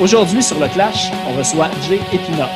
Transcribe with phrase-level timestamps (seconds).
[0.00, 2.48] Aujourd'hui, sur le Clash, on reçoit Jay Epina.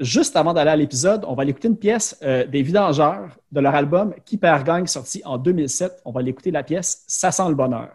[0.00, 3.60] Juste avant d'aller à l'épisode, on va aller écouter une pièce euh, des Vidangeurs de
[3.60, 6.02] leur album Qui perd gagne sorti en 2007.
[6.04, 7.90] On va aller écouter la pièce Ça sent le bonheur.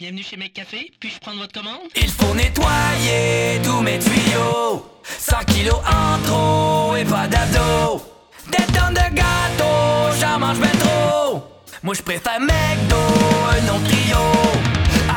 [0.00, 0.90] Bienvenue chez Café.
[0.98, 1.90] puis-je prendre votre commande?
[1.94, 4.82] Il faut nettoyer tous mes tuyaux.
[5.04, 8.02] 100 kilos en trop et pas d'abdos
[8.50, 11.42] Des tonnes de gâteaux, j'en mange bien trop.
[11.82, 14.16] Moi je préfère McDo, un autre trio.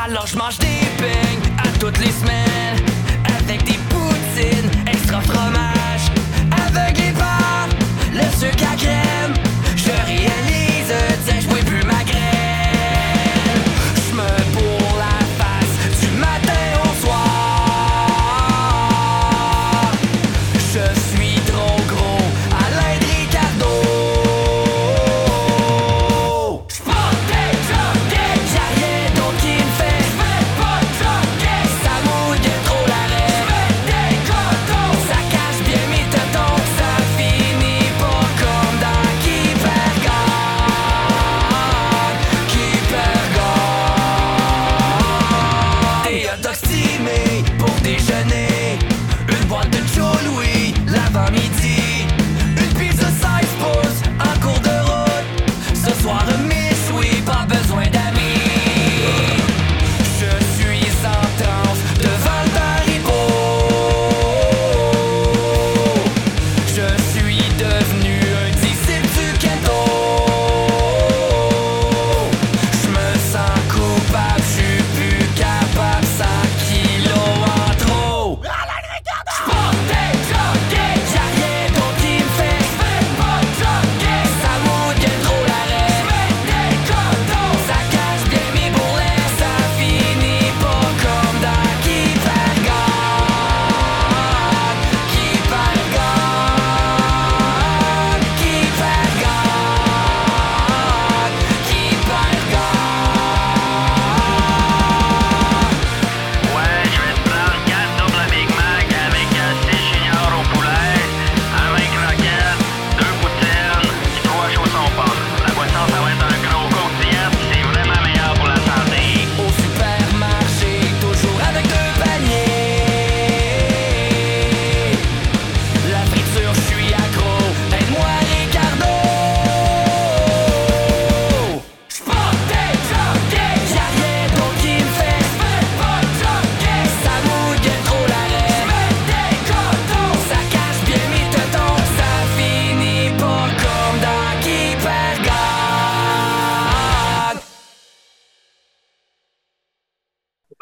[0.04, 2.84] Alors je mange des beignes à toutes les semaines.
[3.38, 6.10] Avec des poutines, extra fromage.
[6.66, 7.68] Aveuglé par
[8.12, 9.03] le sucre à crème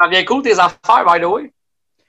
[0.03, 1.53] Ça devient cool tes affaires, by the way?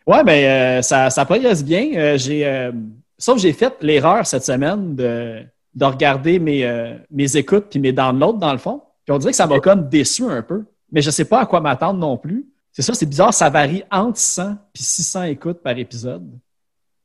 [0.04, 0.44] Ouais, ben
[0.78, 1.92] euh, ça, ça progresse bien.
[1.94, 2.72] Euh, j'ai, euh,
[3.16, 5.44] sauf que j'ai fait l'erreur cette semaine de,
[5.74, 8.82] de regarder mes, mes écoutes puis mes downloads dans le fond.
[9.04, 10.64] Puis on dirait que ça m'a comme déçu un peu.
[10.90, 12.44] Mais je sais pas à quoi m'attendre non plus.
[12.72, 16.28] C'est ça, c'est bizarre, ça varie entre 100 puis 600 écoutes par épisode.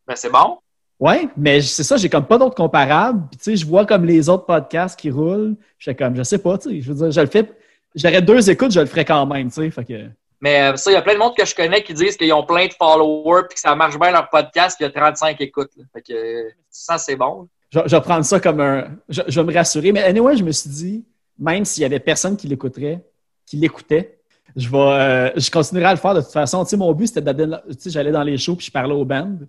[0.07, 0.57] Ben, c'est bon.
[0.99, 3.27] Ouais, mais c'est ça, j'ai comme pas d'autres comparables.
[3.29, 5.55] Puis tu sais, je vois comme les autres podcasts qui roulent.
[5.77, 7.47] Je comme, je sais pas, tu sais, je veux dire, je le fais.
[7.93, 9.69] J'aurais deux écoutes, je le ferais quand même, tu sais.
[9.69, 10.09] Fait que.
[10.41, 12.31] Mais euh, ça, il y a plein de monde que je connais qui disent qu'ils
[12.33, 15.01] ont plein de followers puis que ça marche bien leur podcast puis il y a
[15.01, 15.71] 35 écoutes.
[15.75, 15.83] là.
[15.93, 17.49] Fait que euh, ça, c'est bon.
[17.71, 18.97] Je, je vais prendre ça comme un.
[19.09, 19.91] Je, je vais me rassurer.
[19.91, 21.05] Mais anyway, je me suis dit,
[21.37, 23.03] même s'il y avait personne qui l'écouterait,
[23.45, 24.19] qui l'écoutait,
[24.55, 26.63] je vais, euh, je continuerai à le faire de toute façon.
[26.63, 28.93] Tu sais, mon but, c'était d'aller, tu sais, j'allais dans les shows puis je parlais
[28.93, 29.47] aux bandes.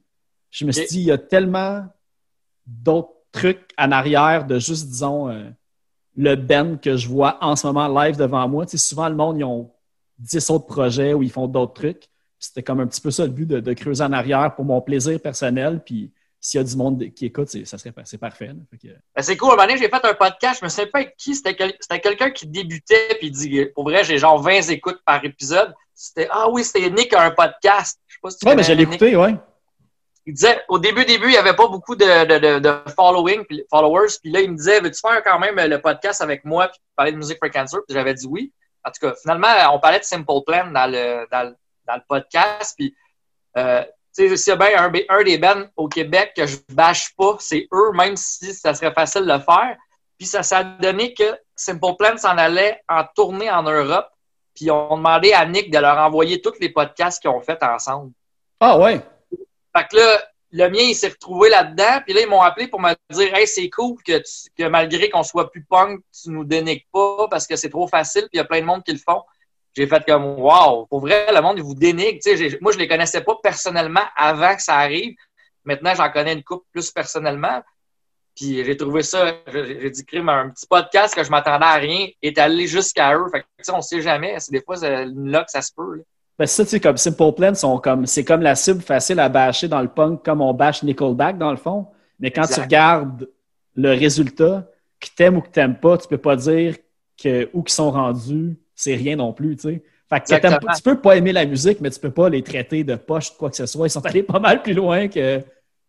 [0.50, 1.84] Je me suis dit, il y a tellement
[2.66, 5.44] d'autres trucs en arrière de juste, disons, euh,
[6.16, 8.66] le band que je vois en ce moment live devant moi.
[8.66, 9.70] Tu sais, souvent, le monde, ils ont
[10.20, 12.04] 10 autres projets où ils font d'autres trucs.
[12.38, 14.80] C'était comme un petit peu ça le but de, de creuser en arrière pour mon
[14.80, 15.82] plaisir personnel.
[15.84, 18.50] Puis s'il y a du monde qui écoute, c'est, ça serait, c'est parfait.
[18.82, 19.48] que- Ben, c'est cool.
[19.50, 20.60] Un moment donné, j'ai fait un podcast.
[20.60, 21.34] Je me souviens pas avec qui.
[21.34, 25.00] C'était, quel- c'était quelqu'un qui débutait puis il dit, pour vrai, j'ai genre 20 écoutes
[25.04, 25.74] par épisode.
[25.94, 28.00] C'était, ah oui, c'était Nick a un podcast.
[28.06, 29.34] Je sais pas si tu Ouais, mais je l'ai écouté, ouais.
[30.24, 33.44] il disait, au début, début, il n'y avait pas beaucoup de, de, de, de following,
[33.68, 34.12] followers.
[34.22, 37.12] Puis là, il me disait, veux-tu faire quand même le podcast avec moi, puis parler
[37.12, 37.80] de musique for cancer?
[37.86, 38.50] Puis j'avais dit oui.
[38.84, 41.56] En tout cas, finalement, on parlait de Simple Plan dans le, dans le,
[41.86, 42.74] dans le podcast.
[42.76, 42.94] Puis,
[43.56, 43.82] euh,
[44.16, 47.14] tu sais, s'il y a bien un, un des bands au Québec que je bâche
[47.16, 49.76] pas, c'est eux, même si ça serait facile de le faire.
[50.18, 54.08] Puis ça s'est donné que Simple Plan s'en allait en tournée en Europe.
[54.54, 58.12] Puis on demandé à Nick de leur envoyer tous les podcasts qu'ils ont fait ensemble.
[58.60, 59.00] Ah ouais.
[59.74, 62.00] Fait que là, le mien, il s'est retrouvé là-dedans.
[62.04, 64.22] Puis là, ils m'ont appelé pour me dire Hey, c'est cool que,
[64.68, 68.30] malgré qu'on soit plus punk, tu nous dénigres pas parce que c'est trop facile, puis
[68.34, 69.22] il y a plein de monde qui le font.
[69.76, 72.18] J'ai fait comme Wow, pour vrai, le monde, il vous dénigre.
[72.60, 75.14] Moi, je les connaissais pas personnellement avant que ça arrive.
[75.64, 77.62] Maintenant, j'en connais une couple plus personnellement.
[78.34, 82.38] Puis j'ai trouvé ça, j'ai dit un petit podcast que je m'attendais à rien est
[82.38, 83.26] allé jusqu'à eux.
[83.30, 84.38] Fait que, on sait jamais.
[84.38, 86.02] C'est des fois, là que ça se peut.
[86.40, 89.28] Ben, ça, tu sais, comme Simple Plan, sont comme, c'est comme la cible facile à
[89.28, 91.88] bâcher dans le punk, comme on bâche Nickelback dans le fond.
[92.18, 93.28] Mais quand tu regardes
[93.74, 94.66] le résultat,
[94.98, 96.76] que t'aimes ou que t'aimes pas, tu peux pas dire
[97.22, 99.82] que où qu'ils sont rendus, c'est rien non plus, tu sais.
[100.08, 102.84] Fait que pas- tu peux pas aimer la musique, mais tu peux pas les traiter
[102.84, 103.88] de poche quoi que ce soit.
[103.88, 105.42] Ils sont allés pas mal plus loin que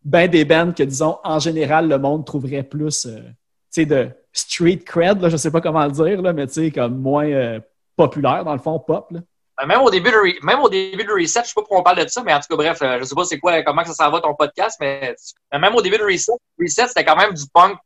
[0.04, 3.26] ben des bands que, disons, en général, le monde trouverait plus, euh, tu
[3.70, 6.72] sais, de street cred, là, je sais pas comment le dire, là, mais tu sais,
[6.72, 7.62] comme moins euh,
[7.96, 9.22] populaire, dans le fond, pop, là.
[9.62, 11.84] Ben, Même au début de même au début de Reset, je sais pas pourquoi on
[11.84, 13.84] parle de ça, mais en tout cas, bref, euh, je sais pas c'est quoi, comment
[13.86, 15.16] ça s'en va ton podcast, mais
[15.52, 17.78] mais même au début de Reset, Reset, c'était quand même du punk.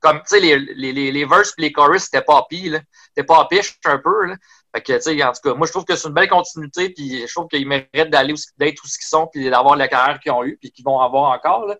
[0.00, 2.80] Comme, tu sais, les, les, les, les verses et les chorus, c'était pas pire, là.
[3.08, 4.36] C'était pas piche un peu, là.
[4.74, 6.90] Fait que, tu sais, en tout cas, moi, je trouve que c'est une belle continuité,
[6.90, 10.32] puis je trouve qu'ils méritent d'aller d'être où qu'ils sont, puis d'avoir la carrière qu'ils
[10.32, 11.76] ont eu, puis qu'ils vont avoir encore, là.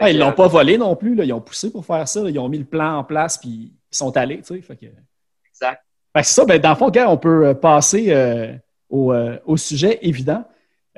[0.00, 1.14] Ah, ils l'ont euh, pas volé non plus.
[1.14, 1.24] Là.
[1.24, 2.22] Ils ont poussé pour faire ça.
[2.22, 2.30] là.
[2.30, 4.38] Ils ont mis le plan en place puis ils sont allés.
[4.38, 4.62] Tu sais.
[4.62, 4.86] Fait que...
[4.86, 5.84] Exact.
[6.16, 6.44] Fait que c'est ça.
[6.46, 8.54] Ben, dans le fond, gars, on peut euh, passer euh,
[8.90, 10.44] au, euh, au sujet évident.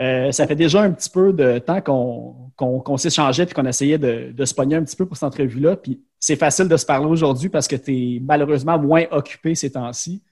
[0.00, 3.66] Euh, ça fait déjà un petit peu de temps qu'on qu'on qu'on s'échangeait puis qu'on
[3.66, 5.76] essayait de, de se pogner un petit peu pour cette entrevue-là.
[5.76, 9.70] Puis c'est facile de se parler aujourd'hui parce que tu es malheureusement moins occupé ces
[9.70, 10.22] temps-ci.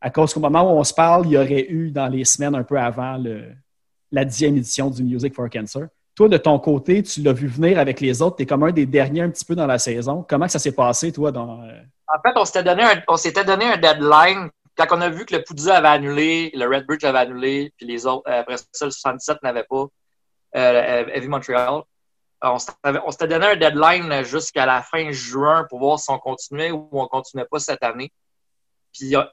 [0.00, 2.54] À cause qu'au moment où on se parle, il y aurait eu dans les semaines
[2.54, 3.42] un peu avant le,
[4.10, 5.88] la dixième édition du Music for Cancer.
[6.14, 8.36] Toi, de ton côté, tu l'as vu venir avec les autres.
[8.36, 10.24] Tu es comme un des derniers un petit peu dans la saison.
[10.26, 11.62] Comment ça s'est passé, toi, dans.
[11.62, 11.72] euh,
[12.08, 14.48] En fait, on s'était donné un, on s'était donné un deadline
[14.86, 17.86] quand on a vu que le Poudza avait annulé, le Red Bridge avait annulé, puis
[17.86, 19.86] les autres, euh, après ça, le 77 n'avait pas,
[20.56, 21.82] euh, Heavy Montreal.
[22.42, 22.72] On s'était
[23.04, 26.88] on s'était donné un deadline jusqu'à la fin juin pour voir si on continuait ou
[26.92, 28.12] on continuait pas cette année.
[28.94, 29.24] Puis, euh,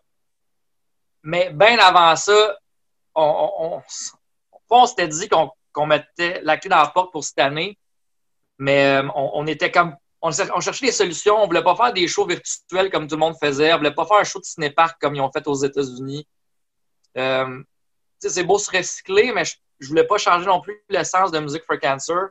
[1.24, 2.58] mais bien avant ça,
[3.16, 3.82] on,
[4.86, 7.78] s'était dit qu'on mettait la clé dans la porte pour cette année,
[8.58, 9.96] mais euh, on était comme
[10.28, 11.42] on, cher- on cherchait des solutions.
[11.42, 13.74] On voulait pas faire des shows virtuels comme tout le monde faisait.
[13.74, 16.28] On voulait pas faire un show de cinépark comme ils ont fait aux États-Unis.
[17.18, 17.64] Euh,
[18.20, 21.64] c'est beau se recycler, mais je, je voulais pas changer non plus l'essence de Music
[21.66, 22.30] for Cancer.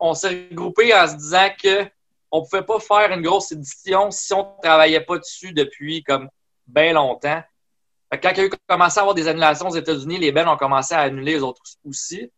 [0.00, 1.86] On, s'est regroupé en se disant que
[2.30, 6.28] on pouvait pas faire une grosse édition si on travaillait pas dessus depuis comme
[6.66, 7.42] bien longtemps.
[8.10, 10.56] Quand il y a eu commencé à avoir des annulations aux États-Unis, les bands ont
[10.58, 12.30] commencé à annuler les autres aussi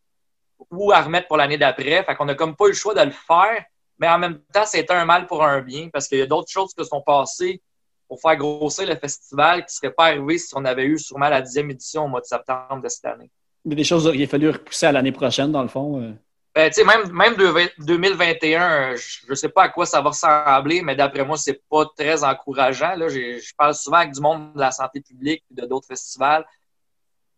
[0.70, 2.04] ou à remettre pour l'année d'après.
[2.04, 3.64] Fait qu'on a comme pas eu le choix de le faire,
[3.98, 6.50] mais en même temps, c'était un mal pour un bien parce qu'il y a d'autres
[6.50, 7.60] choses qui sont passées
[8.08, 11.28] pour faire grossir le festival qui ne seraient pas arrivées si on avait eu sûrement
[11.28, 13.30] la dixième édition au mois de septembre de cette année.
[13.70, 16.00] A des choses qu'il a fallu repousser à l'année prochaine, dans le fond.
[16.00, 16.12] euh.
[16.54, 20.08] Ben, tu sais, même, même de- 2021, je ne sais pas à quoi ça va
[20.10, 22.94] ressembler, mais d'après moi, c'est pas très encourageant.
[22.96, 26.46] Là, je parle souvent avec du monde de la santé publique et de d'autres festivals.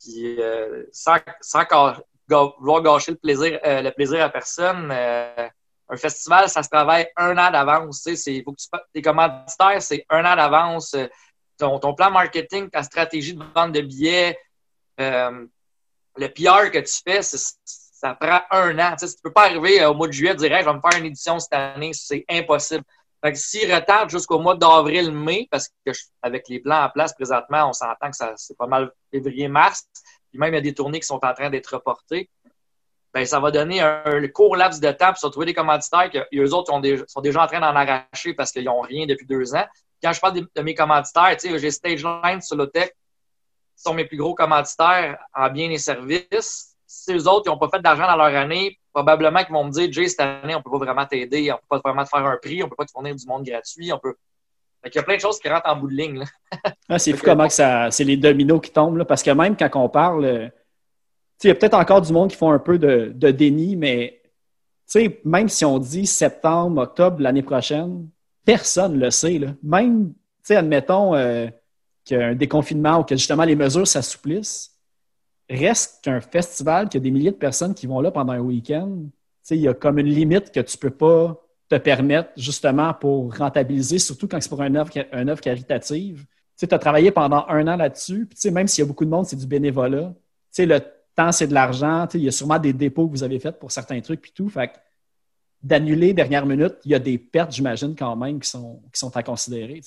[0.03, 1.65] Puis euh, sans, sans
[2.29, 5.49] vouloir gâcher le plaisir, euh, le plaisir à personne, euh,
[5.93, 8.03] un festival, ça se travaille un an d'avance.
[8.15, 10.95] C'est- faut que tu tes commanditaires, c'est un an d'avance.
[10.95, 11.07] Euh,
[11.59, 14.39] Ton, plan marketing, ta stratégie de vente de billets,
[14.99, 15.45] euh,
[16.17, 18.97] le PR que tu fais, ça prend un an.
[18.99, 20.81] Tu tu peux pas arriver euh, au mois de juillet et dire je vais me
[20.81, 22.83] faire une édition cette année, c'est impossible.
[23.23, 27.13] Fait que s'ils retardent jusqu'au mois d'avril-mai, parce que je- avec les plans en place
[27.13, 29.85] présentement, on s'entend que ça c'est pas mal février-mars,
[30.31, 32.31] puis même il y a des tournées qui sont en train d'être reportées,
[33.13, 36.11] ben, ça va donner un, un court laps de temps pour se retrouver des commanditaires
[36.11, 39.07] que eux autres ont des- sont déjà en train d'en arracher parce qu'ils n'ont rien
[39.07, 39.65] depuis deux ans.
[40.03, 44.05] Quand je parle de, de mes commanditaires, tu sais, j'ai Stageline, Solotech, qui sont mes
[44.05, 46.77] plus gros commanditaires en biens et services.
[46.87, 49.93] Si eux autres, n'ont pas fait d'argent dans leur année, probablement qu'ils vont me dire,
[49.93, 52.09] Jay, cette année, on ne peut pas vraiment t'aider, on ne peut pas vraiment te
[52.09, 54.15] faire un prix, on ne peut pas te fournir du monde gratuit, on peut.
[54.83, 56.25] Fait qu'il y a plein de choses qui rentrent en bout de ligne.
[56.89, 59.57] Ah, c'est fou comment que ça, c'est les dominos qui tombent, là, parce que même
[59.57, 60.49] quand on parle, euh,
[61.43, 64.21] il y a peut-être encore du monde qui font un peu de, de déni, mais
[65.25, 68.09] même si on dit septembre, octobre l'année prochaine,
[68.45, 69.39] personne ne le sait.
[69.39, 69.55] Là.
[69.63, 70.13] Même,
[70.49, 71.47] admettons euh,
[72.05, 74.77] qu'un déconfinement ou que justement les mesures s'assouplissent,
[75.49, 78.41] reste qu'un festival, qu'il y a des milliers de personnes qui vont là pendant un
[78.41, 78.99] week-end,
[79.51, 83.99] il y a comme une limite que tu peux pas te permettre justement pour rentabiliser,
[83.99, 86.25] surtout quand c'est pour une œuvre, une œuvre caritative.
[86.59, 89.27] Tu as travaillé pendant un an là-dessus, puis même s'il y a beaucoup de monde,
[89.27, 90.13] c'est du bénévolat.
[90.13, 90.15] Tu
[90.51, 90.81] sais, le
[91.33, 92.07] c'est de l'argent.
[92.15, 94.49] Il y a sûrement des dépôts que vous avez faits pour certains trucs, puis tout.
[94.49, 94.73] Fait
[95.63, 99.15] d'annuler dernière minute, il y a des pertes, j'imagine, quand même, qui sont, qui sont
[99.17, 99.81] à considérer.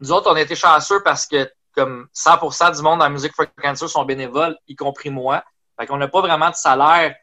[0.00, 3.46] Nous autres, on a été chanceux parce que comme 100% du monde dans Music for
[3.62, 5.44] Cancer sont bénévoles, y compris moi.
[5.78, 7.14] Fait qu'on n'a pas vraiment de salaire,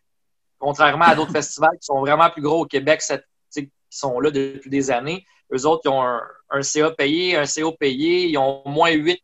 [0.60, 3.02] contrairement à d'autres festivals qui sont vraiment plus gros au Québec,
[3.52, 5.26] qui sont là depuis des années.
[5.52, 8.92] Eux autres, ils ont un, un CA payé, un CO payé, ils ont au moins
[8.92, 9.22] huit,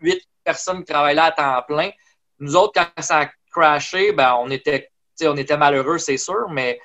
[0.00, 1.90] huit personnes qui travaillent là à temps plein.
[2.38, 4.90] Nous autres, quand ça a crashé, ben, on était,
[5.22, 6.78] on était malheureux, c'est sûr, mais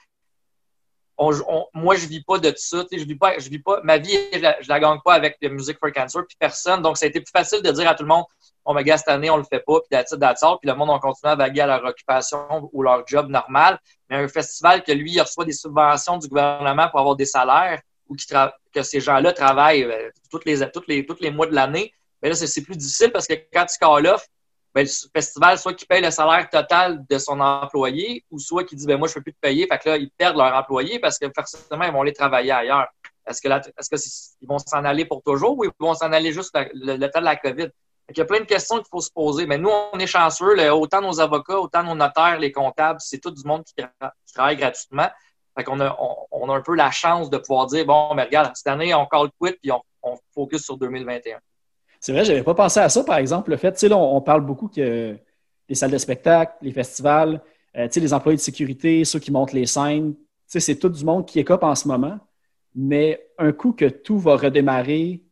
[1.74, 2.84] moi, je vis pas de ça.
[2.92, 5.50] Je vis pas, je vis pas, ma vie, je je la gagne pas avec le
[5.50, 6.82] Music for Cancer, puis personne.
[6.82, 8.26] Donc, ça a été plus facile de dire à tout le monde,
[8.66, 10.58] on me gars, cette année, on le fait pas, puis that's all.
[10.62, 13.80] Puis le monde, on continue à vaguer à leur occupation ou leur job normal.
[14.10, 17.82] Mais un festival que lui, il reçoit des subventions du gouvernement pour avoir des salaires
[18.08, 18.16] ou
[18.74, 20.10] que ces gens-là travaillent euh,
[20.46, 23.34] les, les, tous les mois de l'année, mais là, c'est c'est plus difficile parce que
[23.54, 24.28] quand tu call off,
[24.74, 28.76] ben, le festival, soit qui paye le salaire total de son employé, ou soit qui
[28.76, 29.68] dit, ben, moi, je peux plus te payer.
[29.68, 32.88] Fait que là, ils perdent leur employé parce que forcément, ils vont aller travailler ailleurs.
[33.28, 33.96] Est-ce que est-ce que
[34.42, 37.26] ils vont s'en aller pour toujours ou ils vont s'en aller juste le, temps de
[37.26, 37.68] la COVID?
[38.08, 39.46] Qu'il y a plein de questions qu'il faut se poser.
[39.46, 40.56] Mais nous, on est chanceux.
[40.56, 44.12] là, autant nos avocats, autant nos notaires, les comptables, c'est tout du monde qui, tra-
[44.26, 45.10] qui travaille gratuitement.
[45.58, 48.24] Fait qu'on a, on, on a un peu la chance de pouvoir dire, bon, mais
[48.24, 51.40] regarde, cette année, on call quit puis on, on focus sur 2021.
[52.02, 54.22] C'est vrai, j'avais pas pensé à ça, par exemple, le fait, tu sais, on, on
[54.22, 55.18] parle beaucoup que
[55.70, 57.42] les salles de spectacle, les festivals,
[57.78, 60.76] euh, tu sais, les employés de sécurité, ceux qui montent les scènes, tu sais, c'est
[60.76, 62.20] tout du monde qui écope en ce moment.
[62.76, 65.24] Mais un coup que tout va redémarrer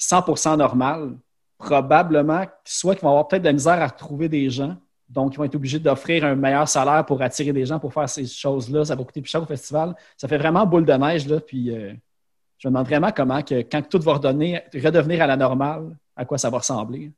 [0.00, 1.16] 100% normal,
[1.58, 4.76] probablement, soit qu'ils vont avoir peut-être de la misère à retrouver des gens,
[5.08, 8.08] donc ils vont être obligés d'offrir un meilleur salaire pour attirer des gens pour faire
[8.08, 8.84] ces choses-là.
[8.84, 9.94] Ça va coûter plus cher au festival.
[10.16, 11.92] Ça fait vraiment boule de neige, là, puis euh,
[12.58, 16.38] je me demande vraiment comment, quand tout va redonner, redevenir à la normale, à quoi
[16.38, 17.12] ça va ressembler.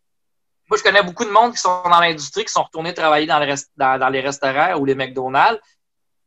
[0.68, 3.38] Moi, je connais beaucoup de monde qui sont dans l'industrie, qui sont retournés travailler dans,
[3.38, 5.60] les restaurants ou les McDonald's.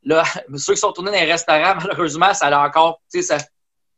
[0.03, 0.23] Là,
[0.57, 3.37] ceux qui sont retournés dans les restaurants, malheureusement, ça a encore, là,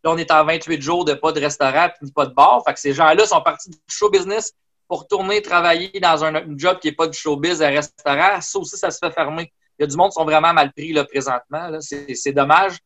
[0.04, 2.62] on est en 28 jours de pas de restaurant puis pas de bar.
[2.66, 4.54] Fait que ces gens-là sont partis du show business
[4.88, 8.40] pour retourner travailler dans un, un job qui n'est pas du showbiz à restaurant.
[8.42, 9.52] Ça aussi, ça se fait fermer.
[9.80, 11.80] Il y a du monde qui sont vraiment mal pris, là, présentement.
[11.82, 12.78] c'est dommage.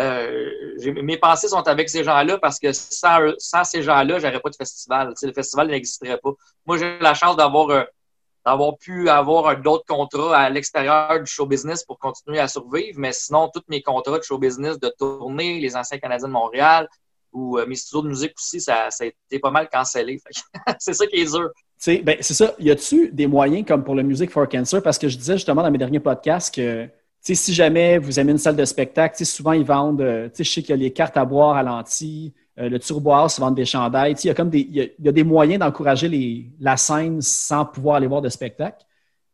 [0.00, 0.50] Euh,
[1.02, 5.14] mes pensées sont avec ces gens-là parce que sans, ces gens-là, j'aurais pas de festival.
[5.20, 6.30] Le festival n'existerait pas.
[6.66, 11.84] Moi, j'ai la chance d'avoir euh, pu avoir d'autres contrats à l'extérieur du show business
[11.84, 15.76] pour continuer à survivre, mais sinon, tous mes contrats de show business de tournée, les
[15.76, 16.88] anciens Canadiens de Montréal
[17.32, 20.20] ou euh, mes studios de musique aussi, ça, a été pas mal cancellé.
[20.78, 21.50] C'est ça qui est dur.
[22.02, 22.54] Ben, c'est ça.
[22.58, 24.82] Y a-tu des moyens comme pour le Music for Cancer?
[24.82, 26.88] Parce que je disais justement dans mes derniers podcasts que
[27.34, 30.70] si jamais vous aimez une salle de spectacle, souvent ils vendent, euh, je sais qu'il
[30.70, 34.14] y a les cartes à boire à l'anti, euh, le turboir, se vendent des chandails.
[34.24, 38.84] Il y a des, moyens d'encourager la scène sans pouvoir aller voir de spectacle.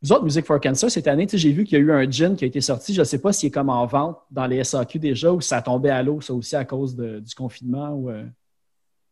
[0.02, 2.36] Vous autres, Music for Cancer, cette année, j'ai vu qu'il y a eu un gin
[2.36, 2.92] qui a été sorti.
[2.92, 5.62] Je ne sais pas s'il est comme en vente dans les SAQ déjà ou ça
[5.62, 8.04] tombé à l'eau, ça aussi à cause du confinement.
[8.08, 8.24] Euh,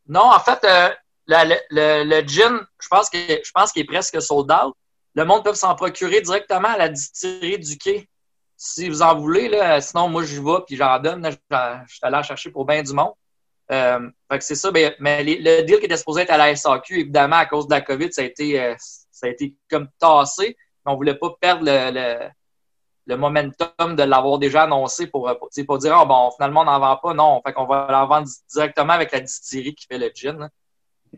[0.06, 0.66] Non, en fait,
[1.26, 4.74] le, gin, je pense que je pense qu'il est presque sold out.
[5.14, 8.08] Le monde peut s'en procurer directement à la distillerie du quai.
[8.64, 11.28] Si vous en voulez, là, sinon moi j'y vais puis j'en donne.
[11.28, 13.10] Je suis allé chercher pour bien du monde.
[13.72, 16.36] Euh, fait que c'est ça, ben, mais les- le deal qui était supposé être à
[16.36, 19.56] la SAQ, évidemment, à cause de la COVID, ça a été, euh, ça a été
[19.68, 22.30] comme tassé, mais on voulait pas perdre le,
[23.06, 26.78] le, momentum de l'avoir déjà annoncé pour, pour, pour dire, oh, bon, finalement, on n'en
[26.78, 27.14] vend pas.
[27.14, 30.48] Non, fait qu'on va l'en vendre directement avec la distillerie qui fait le gin.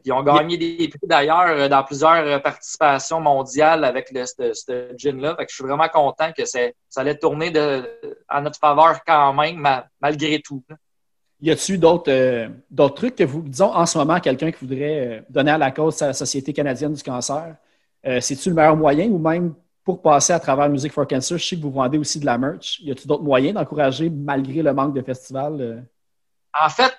[0.04, 4.94] Ils ont gagné des prix d'ailleurs euh, dans plusieurs euh, participations mondiales avec le, ce,
[4.96, 5.36] gin-là.
[5.48, 6.60] je suis vraiment content que ça
[6.96, 7.88] allait tourner de,
[8.28, 9.66] à notre faveur quand même,
[10.00, 10.62] malgré tout.
[11.40, 15.24] Y a-t-il d'autres euh, d'autres trucs que vous, disons en ce moment, quelqu'un qui voudrait
[15.28, 17.56] donner à la cause à la Société canadienne du cancer,
[18.20, 21.56] c'est-tu le meilleur moyen ou même pour passer à travers Music for Cancer, je sais
[21.56, 22.80] que vous vendez aussi de la merch.
[22.80, 25.86] Y a-t-il d'autres moyens d'encourager malgré le manque de festivals?
[26.58, 26.92] En fait,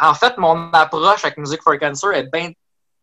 [0.00, 2.52] en fait, mon approche avec Music for Cancer est bien.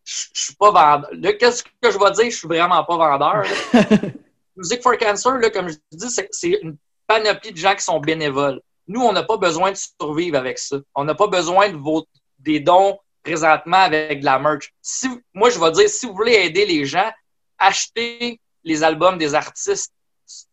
[0.04, 1.10] Je suis pas vendeur.
[1.38, 2.30] Qu'est-ce que je vais dire?
[2.30, 3.44] Je suis vraiment pas vendeur.
[4.56, 6.76] Music for Cancer, là, comme je dis, c'est une
[7.06, 8.60] panoplie de gens qui sont bénévoles.
[8.86, 10.76] Nous, on n'a pas besoin de survivre avec ça.
[10.94, 12.06] On n'a pas besoin de vos,
[12.38, 14.72] des dons présentement avec de la merch.
[14.82, 17.10] Si, moi, je vais dire, si vous voulez aider les gens,
[17.58, 19.92] achetez les albums des artistes.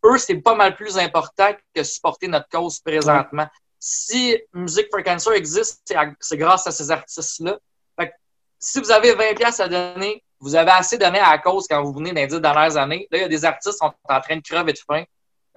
[0.05, 3.47] Eux, c'est pas mal plus important que supporter notre cause présentement
[3.83, 5.81] si Music for Cancer existe,
[6.19, 7.57] c'est grâce à ces artistes-là.
[8.63, 11.93] Si vous avez 20 pièces à donner, vous avez assez donné à cause quand vous
[11.93, 13.07] venez dans les 10 dernières années.
[13.09, 15.03] Là, il y a des artistes qui sont en train de crever de faim.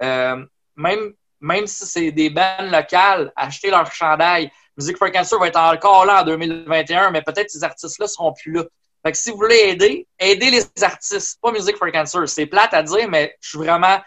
[0.01, 0.43] Euh,
[0.75, 4.51] même, même si c'est des bandes locales, achetez leur chandail.
[4.75, 8.53] Music for Cancer va être encore là en 2021, mais peut-être ces artistes-là seront plus
[8.53, 8.63] là.
[9.05, 12.27] Fait que si vous voulez aider, aidez les artistes, pas Music for Cancer.
[12.27, 13.99] C'est plate à dire, mais je suis vraiment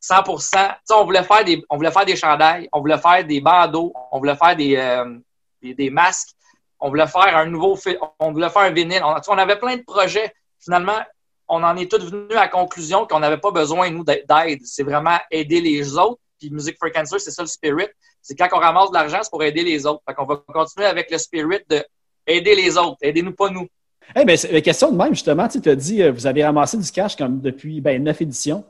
[0.00, 0.22] 100
[0.90, 4.18] on voulait faire des on voulait faire des chandails, on voulait faire des bandeaux, on
[4.18, 5.18] voulait faire des, euh,
[5.62, 6.30] des, masques,
[6.80, 7.78] on voulait faire un nouveau
[8.18, 9.02] on voulait faire un vinyle.
[9.04, 10.32] On, avait plein de projets.
[10.58, 10.98] Finalement,
[11.48, 14.60] on en est tous venus à la conclusion qu'on n'avait pas besoin, nous, d'aide.
[14.64, 16.20] C'est vraiment aider les autres.
[16.38, 17.88] Puis Music for Cancer, c'est ça le spirit.
[18.22, 20.00] C'est quand on ramasse de l'argent, c'est pour aider les autres.
[20.08, 21.84] Fait qu'on va continuer avec le spirit de
[22.26, 22.96] aider les autres.
[23.02, 23.66] Aidez-nous pas nous.
[24.14, 25.46] Eh hey, ben, question de même, justement.
[25.48, 28.64] Tu as dit, euh, vous avez ramassé du cash comme depuis ben, neuf éditions.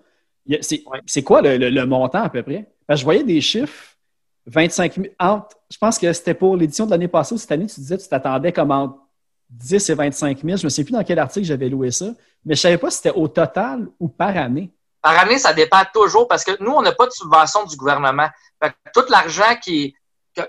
[1.07, 2.67] C'est quoi le, montant à peu près?
[2.87, 3.97] Parce que je voyais des chiffres,
[4.47, 5.07] 25 000,
[5.71, 8.03] je pense que c'était pour l'édition de l'année passée ou cette année, tu disais que
[8.03, 8.99] tu t'attendais comme entre
[9.51, 10.57] 10 et 25 000.
[10.57, 12.07] Je ne me souviens plus dans quel article j'avais loué ça,
[12.45, 14.73] mais je ne savais pas si c'était au total ou par année.
[15.03, 18.29] Par année, ça dépend toujours parce que nous, on n'a pas de subvention du gouvernement.
[18.93, 19.95] tout l'argent qui.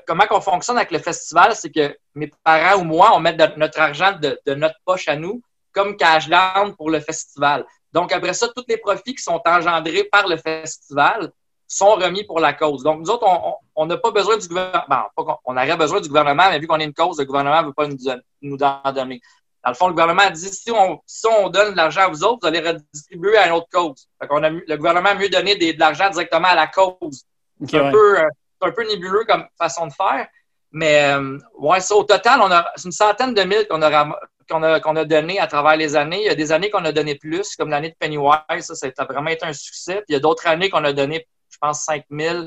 [0.07, 3.79] comment on fonctionne avec le festival, c'est que mes parents ou moi, on met notre
[3.79, 7.65] argent de, de notre poche à nous comme Cashland pour le festival.
[7.93, 11.31] Donc, après ça, tous les profits qui sont engendrés par le festival
[11.67, 12.83] sont remis pour la cause.
[12.83, 13.27] Donc, nous autres,
[13.75, 14.83] on n'a pas besoin du gouvernement.
[15.15, 17.67] Bon, on aurait besoin du gouvernement, mais vu qu'on est une cause, le gouvernement ne
[17.67, 17.97] veut pas nous,
[18.41, 19.21] nous en donner.
[19.63, 22.07] Dans le fond, le gouvernement a dit si on, si on donne de l'argent à
[22.07, 24.07] vous autres, vous allez redistribuer à une autre cause.
[24.19, 27.25] Fait qu'on a, le gouvernement a mieux donné de l'argent directement à la cause.
[27.67, 28.27] c'est un, peu, euh,
[28.61, 30.27] un peu nébuleux comme façon de faire.
[30.71, 34.17] Mais euh, ouais, ça, au total, on a une centaine de mille qu'on a
[34.51, 36.21] qu'on a, qu'on a donné à travers les années.
[36.21, 38.87] Il y a des années qu'on a donné plus, comme l'année de Pennywise, ça, ça
[38.95, 39.95] a vraiment été un succès.
[39.95, 42.43] Puis il y a d'autres années qu'on a donné, je pense, 5 000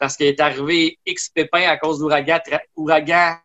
[0.00, 2.38] parce qu'il est arrivé X pépins à cause d'ouragan
[2.74, 3.36] ouragan,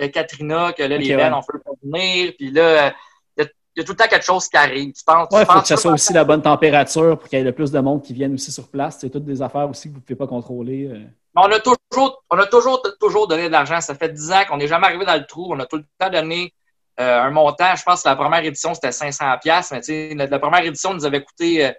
[0.00, 2.32] euh, Katrina, que là, les bennes, on peut pas venir.
[2.38, 2.94] Puis là,
[3.36, 4.92] il y, a, tout le temps quelque chose qui arrive.
[4.92, 7.44] Tu penses, il faut que ça soit aussi la bonne température pour qu'il y ait
[7.44, 8.98] le plus de monde qui vienne aussi sur place.
[9.00, 10.86] C'est toutes des affaires aussi que vous ne pouvez pas contrôler.
[10.86, 11.04] Euh.
[11.34, 13.80] On a toujours, on a toujours, toujours donné de l'argent.
[13.80, 15.48] Ça fait 10 ans qu'on n'est jamais arrivé dans le trou.
[15.52, 16.54] On a tout le temps donné
[17.00, 20.14] euh, un montant, je pense que la première édition, c'était 500 pièces, mais tu sais,
[20.14, 21.72] la, première édition nous avait coûté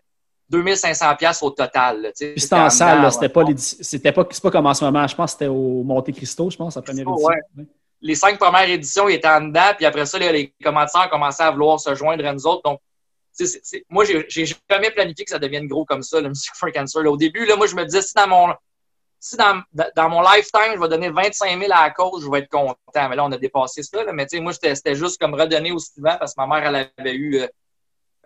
[0.50, 2.12] 2500 euh, pièces au total.
[2.14, 5.08] c'était en salle, c'était pas, c'était pas, c'est pas comme en ce moment.
[5.08, 7.30] Je pense que c'était au Monte Cristo, je pense, la première édition.
[8.02, 11.80] Les cinq premières éditions, étaient en dedans, puis après ça, les, commentateurs commençaient à vouloir
[11.80, 12.62] se joindre à nous autres.
[12.64, 12.82] Donc,
[13.90, 17.06] moi, j'ai jamais planifié que ça devienne gros comme ça, le Music for Cancer.
[17.06, 18.54] au début, là, moi, je me disais, si dans mon,
[19.20, 19.62] si dans,
[19.96, 22.76] dans, mon lifetime, je vais donner 25 000 à la cause, je vais être content.
[23.10, 24.04] Mais là, on a dépassé ça.
[24.04, 24.14] Là.
[24.14, 27.38] Mais moi, c'était juste comme redonner au suivant parce que ma mère, elle avait eu
[27.38, 27.48] euh,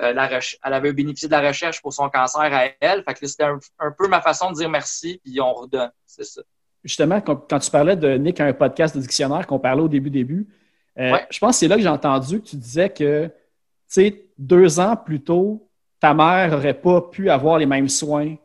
[0.01, 0.29] euh, la
[0.63, 3.03] elle avait bénéficié de la recherche pour son cancer à elle.
[3.03, 5.91] Fait que c'était un, peu ma façon de dire merci, puis on redonne.
[6.05, 6.41] C'est ça.
[6.83, 10.47] Justement, quand, tu parlais de Nick, un podcast de dictionnaire qu'on parlait au début début,
[10.97, 13.31] euh, je pense que c'est là que j'ai entendu que tu disais que, tu
[13.87, 18.35] sais, deux ans plus tôt, ta mère n'aurait pas pu avoir les mêmes soins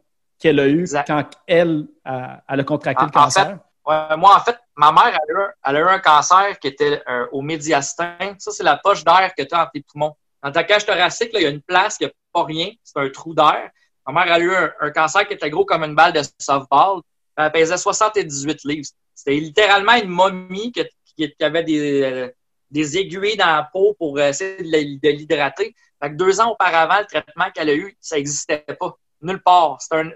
[0.44, 3.58] qu'elle a eu quand elle, a, a contracté le cancer?
[3.86, 5.18] moi, en fait, ma mère,
[5.64, 8.18] elle a, eu, un cancer qui était euh, au médiastin.
[8.38, 10.14] Ça, c'est la poche d'air que tu as entre tes poumons.
[10.42, 12.68] Dans ta cage thoracique, il y a une place qui n'a pas rien.
[12.82, 13.70] C'est un trou d'air.
[14.06, 17.00] Ma mère a eu un, cancer qui était gros comme une balle de softball.
[17.38, 18.88] Elle pesait 78 livres.
[19.14, 22.28] C'était littéralement une momie qui, avait des, euh,
[22.70, 25.74] des aiguilles dans la peau pour essayer de l'hydrater.
[26.10, 28.94] deux ans auparavant, le traitement qu'elle a eu, ça n'existait pas.
[29.24, 29.78] Nulle part.
[29.80, 30.10] C'est un,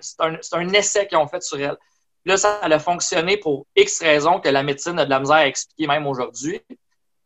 [0.52, 1.76] un, essai qu'ils ont fait sur elle.
[2.24, 5.46] Là, ça a fonctionné pour X raisons que la médecine a de la misère à
[5.46, 6.60] expliquer même aujourd'hui.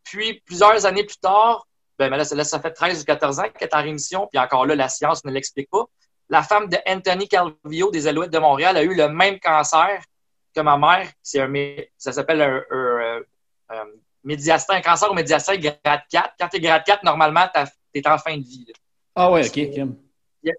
[0.03, 1.67] Puis, plusieurs années plus tard,
[1.99, 4.75] ben, là, ça, fait 13 ou 14 ans qu'elle est en rémission, puis encore là,
[4.75, 5.85] la science ne l'explique pas.
[6.29, 10.01] La femme de Anthony Calvio des Alouettes de Montréal a eu le même cancer
[10.55, 11.09] que ma mère.
[11.21, 11.51] C'est un,
[11.97, 13.19] ça s'appelle un, un,
[13.69, 13.85] un,
[14.23, 16.33] médiastin, un cancer au médiastin grade 4.
[16.39, 18.65] Quand tu es grade 4, normalement, tu es en fin de vie.
[18.67, 18.73] Là.
[19.15, 19.95] Ah ouais, OK, Kim.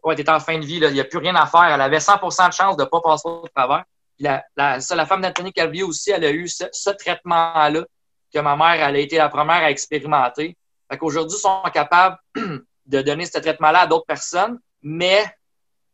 [0.02, 0.76] Ouais, tu es en fin de vie.
[0.76, 1.64] Il n'y a plus rien à faire.
[1.64, 3.84] Elle avait 100% de chance de ne pas passer au travers.
[4.18, 7.84] la, la, ça, la femme d'Anthony Calvio aussi, elle a eu ce, ce traitement-là
[8.32, 10.56] que ma mère, elle a été la première à expérimenter.
[10.90, 12.18] Fait qu'aujourd'hui, ils sont capables
[12.86, 15.24] de donner ce traitement-là à d'autres personnes, mais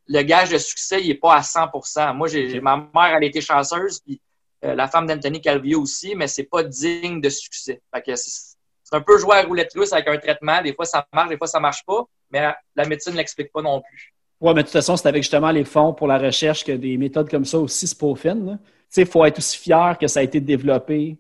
[0.07, 3.27] le gage de succès, il n'est pas à 100% Moi, j'ai, ma mère, elle a
[3.27, 4.21] été chanceuse, puis
[4.65, 7.81] euh, la femme d'Anthony Calvio aussi, mais c'est pas digne de succès.
[7.95, 8.50] Fait que c'est,
[8.91, 10.63] c'est un peu jouer à roulette russe avec un traitement.
[10.63, 13.63] Des fois, ça marche, des fois, ça marche pas, mais la médecine ne l'explique pas
[13.63, 14.13] non plus.
[14.41, 16.97] Oui, mais de toute façon, c'est avec justement les fonds pour la recherche que des
[16.97, 18.59] méthodes comme ça aussi se peaufinent.
[18.59, 21.19] Tu sais, il faut être aussi fier que ça a été développé.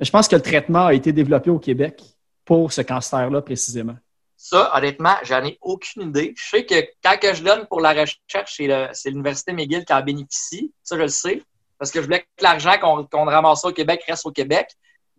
[0.00, 2.02] Je pense que le traitement a été développé au Québec
[2.44, 3.96] pour ce cancer-là précisément.
[4.36, 6.34] Ça, honnêtement, j'en ai aucune idée.
[6.36, 10.02] Je sais que quand que je donne pour la recherche, c'est l'Université McGill qui en
[10.02, 10.72] bénéficie.
[10.82, 11.42] Ça, je le sais.
[11.78, 14.70] Parce que je voulais que l'argent qu'on qu ramasse au Québec reste au Québec.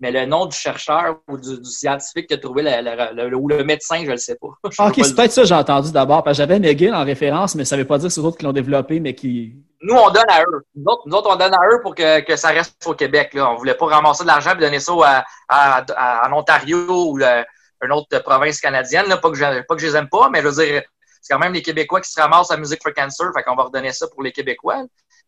[0.03, 3.63] Mais le nom du chercheur ou du, du scientifique qui a trouvé le, ou le
[3.63, 4.49] médecin, je ne le sais pas.
[4.77, 6.25] Ah, ok, c'est peut-être ça que j'ai entendu d'abord.
[6.25, 8.25] Parce que j'avais McGill en référence, mais ça ne veut pas dire que c'est eux
[8.25, 9.55] autres qui l'ont développé, mais qui.
[9.81, 10.65] Nous, on donne à eux.
[10.75, 13.33] Nous autres, nous autres on donne à eux pour que, que ça reste au Québec.
[13.33, 13.49] Là.
[13.49, 16.85] On ne voulait pas ramasser de l'argent et donner ça à, à, à, à Ontario
[16.89, 17.45] ou le,
[17.81, 19.07] une autre province canadienne.
[19.07, 19.15] Là.
[19.15, 20.81] Pas, que je, pas que je les aime pas, mais je veux dire,
[21.21, 23.31] c'est quand même les Québécois qui se ramassent à Music for Cancer.
[23.33, 24.83] Fait qu'on va redonner ça pour les Québécois.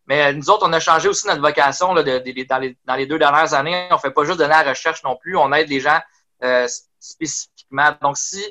[0.07, 2.77] Mais nous autres, on a changé aussi notre vocation là, de, de, de, dans, les,
[2.85, 3.87] dans, les, deux dernières années.
[3.91, 5.99] On fait pas juste à la recherche non plus, on aide les gens
[6.43, 6.67] euh,
[6.99, 7.95] spécifiquement.
[8.01, 8.43] Donc, si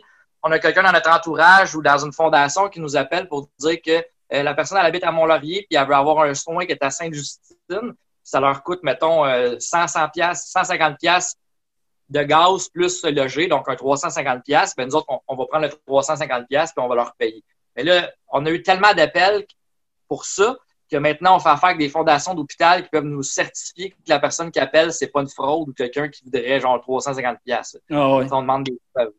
[0.42, 3.80] on a quelqu'un dans notre entourage ou dans une fondation qui nous appelle pour dire
[3.84, 6.72] que euh, la personne elle habite à Mont-Laurier puis elle veut avoir un soin qui
[6.72, 11.36] est à Sainte-Justine, ça leur coûte, mettons, euh, 100, 100 pièces, 150 pièces
[12.08, 14.74] de gaz plus loger, donc un 350 pièces.
[14.76, 17.44] Ben nous autres, on, on, va prendre le 350 pièces puis on va leur payer.
[17.76, 19.46] Mais là, on a eu tellement d'appels
[20.08, 20.56] pour ça
[20.90, 24.18] que maintenant, on fait affaire avec des fondations d'hôpital qui peuvent nous certifier que la
[24.18, 27.78] personne qui appelle, c'est pas une fraude ou quelqu'un qui voudrait genre 350 pièces.
[27.90, 27.96] Ouais.
[27.96, 29.12] On demande des preuves.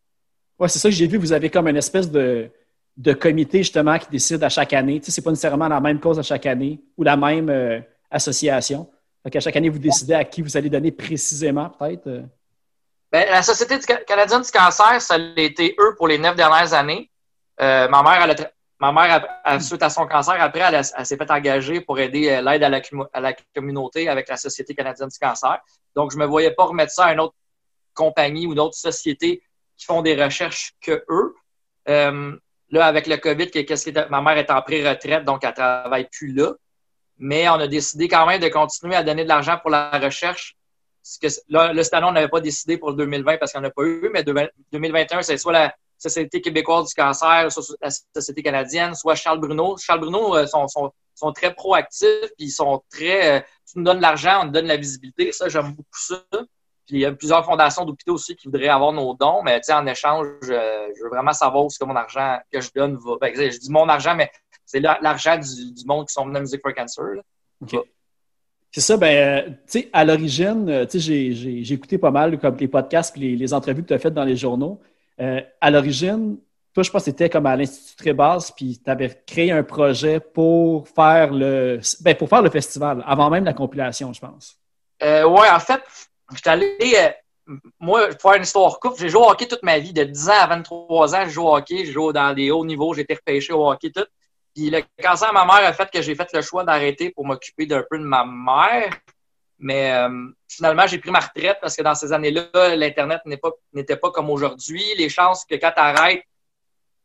[0.59, 1.17] Oui, c'est ça que j'ai vu.
[1.17, 2.49] Vous avez comme une espèce de,
[2.97, 4.99] de comité justement qui décide à chaque année.
[4.99, 7.79] Tu sais, c'est pas nécessairement la même cause à chaque année ou la même euh,
[8.09, 8.89] association.
[9.23, 12.07] Donc, à chaque année, vous décidez à qui vous allez donner précisément, peut-être.
[12.07, 12.21] Euh...
[13.11, 17.09] Ben, la Société canadienne du cancer, ça a été eux pour les neuf dernières années.
[17.59, 21.31] Euh, ma mère, elle a, ma mère, suite à son cancer, après, elle, s'est fait
[21.31, 22.69] engager pour aider euh, l'aide à
[23.19, 25.59] la, communauté avec la Société canadienne du cancer.
[25.95, 27.35] Donc, je ne me voyais pas remettre ça à une autre
[27.93, 29.41] compagnie ou d'autres sociétés
[29.77, 31.35] qui font des recherches que eux.
[31.87, 32.35] Euh,
[32.69, 36.07] là, avec le COVID, qu'est-ce qui ma mère est en pré-retraite, donc elle ne travaille
[36.11, 36.53] plus là.
[37.17, 40.57] Mais on a décidé quand même de continuer à donner de l'argent pour la recherche.
[41.21, 43.83] Que, là, là, cette on n'avait pas décidé pour le 2020 parce qu'on n'a pas
[43.83, 49.15] eu, mais 2021, c'est soit la Société québécoise du cancer, soit la Société canadienne, soit
[49.15, 49.77] Charles Bruno.
[49.77, 53.37] Charles Bruno euh, sont, sont, sont, très proactifs, puis ils sont très.
[53.37, 55.31] Euh, tu nous donnes l'argent, on nous donne la visibilité.
[55.31, 56.21] Ça, j'aime beaucoup ça.
[56.31, 59.65] Puis il y a plusieurs fondations d'hôpitaux aussi qui voudraient avoir nos dons, mais tu
[59.65, 62.69] sais, en échange, euh, je veux vraiment savoir où ce que mon argent que je
[62.75, 63.13] donne va.
[63.19, 64.31] Ben, je dis mon argent, mais
[64.65, 67.21] c'est l'argent du, du, monde qui sont venus à Music for Cancer.
[67.63, 67.79] Okay.
[68.71, 72.67] C'est ça, ben, tu sais, à l'origine, tu sais, j'ai écouté pas mal comme les
[72.67, 74.79] podcasts et les, les, entrevues que tu as faites dans les journaux.
[75.21, 76.37] Euh, à l'origine,
[76.73, 80.19] toi, je pense que c'était comme à l'Institut Trébas, puis tu avais créé un projet
[80.19, 84.57] pour faire le ben, pour faire le festival, avant même la compilation, je pense.
[85.01, 85.81] Euh, oui, en fait,
[86.33, 86.77] j'étais allé.
[87.47, 89.93] Euh, moi, pour faire une histoire courte, j'ai joué au hockey toute ma vie.
[89.93, 92.65] De 10 ans à 23 ans, je joue au hockey, je joue dans des hauts
[92.65, 94.05] niveaux, j'ai été repêché au hockey tout.
[94.53, 97.25] Puis le cancer à ma mère a fait que j'ai fait le choix d'arrêter pour
[97.25, 98.89] m'occuper d'un peu de ma mère.
[99.57, 103.21] Mais euh, finalement, j'ai pris ma retraite parce que dans ces années-là, l'Internet
[103.73, 104.83] n'était pas, comme aujourd'hui.
[104.97, 106.23] Les chances que quand tu arrêtes,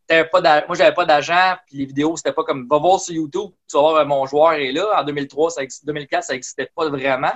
[0.08, 3.52] pas moi, j'avais pas d'agent, puis les vidéos, c'était pas comme va voir sur YouTube,
[3.68, 5.00] tu vas voir mon joueur est là.
[5.00, 7.32] En 2003, ça, 2004, ça n'existait pas vraiment.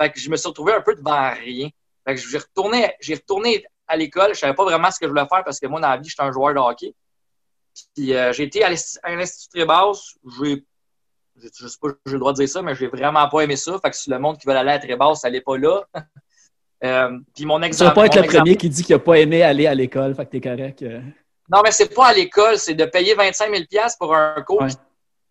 [0.00, 1.68] Fait que je me suis retrouvé un peu devant rien.
[2.06, 4.34] Fait que j'ai retourné, retourné à l'école.
[4.34, 6.08] Je savais pas vraiment ce que je voulais faire parce que moi, dans la vie,
[6.08, 6.94] j'étais un joueur de hockey.
[7.94, 9.92] Puis euh, j'ai été à l'Institut Trébas.
[10.40, 10.64] J'ai
[11.42, 13.56] je sais pas si j'ai le droit de dire ça, mais j'ai vraiment pas aimé
[13.56, 13.78] ça.
[13.82, 15.84] Fait que si le monde qui veut aller à très basse, ça n'est pas là.
[16.84, 17.90] euh, puis mon exemple.
[17.90, 20.14] Tu vas pas être le premier qui dit qu'il n'a pas aimé aller à l'école,
[20.14, 20.82] fait que t'es correct.
[20.82, 21.00] Euh...
[21.50, 23.64] Non, mais c'est pas à l'école, c'est de payer 25 000
[23.98, 24.62] pour un cours.
[24.62, 24.68] Ouais.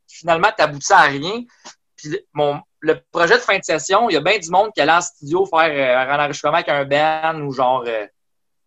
[0.08, 1.43] Finalement, t'aboutis à rien.
[1.95, 4.82] Puis mon, le projet de fin de session, il y a bien du monde qui
[4.82, 7.84] allait en studio faire euh, un enregistrement avec un band ou genre.
[7.88, 8.06] Euh,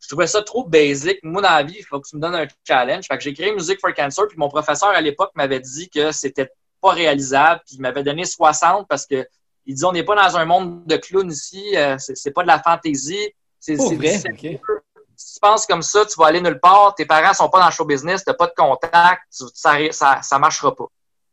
[0.01, 1.21] je trouvais ça trop basic.
[1.23, 3.07] Moi, dans la vie, il faut que tu me donnes un challenge.
[3.07, 6.11] Fait que j'ai créé Music for Cancer, puis mon professeur à l'époque m'avait dit que
[6.11, 6.51] c'était
[6.83, 7.63] pas réalisable.
[7.67, 9.27] Puis il m'avait donné 60 parce que
[9.65, 12.49] il dit on n'est pas dans un monde de clowns ici, euh, c'est pas de
[12.49, 13.31] la fantaisie.
[13.61, 14.19] C'est oh, vrai?
[14.19, 14.61] Okay.
[15.17, 17.73] tu penses comme ça, tu vas aller nulle part, tes parents sont pas dans le
[17.73, 20.87] show business, t'as pas de contact, tu- ça, ça, ça marchera pas.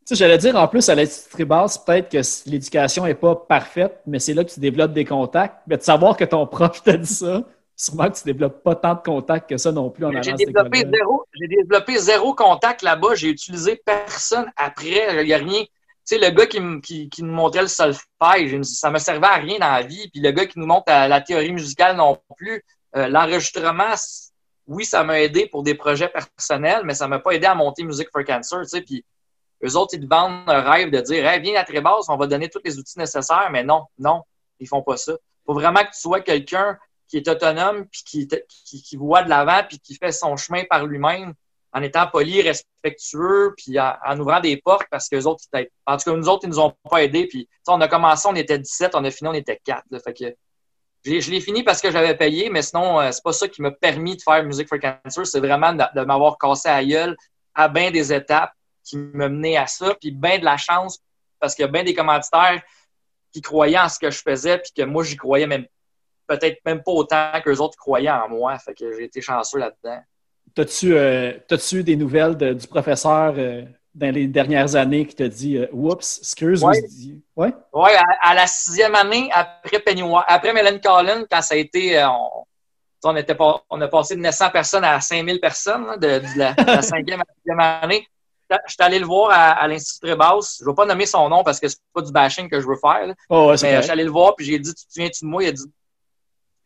[0.06, 4.00] Tu sais, j'allais dire en plus à l'Institut basse, peut-être que l'éducation n'est pas parfaite,
[4.06, 5.58] mais c'est là que tu développes des contacts.
[5.66, 7.44] Mais de savoir que ton prof t'a dit ça,
[7.80, 10.34] sûrement que tu développes pas tant de contacts que ça non plus en allant J'ai
[10.34, 13.16] développé, zéro, j'ai développé zéro contact là-bas.
[13.16, 15.22] J'ai utilisé personne après.
[15.22, 15.64] Il n'y a rien.
[15.64, 15.70] Tu
[16.04, 19.36] sais, le gars qui, me- qui, qui nous montrait le solfège, ça me servait à
[19.36, 20.10] rien dans la vie.
[20.12, 22.64] Puis le gars qui nous montre euh, la théorie musicale non plus.
[22.98, 23.94] Euh, L'enregistrement,
[24.68, 27.84] oui, ça m'a aidé pour des projets personnels, mais ça m'a pas aidé à monter
[27.84, 28.62] Music for Cancer.
[28.64, 29.06] Tu sais, puis
[29.64, 32.18] eux autres, ils te vendent un rêve de dire, hey, viens à très basse, on
[32.18, 33.50] va donner tous les outils nécessaires.
[33.52, 34.24] Mais non, non,
[34.60, 35.14] ils font pas ça.
[35.46, 36.78] faut vraiment que tu sois quelqu'un
[37.10, 40.64] qui est autonome, puis qui, qui, qui voit de l'avant, puis qui fait son chemin
[40.70, 41.34] par lui-même,
[41.72, 45.44] en étant poli, respectueux, puis en, ouvrant des portes, parce que autres.
[45.86, 48.36] En tout cas, nous autres, ils nous ont pas aidés, puis on a commencé, on
[48.36, 49.84] était 17, on a fini, on était 4.
[49.92, 50.36] Là, fait que
[51.06, 53.72] je l'ai- fini parce que j'avais payé, mais sinon, euh, c'est pas ça qui m'a
[53.72, 57.16] permis de faire Music for Cancer, c'est vraiment de, m'avoir cassé à gueule
[57.56, 58.52] à bien des étapes
[58.84, 61.00] qui me menaient à ça, puis bien de la chance,
[61.40, 62.62] parce qu'il y a bien des commanditaires
[63.32, 65.66] qui croyaient en ce que je faisais, puis que moi, j'y croyais même
[66.30, 68.58] peut-être même pas autant que les autres croyaient en moi.
[68.60, 70.00] Fait que j'ai été chanceux là-dedans.
[70.56, 71.34] T'as-tu euh,
[71.74, 73.64] eu des nouvelles de- du professeur euh,
[73.94, 76.72] dans les dernières années qui t'a dit euh, Oups, excuse, Ouais.
[76.78, 77.54] ou se dit- Ouais?
[77.74, 82.00] Ouais, à, à la sixième année, après Pennywise, après Mélanie Collin, quand ça a été,
[82.00, 82.30] euh, on,
[83.04, 86.38] on, était pas, on a passé de 900 personnes à 5000 personnes là, de, de
[86.40, 88.08] la, de la cinquième à la sixième année.
[88.68, 90.58] J'étais allé le voir à, à l'Institut Trébasse.
[90.60, 92.66] Je ne vais pas nommer son nom parce que c'est pas du bashing que je
[92.68, 93.06] veux faire.
[93.06, 93.14] là.
[93.30, 93.84] Oh, ouais, Mais correct.
[93.86, 95.44] j'allais le voir, puis j'ai dit, tu te souviens-tu de moi?
[95.44, 95.64] Il a dit,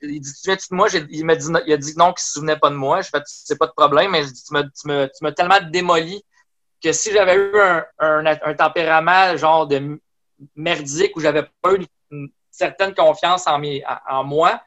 [0.03, 0.87] il dit, tu moi?
[1.09, 3.01] Il m'a dit, a dit non, qu'il se souvenait pas de moi.
[3.01, 6.23] Je fait, c'est pas de problème, mais tu m'as, tu tu tellement démoli
[6.83, 7.85] que si j'avais eu un,
[8.25, 9.99] un, tempérament genre de
[10.55, 14.61] merdique où j'avais pas eu une, certaine confiance en, mes, en, moi,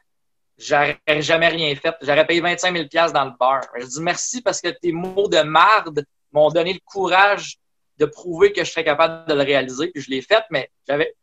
[0.57, 1.95] j'aurais jamais rien fait.
[2.01, 3.61] J'aurais payé 25 000 piastres dans le bar.
[3.79, 7.57] Je dis merci parce que tes mots de marde m'ont donné le courage
[7.97, 9.91] de prouver que je serais capable de le réaliser.
[9.95, 11.15] Je l'ai fait, mais j'avais.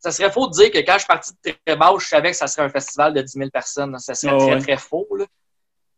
[0.00, 2.30] Ça serait faux de dire que quand je suis parti de très bas, je savais
[2.30, 3.92] que ça serait un festival de 10 000 personnes.
[3.92, 3.98] là.
[3.98, 4.60] Ça serait très, ouais.
[4.60, 5.06] très faux.
[5.16, 5.24] là.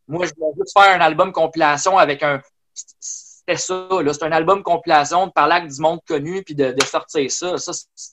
[0.09, 2.41] Moi, je voulais juste faire un album compilation avec un.
[2.99, 4.13] C'était ça, là.
[4.13, 7.55] C'était un album compilation de parler avec du monde connu puis de, de sortir ça.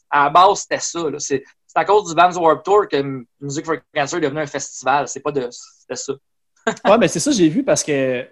[0.09, 0.99] à la base, c'était ça.
[1.19, 1.43] C'est
[1.75, 5.07] à cause du Vans Warped Tour que Music for Cancer est devenu un festival.
[5.07, 5.47] C'est pas de.
[5.51, 6.13] C'était ça.
[6.85, 8.23] Ouais, mais c'est ça, j'ai vu parce que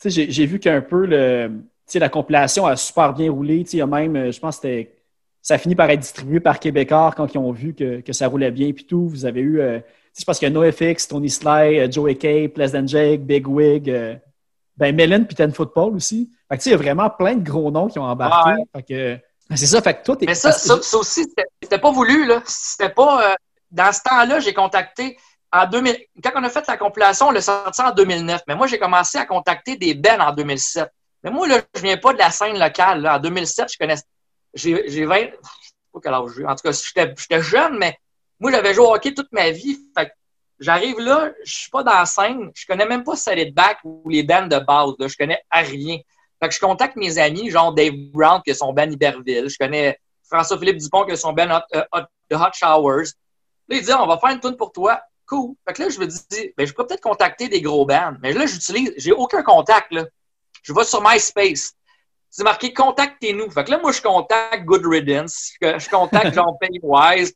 [0.00, 3.62] tu sais, j'ai vu qu'un peu le, tu sais, la compilation a super bien roulé.
[3.64, 4.97] Tu sais, Il y a même, euh, je pense que c'était-
[5.48, 8.28] ça a fini par être distribué par Québécois quand ils ont vu que, que ça
[8.28, 8.70] roulait bien.
[8.72, 9.80] Puis tout, vous avez eu, euh,
[10.14, 13.88] je pense qu'il y a NoFX, Tony Sly, euh, Joey K, Pleasant Jake, Big Wig,
[13.88, 14.14] euh,
[14.76, 16.28] ben Melon puis Ten Football aussi.
[16.50, 18.62] Fait que, tu sais, il y a vraiment plein de gros noms qui ont embarqué.
[18.76, 19.14] Fait que,
[19.48, 20.26] ben, c'est ça, fait que toi, t'es.
[20.26, 21.24] Mais ça, ça, ça aussi,
[21.62, 22.42] c'était- pas voulu, là.
[22.44, 23.30] C'était pas.
[23.30, 23.34] euh,
[23.70, 25.16] dans ce temps-là, j'ai contacté.
[25.50, 28.42] En 2000, quand on a fait la compilation, on l'a sorti en 2009.
[28.46, 30.90] Mais moi, j'ai commencé à contacter des bands en 2007.
[31.24, 33.00] Mais moi, là, je viens pas de la scène locale.
[33.00, 33.16] Là.
[33.16, 33.96] En 2007, je connais.
[34.54, 35.16] J'ai j'ai 20.
[35.16, 36.44] Je sais pas quel âge j'ai.
[36.46, 37.98] En tout cas, j'étais jeune, mais
[38.40, 39.78] moi, j'avais joué au hockey toute ma vie.
[39.96, 40.10] Fait
[40.60, 42.50] j'arrive là, je suis pas dans la scène.
[42.54, 44.94] Je connais même pas Solid Back ou les bands de base.
[44.98, 45.98] Je connais rien.
[46.40, 49.48] Fait que je contacte mes amis, genre Dave Brown, qui a son band Iberville.
[49.48, 49.98] Je connais
[50.30, 53.06] François-Philippe Dupont, qui a son band Hot, euh, Hot- The Hot Showers.
[53.68, 55.00] Là, il dit, on va faire une tune pour toi.
[55.26, 55.54] Cool.
[55.66, 58.14] Fait que là, je me dis, ben, je pourrais peut-être contacter des gros bands.
[58.22, 59.92] Mais là, j'utilise, j'ai aucun contact.
[60.62, 61.74] Je vais sur MySpace.
[62.30, 63.50] C'est marqué contactez-nous.
[63.50, 65.52] Fait que là, moi, je contacte Good Riddance.
[65.60, 67.34] Je, contacte Jean Pennywise.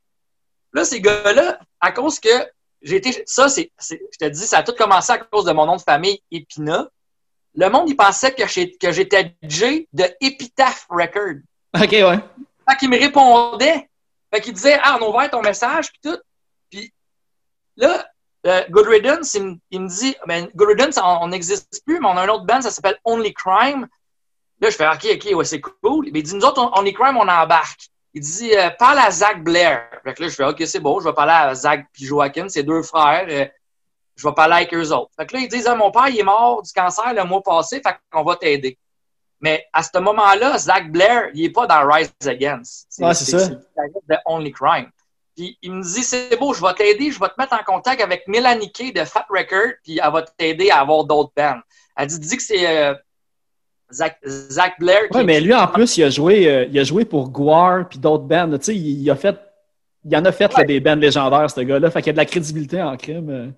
[0.73, 2.29] Là, ces gars-là, à cause que
[2.83, 5.67] j'ai été, ça, c'est, je te dis, ça a tout commencé à cause de mon
[5.67, 6.89] nom de famille, Epina.
[7.55, 8.43] Le monde, il pensait que
[8.79, 11.41] que j'étais J de Epitaph Record.
[11.75, 12.19] OK, ouais.
[12.69, 13.89] Fait qu'il me répondait.
[14.33, 16.19] Fait qu'il disait, ah, on a ouvert ton message, puis tout.
[16.71, 16.93] Puis
[17.77, 18.07] là,
[18.47, 22.07] euh, Good Riddance, il, me- il me dit, ben, Good Riddance, on n'existe plus, mais
[22.09, 23.87] on a un autre band, ça s'appelle Only Crime.
[24.63, 26.09] Là, je fais, OK, OK, ouais, c'est cool.
[26.13, 27.89] Mais il dit, nous autres, on- Only Crime, on embarque.
[28.15, 29.89] Il dit, euh, parle à Zach Blair.
[30.05, 32.49] Fait que là, je fais, OK, c'est bon, je vais parler à Zach puis Joaquin,
[32.49, 33.27] c'est deux frères.
[33.29, 33.47] euh,
[34.15, 35.11] je vais parler avec eux autres.
[35.19, 37.43] Fait que là, ils disent, ah, mon père, il est mort du cancer le mois
[37.43, 38.79] passé, fait qu'on va t'aider.
[39.41, 42.87] Mais à ce moment-là, Zach Blair, il est pas dans Rise Against.
[43.01, 43.49] Ouais, c'est ça.
[43.49, 44.91] le guitariste de Only Crime.
[45.35, 48.01] Puis il me dit, c'est beau, je vais t'aider, je vais te mettre en contact
[48.03, 51.59] avec Mélanie Kay de Fat Record, puis elle va t'aider à avoir d'autres bands.
[51.97, 52.95] Elle dit, dis que c'est euh,
[53.93, 57.05] Zach, Zach Blair Ouais, mais lui, en plus, il a joué, euh, il a joué
[57.05, 58.51] pour Guar puis d'autres bands.
[58.59, 59.37] Tu sais, il, il a fait,
[60.05, 61.91] il en a fait là, des bands légendaires, ce gars-là.
[61.91, 63.31] Fait qu'il y a de la crédibilité en crime.
[63.31, 63.49] euh.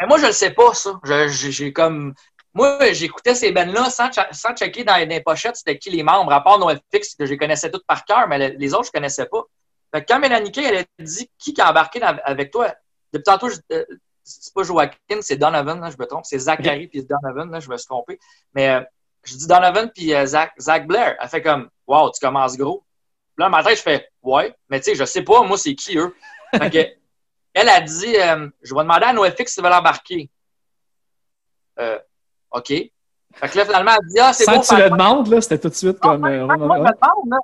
[0.00, 0.98] Mais moi, je le sais pas, ça.
[1.28, 2.14] J'ai comme.
[2.52, 6.42] Moi, j'écoutais ces bands-là sans, sans checker dans, les- pochettes c'était qui les membres, à
[6.42, 9.26] part NoFX, que je les connaissais toutes par cœur, mais le- les autres, je connaissais
[9.26, 9.42] pas.
[9.92, 12.72] Fait que quand Mélanie Kay, elle a dit qui qui a embarqué dans- avec toi,
[13.12, 13.84] depuis tantôt, je- euh,
[14.22, 16.24] c'est pas Joaquin, c'est Donovan, là, je me trompe.
[16.26, 18.18] C'est Zachary puis Donovan, là, je me suis trompé.
[18.54, 18.80] Mais euh,
[19.24, 21.16] je dis Donovan puis euh, Zach, Zach Blair.
[21.20, 22.84] Elle fait comme, wow, tu commences gros.
[23.36, 25.74] Puis là, ma tête, je fais, ouais, mais tu sais, je sais pas, moi, c'est
[25.74, 26.14] qui eux.
[26.56, 26.78] Fait que,
[27.54, 30.30] elle a dit, euh, je vais demander à NoFX s'ils veulent embarquer.
[31.80, 31.98] Euh,
[32.52, 32.68] OK.
[32.68, 34.60] Fait que là, finalement, elle dit, ah, c'est Sans bon.
[34.60, 36.24] que tu le demandes, là, c'était tout de suite comme.
[36.24, 36.92] euh, là,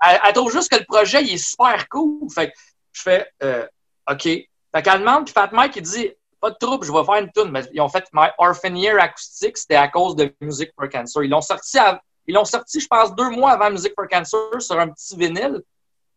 [0.07, 2.31] elle, elle trouve juste que le projet, il est super cool.
[2.33, 2.53] Fait que
[2.93, 3.67] je fais, euh,
[4.09, 4.23] OK.
[4.23, 7.31] Fait qu'elle demande, puis Fat Mike, il dit, pas de trouble, je vais faire une
[7.33, 7.51] tune.
[7.51, 11.23] Mais ils ont fait My Orphan Year acoustique, c'était à cause de Music for Cancer.
[11.23, 11.79] Ils l'ont sorti,
[12.27, 15.63] ils l'ont sorti, je pense, deux mois avant Music for Cancer sur un petit vinyle.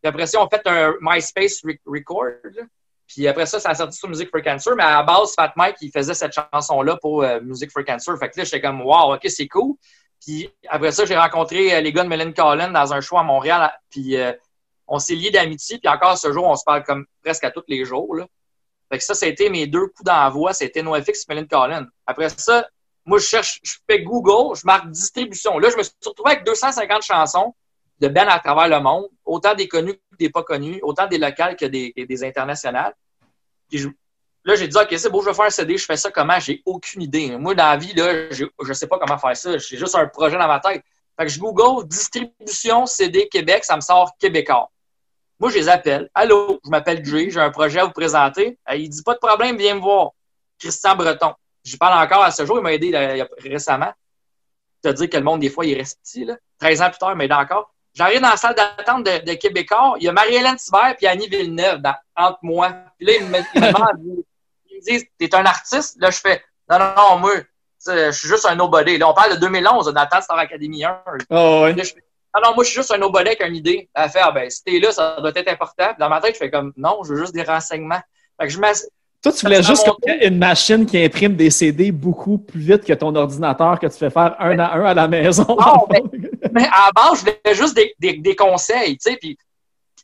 [0.02, 2.34] Puis après ça, ils ont fait un MySpace re- record.
[3.08, 4.76] Puis après ça, ça a sorti sur Music for Cancer.
[4.76, 8.18] Mais à la base, Fat Mike, il faisait cette chanson-là pour euh, Music for Cancer.
[8.18, 9.76] Fait que là, j'étais comme, wow, OK, c'est cool.
[10.26, 13.24] Puis après ça, j'ai rencontré euh, les gars de Mellen Collin dans un show à
[13.24, 13.72] Montréal.
[13.90, 14.34] Puis euh,
[14.88, 15.80] on s'est liés d'amitié.
[15.80, 18.16] Puis encore ce jour, on se parle comme presque à tous les jours.
[18.92, 20.54] Fait que ça, été mes deux coups d'envoi.
[20.54, 21.88] C'était NoFX et Mellen Collin.
[22.06, 22.68] Après ça,
[23.06, 25.60] moi, je cherche, je fais Google, je marque distribution.
[25.60, 27.54] Là, je me suis retrouvé avec 250 chansons
[28.00, 31.18] de Ben à travers le monde, autant des connus que des pas connus, autant des
[31.18, 32.94] locales que des, internationales.
[33.72, 33.90] Je-
[34.44, 36.40] là, j'ai dit, OK, c'est beau, je vais faire un CD, je fais ça comment?
[36.40, 37.38] J'ai aucune idée.
[37.38, 39.58] Moi, dans la vie, là, je sais pas comment faire ça.
[39.58, 40.84] J'ai juste un projet dans ma tête.
[41.18, 44.72] Fait que je Google distribution CD Québec, ça me sort Québécois.
[45.40, 46.10] Moi, je les appelle.
[46.14, 48.58] Allô, je m'appelle Jay, j'ai un projet à vous présenter.
[48.70, 50.12] Euh, Il dit, pas de problème, viens me voir.
[50.60, 51.34] Christian Breton.
[51.64, 53.92] J'y parle encore à ce jour, il m'a aidé là, récemment.
[54.82, 56.36] Te dire que le monde, des fois, il reste petit, là.
[56.60, 57.74] 13 ans plus tard, il m'a aidé encore.
[57.94, 59.96] J'arrive dans la salle d'attente de, de Québécois.
[60.00, 62.72] Il y a Marie-Hélène Thibert puis Annie Villeneuve dans- entre moi.
[62.98, 64.24] Puis là, il me, il me
[64.72, 65.98] ils me disent, t'es un artiste?
[66.02, 67.32] Là, je fais, non, non, non, moi,
[67.86, 68.98] je suis juste un nobody.
[68.98, 71.02] Là, on parle de 2011, dans le temps de Star Academy 1.
[71.30, 71.74] Oh, ouais.
[71.74, 73.90] Là, je fais, ah non, moi, je suis juste un nobody avec une idée.
[73.96, 75.88] Fait, ah ben, si t'es là, ça doit être important.
[75.90, 78.02] Puis dans ma tête, je fais comme, non, je veux juste des renseignements.
[78.40, 79.88] Fait que je Toi, tu voulais Ça juste
[80.22, 84.10] une machine qui imprime des CD beaucoup plus vite que ton ordinateur que tu fais
[84.10, 85.46] faire un à un à la maison.
[85.48, 86.04] Non, mais,
[86.52, 89.38] mais à la base, je voulais juste des, des, des conseils, tu sais, puis,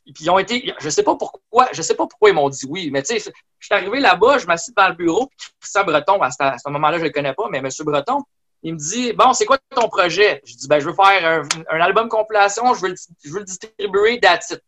[0.04, 2.64] puis ils ont été, je sais pas pourquoi, je sais pas pourquoi ils m'ont dit
[2.68, 5.84] oui, mais tu sais, je suis arrivé là-bas, je m'assis dans le bureau, puis Christian
[5.84, 7.68] Breton, à ce, à ce moment-là, je le connais pas, mais M.
[7.80, 8.22] Breton,
[8.62, 10.42] il me dit, bon, c'est quoi ton projet?
[10.44, 12.94] Je dis, ben, je veux faire un, un album compilation, je veux, le,
[13.24, 14.62] je veux le distribuer, that's it.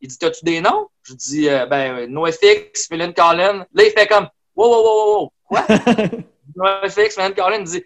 [0.00, 0.88] Il dit, t'as-tu des noms?
[1.02, 3.66] Je dis, euh, ben, NoFX, Philin Collin.
[3.72, 5.32] Là, il fait comme, wow, wow, wow, wow, wow.
[5.44, 5.66] quoi?
[6.56, 7.84] NoFX, Philin Collin dit,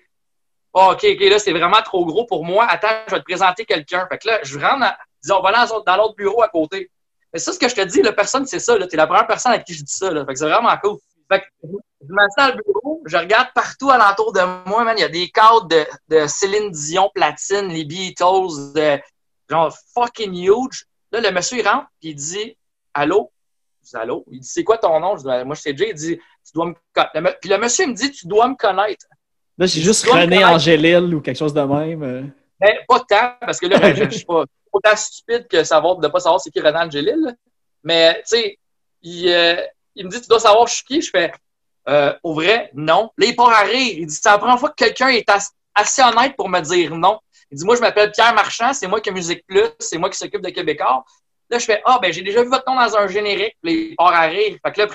[0.74, 2.66] Ah, OK, OK, là, c'est vraiment trop gros pour moi.
[2.66, 4.06] Attends, je vais te présenter quelqu'un.
[4.08, 4.92] Fait que là, je rentre, dans,
[5.22, 6.90] disons, on va dans, l'autre bureau à côté.
[7.32, 8.76] Mais ça, ce que je te dis, là, personne, c'est ça.
[8.86, 10.10] T'es la première personne à qui je dis ça.
[10.10, 10.24] Là.
[10.24, 10.98] Fait que c'est vraiment cool.
[11.30, 11.46] Fait que
[12.00, 14.94] je m'assieds dans le bureau, je regarde partout alentour de moi, man.
[14.96, 18.98] Il y a des cadres de, de Céline Dion, Platine, les Beatles, de,
[19.48, 20.84] genre fucking huge.
[21.10, 22.56] Là, le monsieur, il rentre, puis il dit
[22.94, 23.32] Allô?
[23.82, 24.24] Je dis Allô?
[24.30, 25.16] Il dit C'est quoi ton nom?
[25.16, 25.88] Je dis Ben, Moi, je sais Jay.
[25.90, 27.38] Il dit Tu dois me connaître.
[27.40, 29.06] Puis le monsieur, il me dit Tu dois me connaître.
[29.56, 30.44] Là, j'ai juste René.
[30.44, 32.02] Angélil ou quelque chose de même.
[32.02, 32.22] euh.
[32.60, 36.08] Mais pas tant, parce que là, je, je suis pas autant stupide que savoir de
[36.08, 37.36] pas savoir c'est qui Renan Angélil.
[37.82, 38.58] Mais, tu sais,
[39.02, 39.56] il, euh,
[39.94, 41.00] il me dit, tu dois savoir je suis qui?
[41.00, 41.32] Je fais,
[41.88, 43.10] euh, au vrai, non.
[43.16, 43.94] Là, il part à rire.
[43.98, 46.94] Il dit, c'est la première fois que quelqu'un est as- assez honnête pour me dire
[46.94, 47.20] non.
[47.50, 50.18] Il dit, moi, je m'appelle Pierre Marchand, c'est moi qui Musique Plus, c'est moi qui
[50.18, 51.04] s'occupe de Québécois.
[51.50, 53.56] Là, je fais, ah, ben, j'ai déjà vu votre nom dans un générique.
[53.62, 54.58] Là, il part à rire.
[54.64, 54.86] Fait que là,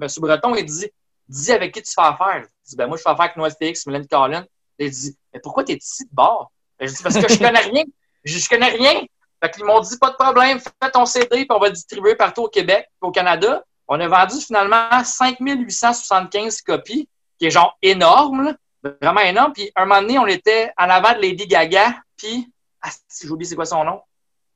[0.00, 0.08] M.
[0.18, 0.90] Breton, il dit,
[1.28, 2.44] dis avec qui tu fais affaire.
[2.64, 4.44] Je dis, ben, moi, je fais affaire avec NoFX, Mylène Collin.
[4.78, 6.52] Il dit, mais pourquoi t'es ici de bord?
[6.78, 7.84] Ben, je dis, parce que je connais rien.
[8.24, 9.00] Je, je connais rien.
[9.42, 12.42] Fait qu'ils m'ont dit, pas de problème, fais ton CD, puis on va distribuer partout
[12.42, 13.64] au Québec, au Canada.
[13.88, 18.56] On a vendu finalement 5875 copies, qui est genre énorme,
[19.00, 19.52] vraiment énorme.
[19.52, 23.46] Puis un moment donné, on était en avant de Lady Gaga, puis, ah, si j'oublie
[23.46, 24.00] c'est quoi son nom,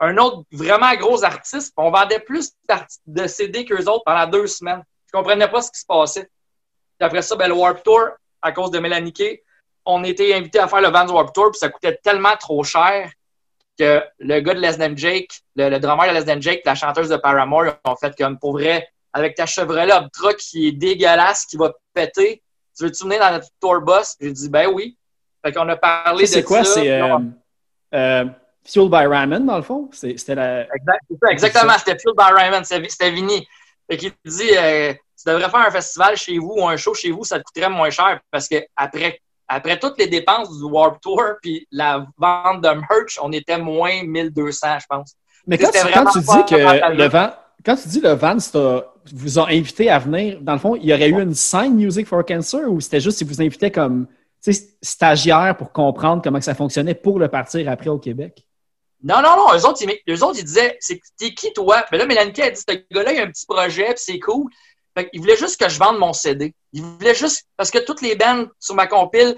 [0.00, 2.52] un autre vraiment gros artiste, on vendait plus
[3.06, 4.82] de CD qu'eux autres pendant deux semaines.
[5.06, 6.28] Je comprenais pas ce qui se passait.
[6.98, 8.10] Puis après ça, ben, le Warp Tour,
[8.42, 9.42] à cause de Mélanie Kay,
[9.84, 13.10] on était invité à faire le Vans Warp Tour, puis ça coûtait tellement trop cher
[13.78, 17.16] que le gars de Than Jake, le, le drummer de Than Jake, la chanteuse de
[17.16, 21.72] Paramore, ont fait comme pour vrai, avec ta Chevrolet Optra qui est dégueulasse, qui va
[21.94, 22.42] péter,
[22.76, 24.14] tu veux-tu venir dans notre tour bus?
[24.20, 24.96] J'ai dit, ben oui.
[25.44, 26.64] Fait qu'on a parlé de Ça, C'est quoi?
[26.64, 27.18] C'est euh,
[27.94, 28.24] euh,
[28.66, 29.88] Fueled by Ramen, dans le fond?
[29.92, 30.62] C'est- C'était la.
[30.62, 33.46] Exact- c'est ça, exactement, c'était Fueled by Raymond, c'était Vinny.
[33.88, 37.10] Fait qu'il dit, euh, tu devrais faire un festival chez vous ou un show chez
[37.10, 41.00] vous, ça te coûterait moins cher parce que après, après toutes les dépenses du Warp
[41.00, 45.14] Tour puis la vente de merch, on était moins 1200, je pense.
[45.46, 46.56] Mais quand tu, quand dis que
[46.96, 47.30] le Van,
[47.64, 48.84] quand tu dis le Vans t'a-
[49.14, 52.06] vous ont invité à venir, dans le fond, il y aurait eu une scène Music
[52.06, 54.06] for Cancer ou c'était juste qu'ils vous invitaient comme
[54.82, 58.46] stagiaire pour comprendre comment ça fonctionnait pour le partir après au Québec?
[59.02, 60.78] Non, non, non, eux autres, ils, ils disaient,
[61.18, 61.84] t'es qui toi?
[61.92, 64.50] Mais là, Mélanie a dit, ce gars-là, il a un petit projet, puis c'est cool.
[64.96, 66.54] Fait qu'ils voulaient juste que je vende mon CD.
[66.72, 69.36] Ils voulaient juste, parce que toutes les bands sur ma compile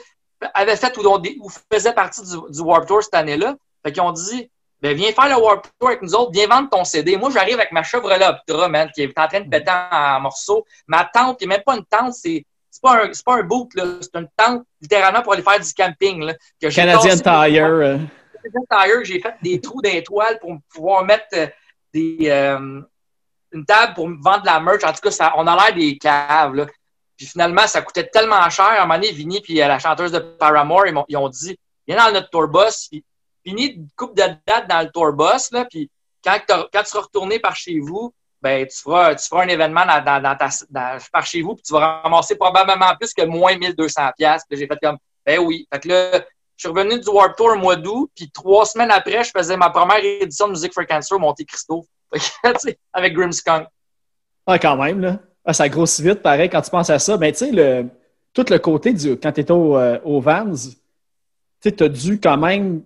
[0.55, 3.57] avaient fait ou, faisaient partie du, du Tour cette année-là.
[3.85, 4.51] Fait qu'ils ont dit,
[4.81, 7.17] ben, viens faire le Warp Tour avec nous autres, viens vendre ton CD.
[7.17, 10.65] Moi, j'arrive avec ma Chevrolet Optra, man, qui est en train de péter en, morceaux.
[10.87, 13.43] Ma tente, qui n'est même pas une tente, c'est, c'est pas un, c'est pas un
[13.43, 13.85] boot, là.
[14.01, 16.35] C'est une tente, littéralement, pour aller faire du camping, là.
[16.61, 17.65] Que Canadian Tire.
[17.65, 17.99] Euh.
[18.43, 21.47] Canadian Tire, j'ai fait des trous d'étoiles pour pouvoir mettre euh,
[21.93, 22.81] des, euh,
[23.51, 24.85] une table pour vendre de la merch.
[24.85, 26.67] En tout cas, ça, on a l'air des caves, là.
[27.17, 28.67] Puis finalement, ça coûtait tellement cher.
[28.67, 31.97] À un moment donné, Vinny puis la chanteuse de Paramore, ils, ils ont dit, viens
[31.97, 32.91] dans notre tour bus,
[33.45, 35.91] fini une coupe de date dans le tour bus, là, puis
[36.25, 40.99] quand, tu seras retourné par chez vous, ben, tu feras, tu un événement dans, ta,
[41.13, 44.43] par chez vous, puis tu vas ramasser probablement plus que moins 1200 pièces.
[44.51, 45.67] J'ai fait comme, ben oui.
[45.73, 46.21] Fait que là,
[46.57, 49.57] je suis revenu du Warp Tour au mois d'août, puis trois semaines après, je faisais
[49.57, 51.85] ma première édition de Music for Cancer au Monte Cristo,
[52.93, 53.67] avec Grimmskunk.
[54.47, 55.19] Ah, quand même, là.
[55.45, 57.17] Ah, ça grossit vite, pareil, quand tu penses à ça.
[57.17, 57.89] Ben, tu sais, le,
[58.33, 60.53] tout le côté du, quand tu étais au, euh, au Vans,
[61.61, 62.83] tu as dû quand même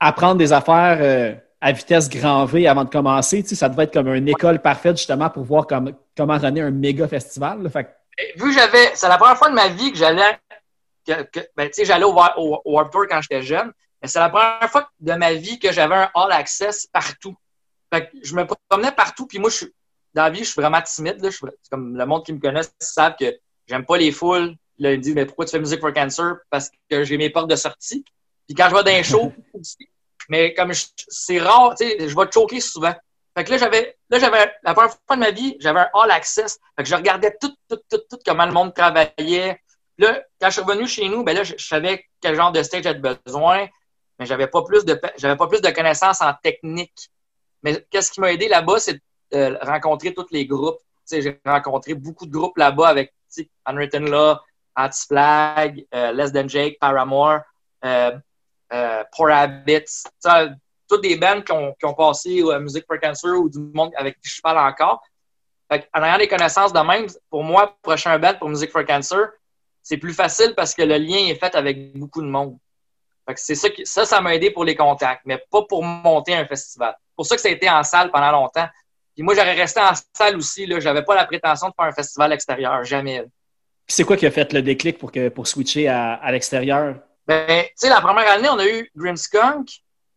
[0.00, 3.42] apprendre des affaires euh, à vitesse grand V avant de commencer.
[3.42, 6.70] Tu sais, ça devait être comme une école parfaite justement pour voir comment runner un
[6.70, 7.68] méga festival.
[7.70, 7.94] Fait.
[8.36, 10.38] Vu que j'avais, c'est la première fois de ma vie que j'allais,
[11.06, 14.30] que, ben, tu sais, j'allais au, au, Warped Tour quand j'étais jeune, mais c'est la
[14.30, 17.36] première fois de ma vie que j'avais un all access partout.
[17.92, 19.74] Fait que je me promenais partout, puis moi, je suis,
[20.14, 21.20] dans la vie, je suis vraiment timide.
[21.20, 21.30] Là.
[21.30, 21.38] Je
[21.70, 23.36] comme le monde qui me connaît savent que
[23.66, 24.54] j'aime pas les foules.
[24.78, 26.36] Là, ils me disent, mais pourquoi tu fais Music for Cancer?
[26.48, 28.04] Parce que j'ai mes portes de sortie.
[28.46, 29.32] Puis quand je vais dans un show,
[30.30, 32.94] mais comme c'est rare, tu sais, je vais choquer souvent.
[33.36, 36.10] Fait que là, j'avais, là, j'avais, la première fois de ma vie, j'avais un all
[36.12, 36.60] access.
[36.76, 39.60] Fait que je regardais tout, tout, tout, tout comment le monde travaillait.
[39.98, 42.84] Là, quand je suis revenu chez nous, ben là, je, savais quel genre de stage
[42.84, 43.66] j'avais besoin,
[44.20, 47.10] mais j'avais pas plus de, j'avais pas plus de connaissances en technique.
[47.64, 49.00] Mais qu'est-ce qui m'a aidé là-bas, c'est
[49.32, 50.78] de rencontrer tous les groupes.
[50.78, 53.12] Tu sais, j'ai rencontré beaucoup de groupes là-bas avec,
[53.66, 54.36] Unwritten Law,
[54.76, 57.40] Anti-Flag, euh, Less Than Jake, Paramore.
[57.84, 58.12] Euh,
[58.72, 60.04] euh, Poor Habits,
[60.88, 64.20] toutes des bands qui ont, qui passé à Music for Cancer ou du monde avec
[64.20, 65.02] qui je parle encore.
[65.70, 69.28] en ayant des connaissances de même, pour moi, prochain band pour Music for Cancer,
[69.82, 72.58] c'est plus facile parce que le lien est fait avec beaucoup de monde.
[73.36, 76.96] c'est ça, ça, ça m'a aidé pour les contacts, mais pas pour monter un festival.
[77.16, 78.68] pour ça que ça a été en salle pendant longtemps.
[79.14, 80.66] Puis moi, j'aurais resté en salle aussi.
[80.66, 83.24] Là, j'avais pas la prétention de faire un festival extérieur, jamais.
[83.86, 86.96] c'est quoi qui a fait le déclic pour, que, pour switcher à, à l'extérieur?
[87.30, 89.68] Ben, tu sais, la première année, on a eu Grimskunk.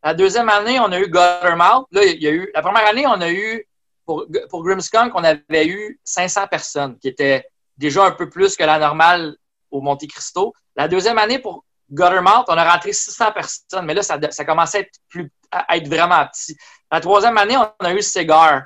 [0.01, 1.85] La deuxième année, on a eu Guttermouth.
[1.91, 3.67] La première année, on a eu,
[4.03, 7.45] pour, pour Grimskunk, on avait eu 500 personnes, qui était
[7.77, 9.35] déjà un peu plus que la normale
[9.69, 10.55] au Monte Cristo.
[10.75, 14.79] La deuxième année, pour Guttermouth, on a rentré 600 personnes, mais là, ça, ça commençait
[14.79, 16.57] à être, plus, à être vraiment petit.
[16.91, 18.63] La troisième année, on a eu Cigar.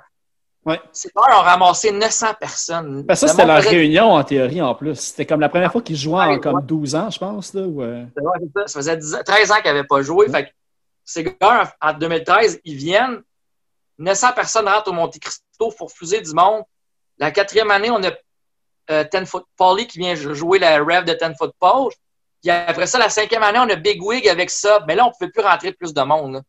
[0.67, 0.81] Ouais.
[0.91, 3.03] Ces ont ramassé 900 personnes.
[3.03, 4.95] Ben, ça, c'était leur réunion en théorie en plus.
[4.95, 7.53] C'était comme la première fois qu'ils jouaient en comme 12 ans, je pense.
[7.53, 8.05] Là, euh.
[8.65, 8.79] ça.
[8.79, 10.27] faisait 13 ans qu'ils n'avaient pas joué.
[10.29, 10.53] Fait
[11.05, 13.21] ces gars, en 2013, ils viennent.
[13.97, 16.63] 900 personnes rentrent au Monte Cristo pour fuser du monde.
[17.17, 18.11] La quatrième année, on a
[18.91, 21.93] euh, Ten Foot Polly qui vient jouer la rêve de Ten Foot Pole.
[22.43, 24.83] Puis après ça, la cinquième année, on a Big Wig avec ça.
[24.85, 26.43] Mais là, on ne pouvait plus rentrer plus de monde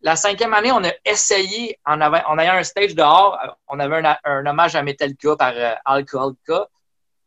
[0.00, 4.74] la cinquième année, on a essayé, en, ayant un stage dehors, on avait un, hommage
[4.74, 6.64] à Metallica par euh.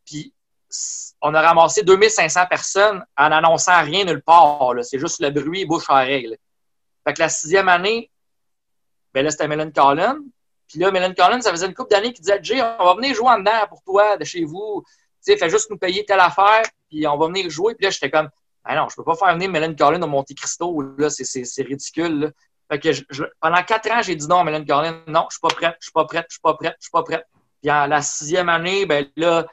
[0.06, 0.34] Puis
[1.22, 4.74] on a ramassé 2500 personnes en annonçant rien nulle part.
[4.82, 6.38] C'est juste le bruit bouche à oreille.
[7.08, 8.12] Fait que la sixième année,
[9.14, 10.20] ben là, c'était Melen Collin.
[10.68, 13.16] Puis là, Melen Collin, ça faisait une couple d'années qu'il disait Jay, on va venir
[13.16, 14.84] jouer en dedans pour toi, de chez vous.
[15.26, 17.76] Tu sais, fais juste nous payer telle affaire, puis on va venir jouer.
[17.76, 18.30] Puis là, j'étais comme
[18.64, 22.32] ah non, je peux pas faire venir Mélène Carlin au Monte Cristo, là, c'est ridicule.
[22.72, 25.42] Fait que je, pendant quatre ans, j'ai dit non à Mélène Carlin, non, je suis
[25.42, 27.26] pas prête, je suis pas prête, je suis pas prête, je suis pas prête.
[27.62, 29.46] Puis en la sixième année, ben là,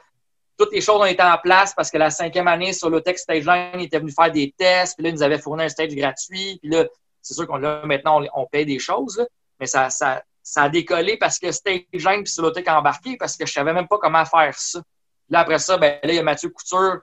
[0.57, 3.17] toutes les choses ont été en place parce que la cinquième année, sur le Stage
[3.17, 5.95] Stageline, il était venu faire des tests, puis là, il nous avait fourni un stage
[5.95, 6.85] gratuit, puis là,
[7.21, 9.25] c'est sûr qu'on là, maintenant, on, paye des choses,
[9.59, 13.45] mais ça, ça, ça a décollé parce que Stageline puis Solotech a embarqué parce que
[13.45, 14.81] je savais même pas comment faire ça.
[15.29, 17.01] Là, après ça, ben là, il y a Mathieu Couture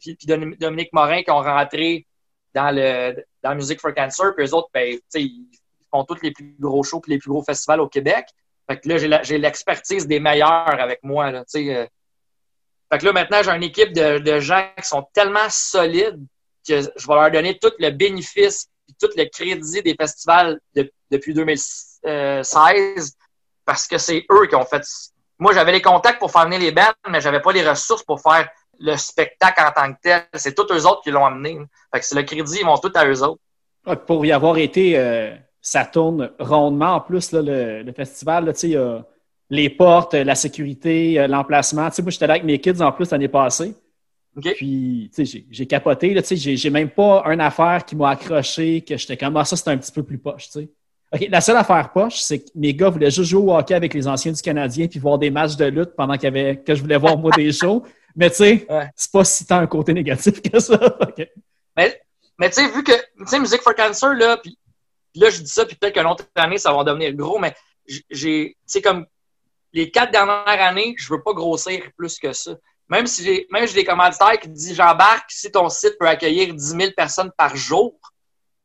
[0.00, 2.06] puis, Dominique Morin qui ont rentré
[2.54, 5.46] dans le Music for Cancer, puis eux autres, ben, ils
[5.90, 8.26] font tous les plus gros shows et les plus gros festivals au Québec.
[8.68, 11.30] Fait là, j'ai l'expertise des meilleurs avec moi.
[11.30, 11.86] Là, euh.
[12.90, 16.24] Fait que là, maintenant, j'ai une équipe de, de, gens qui sont tellement solides
[16.66, 20.60] que je vais leur donner tout le bénéfice et tout le crédit des festivals
[21.10, 23.16] depuis 2016
[23.64, 24.82] parce que c'est eux qui ont fait.
[25.38, 28.20] Moi, j'avais les contacts pour faire venir les bands, mais j'avais pas les ressources pour
[28.20, 28.48] faire
[28.78, 30.22] le spectacle en tant que tel.
[30.34, 31.58] C'est tous eux autres qui l'ont amené.
[31.92, 33.40] Fait que c'est le crédit, ils vont tout à eux autres.
[34.06, 38.46] pour y avoir été, euh, ça tourne rondement en plus, le, festival.
[38.46, 39.02] Là, il y a
[39.50, 41.88] les portes, la sécurité, euh, l'emplacement.
[41.90, 43.74] Tu sais, moi, j'étais là avec mes kids en plus l'année passée.
[44.40, 46.12] Puis, tu sais, j'ai capoté.
[46.12, 49.44] Là, tu sais, j'ai même pas une affaire qui m'a accroché, que j'étais comme, ah,
[49.44, 50.68] ça, c'est un petit peu plus poche, tu
[51.12, 51.28] sais.
[51.28, 54.08] la seule affaire poche, c'est que mes gars voulaient juste jouer au hockey avec les
[54.08, 56.82] anciens du Canadien puis voir des matchs de lutte pendant qu'il y avait, que je
[56.82, 57.84] voulais voir, moi, des shows.
[58.16, 60.78] Mais, tu sais, c'est pas si tant un côté négatif que ça.
[61.76, 62.00] Mais,
[62.38, 64.56] mais tu sais, vu que, tu sais, Music for Cancer, là, puis
[65.14, 67.54] là, je dis ça, puis peut-être qu'une autre année, ça va devenir gros, mais
[67.86, 69.06] j'ai, tu sais, comme
[69.72, 72.52] les quatre dernières années, je veux pas grossir plus que ça.
[72.88, 76.54] Même si j'ai, même j'ai des commanditaires qui disent j'embarque si ton site peut accueillir
[76.54, 77.98] 10 000 personnes par jour.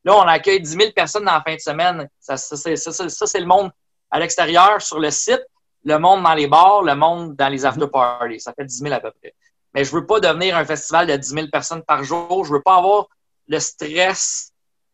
[0.04, 2.08] Là, on accueille 10 000 personnes dans la fin de semaine.
[2.20, 3.70] Ça, ça, ça, ça, c'est le monde
[4.10, 5.42] à l'extérieur sur le site,
[5.84, 8.40] le monde dans les bars, le monde dans les after-parties.
[8.40, 9.34] Ça fait 10 000 à peu près.
[9.74, 12.44] Mais je veux pas devenir un festival de 10 000 personnes par jour.
[12.44, 13.06] Je veux pas avoir
[13.48, 14.52] le stress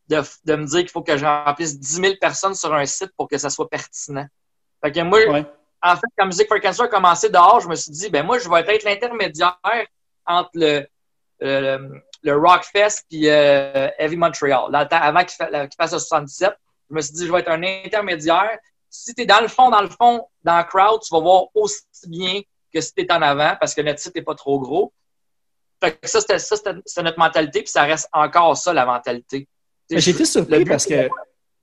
[0.09, 3.11] de, de me dire qu'il faut que je remplisse 10 000 personnes sur un site
[3.17, 4.27] pour que ça soit pertinent.
[4.85, 5.19] Fait que moi,
[5.83, 8.39] en fait, quand Music for Cancer a commencé dehors, je me suis dit, ben moi,
[8.39, 9.59] je vais être l'intermédiaire
[10.27, 10.87] entre le,
[11.41, 14.75] le, le Rockfest et euh, Heavy Montreal.
[14.75, 15.37] avant qu'il
[15.79, 16.53] fasse le 77,
[16.91, 18.59] je me suis dit, je vais être un intermédiaire.
[18.91, 21.45] Si tu es dans le fond, dans le fond, dans le crowd, tu vas voir
[21.55, 22.41] aussi bien
[22.73, 24.93] que si tu es en avant parce que notre site n'est pas trop gros.
[25.83, 29.47] Fait que ça, c'était notre mentalité, puis ça reste encore ça, la mentalité.
[29.91, 31.09] J'ai été surpris parce que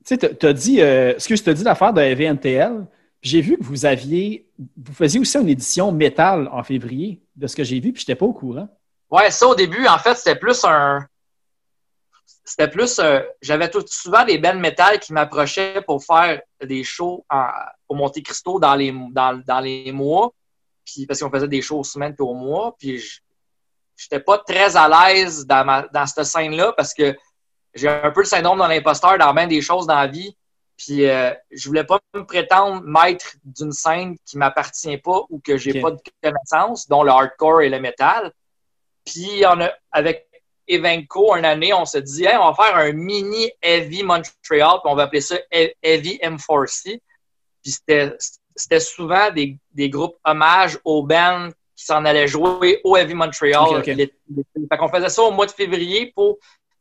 [0.06, 2.86] tu as dit, euh, ce que je te dis l'affaire de NTL,
[3.22, 4.48] j'ai vu que vous aviez,
[4.78, 8.12] vous faisiez aussi une édition métal en février, de ce que j'ai vu, puis je
[8.12, 8.68] n'étais pas au courant.
[9.10, 11.06] Ouais, ça au début, en fait, c'était plus un.
[12.46, 13.00] C'était plus.
[13.00, 17.26] Euh, j'avais souvent des bands métal qui m'approchaient pour faire des shows
[17.88, 20.34] au Monte Cristo dans les, dans, les mois,
[20.86, 23.02] puis parce qu'on faisait des shows aux semaines puis au mois, puis
[23.96, 27.16] j'étais pas très à l'aise dans, dans cette scène-là parce que
[27.74, 30.36] j'ai un peu le syndrome de l'imposteur dans bien des choses dans la vie.
[30.78, 35.58] Puis euh, je voulais pas me prétendre maître d'une scène qui m'appartient pas ou que
[35.58, 38.32] j'ai pas de connaissances, dont le hardcore et le metal.
[39.06, 40.28] Puis on a, avec
[40.74, 44.96] Evenco, une année, on se dit on va faire un mini Heavy Montreal, puis on
[44.96, 47.00] va appeler ça Heavy M4C.
[47.62, 47.78] Puis
[48.56, 53.78] c'était souvent des, des, groupes hommages aux bands qui s'en allaient jouer au Heavy Montreal.
[53.78, 56.38] Okay, Fait qu'on faisait ça au mois de février pour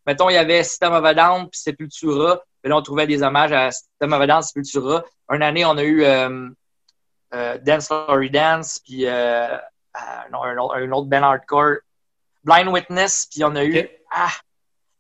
[0.07, 2.43] mettons, il y avait System of a Down puis Sepultura.
[2.63, 5.05] Puis là, on trouvait des hommages à System of a Down, Sepultura.
[5.31, 6.49] Une année, on a eu euh,
[7.35, 9.57] euh, Dance Story Dance, puis euh,
[9.95, 11.77] un, un, autre band hardcore,
[12.45, 13.89] Blind Witness, puis on a eu...
[14.11, 14.31] Ah,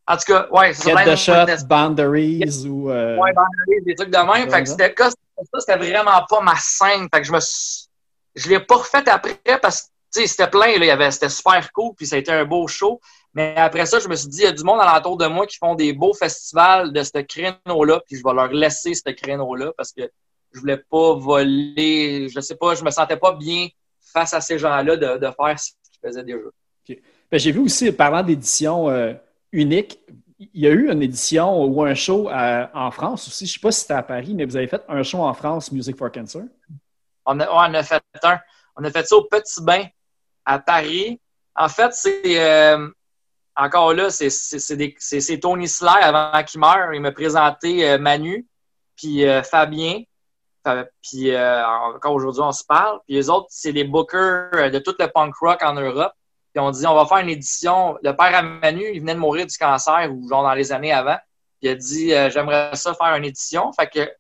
[0.07, 2.89] en tout cas, ouais, c'est the Shot, Boundaries ou...
[2.89, 4.51] Ouais, Boundaries, des trucs de même.
[4.51, 7.09] Fait que c'était, ça, c'était vraiment pas ma scène.
[7.13, 7.39] Fait que je me.
[8.35, 9.83] Je l'ai pas refait après parce
[10.15, 12.45] que, c'était plein, là, il y avait, c'était super cool, puis ça a été un
[12.45, 13.01] beau show.
[13.35, 15.47] Mais après ça, je me suis dit, il y a du monde alentour de moi
[15.47, 19.73] qui font des beaux festivals de ce créneau-là, puis je vais leur laisser ce créneau-là
[19.77, 20.03] parce que
[20.53, 23.69] je voulais pas voler, je sais pas, je me sentais pas bien
[24.13, 26.49] face à ces gens-là de, de faire ce qu'ils faisaient déjà.
[26.89, 26.97] Ben,
[27.39, 29.15] j'ai vu aussi, parlant d'édition euh,
[29.53, 30.01] unique,
[30.39, 33.47] il y a eu une édition ou un show en France aussi.
[33.47, 35.33] Je ne sais pas si c'était à Paris, mais vous avez fait un show en
[35.35, 36.43] France, Music for Cancer.
[37.25, 38.41] On a, a fait un.
[38.75, 39.85] On a fait ça au Petit Bain
[40.45, 41.21] à Paris.
[41.55, 42.89] En fait, c'est euh,
[43.57, 46.95] encore là, c'est Tony Slayer avant qu'il meure.
[46.95, 48.47] Il m'a présenté euh, Manu,
[48.97, 50.03] puis euh, Fabien.
[51.03, 53.01] Puis euh, encore aujourd'hui, on se parle.
[53.07, 56.13] Puis les autres, c'est des bookers de tout le punk rock en Europe.
[56.53, 57.97] Puis on dit, on va faire une édition.
[58.03, 60.93] Le père à Manu, il venait de mourir du cancer, ou genre dans les années
[60.93, 61.17] avant.
[61.61, 63.73] Puis il a dit, j'aimerais ça faire une édition.
[63.73, 64.11] Fait que,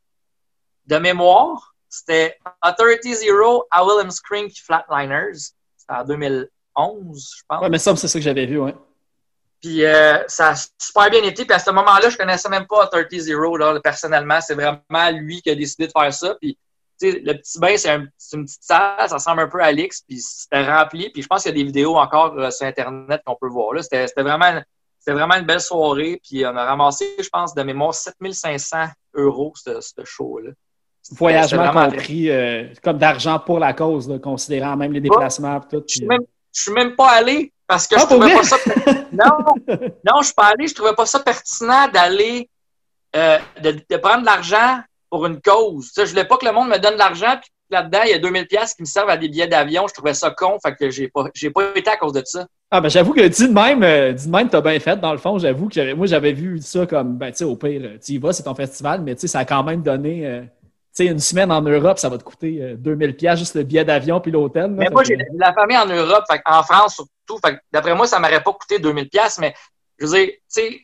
[0.86, 5.52] de mémoire, c'était Authority Zero, I Will Scream Flatliners.
[5.76, 7.62] C'était en 2011, je pense.
[7.62, 8.74] Ouais, mais ça, c'est ça que j'avais vu, ouais.
[9.60, 11.44] Puis euh, ça a super bien été.
[11.44, 14.40] Puis à ce moment-là, je connaissais même pas 30 Zero là, personnellement.
[14.40, 16.34] C'est vraiment lui qui a décidé de faire ça.
[16.40, 16.58] Puis
[17.03, 20.20] le petit bain, c'est un, une petite salle, ça ressemble un peu à l'X, puis
[20.20, 21.11] c'était rempli.
[21.11, 23.74] Puis je pense qu'il y a des vidéos encore euh, sur Internet qu'on peut voir.
[23.74, 23.82] Là.
[23.82, 24.62] C'était, vraiment,
[25.07, 26.20] vraiment une belle soirée.
[26.22, 30.50] Puis on a ramassé, je pense, de mémoire, 7500 euros, ce, ce show-là.
[31.11, 35.61] Voyagement compris, euh, comme d'argent pour la cause, considérant même les déplacements.
[35.61, 36.07] tout, je, suis
[36.55, 37.53] je suis même pas allé.
[37.66, 38.57] Parce que je ah, trouvais pas ça.
[39.12, 39.38] Non,
[40.05, 40.66] non, je suis pas allé.
[40.66, 42.48] Je trouvais pas ça pertinent d'aller,
[43.16, 44.80] euh, de, prendre de l'argent
[45.12, 45.92] pour une cause.
[45.94, 48.14] Je je voulais pas que le monde me donne de l'argent, puis là-dedans, il y
[48.14, 49.86] a 2000 pièces qui me servent à des billets d'avion.
[49.86, 52.46] Je trouvais ça con, fait que j'ai pas, j'ai pas été à cause de ça.
[52.70, 54.96] Ah, ben, j'avoue que dit de même, euh, dit de même, t'as bien fait.
[54.96, 57.98] Dans le fond, j'avoue que moi, j'avais vu ça comme, ben, tu sais, au pire,
[58.02, 60.40] tu y vas, c'est ton festival, mais tu sais, ça a quand même donné, euh,
[60.40, 60.48] tu
[60.92, 64.18] sais, une semaine en Europe, ça va te coûter 2000 pièces juste le billet d'avion
[64.18, 64.70] puis l'hôtel.
[64.70, 67.38] Mais moi, j'ai la famille en Europe, en France surtout.
[67.70, 69.52] D'après moi, ça m'aurait pas coûté 2000 pièces, mais
[69.98, 70.80] je veux dire, tu sais,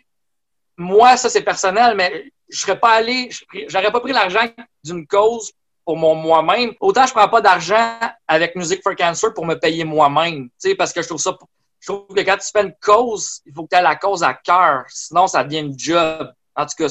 [0.79, 3.29] moi, ça c'est personnel, mais je serais pas allé,
[3.69, 4.47] j'aurais pas pris l'argent
[4.85, 5.53] d'une cause
[5.85, 9.85] pour mon moi-même, autant je prends pas d'argent avec Music for Cancer pour me payer
[9.85, 10.45] moi-même.
[10.45, 11.37] Tu sais, parce que je trouve ça,
[11.81, 14.23] je trouve que quand tu fais une cause, il faut que tu aies la cause
[14.23, 14.85] à cœur.
[14.89, 16.33] Sinon, ça devient une job.
[16.55, 16.89] En tout cas,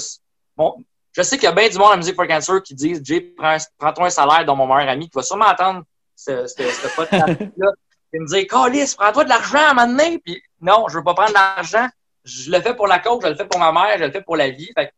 [0.55, 3.01] bon, je sais qu'il y a bien du monde à Music for Cancer qui disent,
[3.03, 3.33] Jay,
[3.77, 5.83] prends-toi un salaire dans mon meilleur ami qui va sûrement attendre
[6.15, 7.37] ce, ce, ce podcast-là.
[8.13, 10.19] Il me dit, Calis, prends-toi de l'argent à un moment donné.
[10.19, 11.87] Puis non, je veux pas prendre de l'argent.
[12.27, 14.21] Je le fais pour la cause, je le fais pour ma mère, je le fais
[14.21, 14.69] pour la vie.
[14.77, 14.91] Fait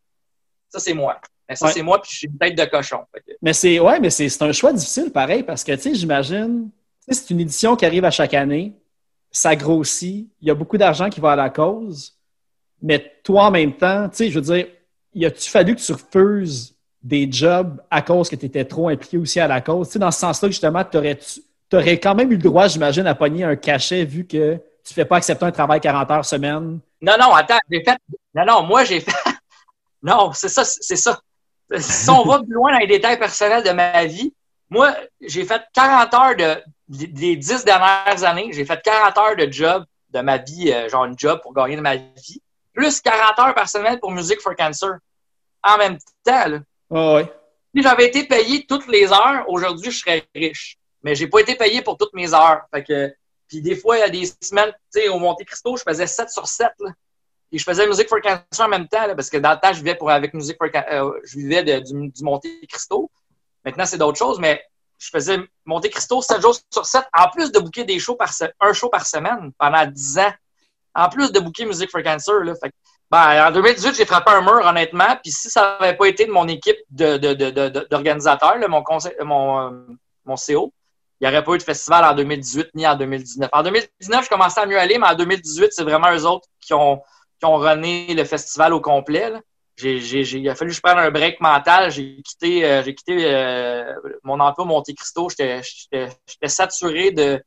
[0.68, 1.20] ça, c'est moi.
[1.48, 3.00] Mais ça, c'est moi, puis je suis une tête de cochon.
[3.42, 6.70] Mais c'est ouais, mais c'est un choix difficile, pareil, parce que, tu sais, j'imagine,
[7.08, 8.72] c'est une édition qui arrive à chaque année,
[9.32, 12.16] ça grossit, il y a beaucoup d'argent qui va à la cause,
[12.80, 14.66] mais toi, en même temps, tu sais, je veux dire,
[15.12, 19.18] y a-tu fallu que tu refuses des jobs à cause que tu étais trop impliqué
[19.18, 19.88] aussi à la cause?
[19.88, 23.14] Tu sais, dans ce sens-là, justement, tu aurais, quand même eu le droit, j'imagine, à
[23.16, 24.54] pogner un cachet vu que
[24.84, 26.78] tu ne fais pas accepter un travail 40 heures semaine.
[27.02, 27.98] Non, non, attends, j'ai fait.
[28.34, 29.12] Non, non, moi, j'ai fait.
[30.02, 31.20] non, c'est ça, c'est ça
[31.78, 34.34] si on va plus loin dans les détails personnels de ma vie,
[34.68, 39.50] moi, j'ai fait 40 heures de, des 10 dernières années, j'ai fait 40 heures de
[39.50, 42.42] job de ma vie, euh, genre une job pour gagner de ma vie,
[42.72, 44.98] plus 40 heures par semaine pour Music for Cancer.
[45.62, 46.58] En même temps, là.
[46.88, 47.20] Oh,
[47.74, 50.76] Si j'avais été payé toutes les heures, aujourd'hui, je serais riche.
[51.02, 52.62] Mais j'ai pas été payé pour toutes mes heures.
[52.74, 53.14] Fait que,
[53.50, 56.06] puis des fois, il y a des semaines, tu sais, au Monte Cristo, je faisais
[56.06, 56.70] 7 sur 7.
[56.78, 56.92] Là.
[57.50, 59.78] Et je faisais Music for Cancer en même temps, parce que dans le temps, je
[59.78, 63.10] vivais avec Music for euh, je vivais du, du Monte Cristo.
[63.64, 64.62] Maintenant, c'est d'autres choses, mais
[64.98, 68.30] je faisais Monte Cristo 7 jours sur 7, en plus de booker des shows par
[68.60, 70.32] un show par semaine pendant 10 ans.
[70.94, 72.44] En plus de booker Music for Cancer.
[72.44, 72.54] Là.
[72.54, 72.72] Fait,
[73.10, 75.16] ben, en 2018, j'ai frappé un mur, honnêtement.
[75.22, 79.70] Puis si ça n'avait pas été de mon équipe d'organisateurs, mon, conseil, mon, euh,
[80.24, 80.72] mon CO,
[81.20, 83.50] il n'y aurait pas eu de festival en 2018 ni en 2019.
[83.52, 86.72] En 2019, je commençais à mieux aller, mais en 2018, c'est vraiment eux autres qui
[86.72, 87.02] ont,
[87.38, 89.32] qui ont rené le festival au complet.
[89.76, 91.90] J'ai, il a fallu que je prenne un break mental.
[91.90, 95.28] J'ai quitté, euh, j'ai quitté euh, mon emploi Monte Cristo.
[95.28, 95.60] J'étais,
[96.46, 97.42] saturé de,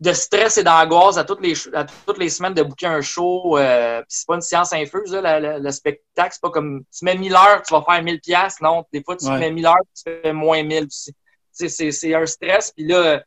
[0.00, 3.58] de stress et d'angoisse à toutes les, à toutes les semaines de booker un show.
[3.58, 6.32] Euh, c'est pas une science infuse, le spectacle.
[6.32, 8.60] C'est pas comme tu mets 1000 heures, tu vas faire 1000 pièces.
[8.62, 10.86] Non, des fois, tu mets 1000 heures, tu fais moins 1000.
[10.90, 11.14] C'est,
[11.58, 12.72] c'est, un stress.
[12.72, 13.22] Puis là,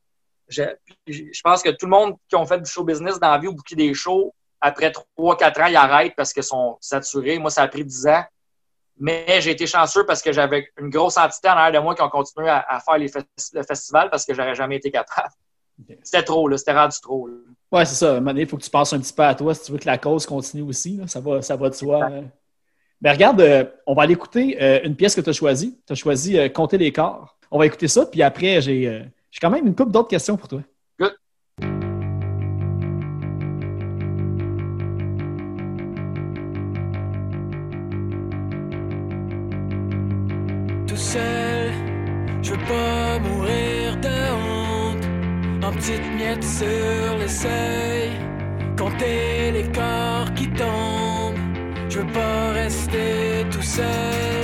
[0.47, 0.63] je,
[1.07, 3.47] je pense que tout le monde qui ont fait du show business dans la vie
[3.47, 7.39] ou booké des shows, après 3-4 ans, ils arrêtent parce qu'ils sont saturés.
[7.39, 8.23] Moi, ça a pris 10 ans.
[8.99, 12.03] Mais j'ai été chanceux parce que j'avais une grosse entité en arrière de moi qui
[12.03, 15.33] ont continué à, faire le festival parce que j'aurais jamais été capable.
[16.03, 16.57] C'était trop, là.
[16.57, 17.27] C'était rendu trop.
[17.71, 18.19] Oui, c'est ça.
[18.35, 19.97] il faut que tu passes un petit peu à toi si tu veux que la
[19.97, 20.99] cause continue aussi.
[21.07, 22.09] Ça, va, ça va de soi.
[22.09, 22.21] Mais
[23.01, 25.79] ben, regarde, euh, on va aller écouter euh, une pièce que tu as choisie.
[25.87, 27.39] Tu as choisi euh, Compter les corps.
[27.51, 29.05] On va écouter ça, puis après, j'ai
[29.41, 30.61] quand même une couple d'autres questions pour toi.
[42.41, 45.63] Je veux pas mourir de honte.
[45.63, 48.09] En petites miettes sur le seuil
[48.77, 51.37] Compter les corps qui tombent.
[51.89, 54.40] Je veux pas rester tout seul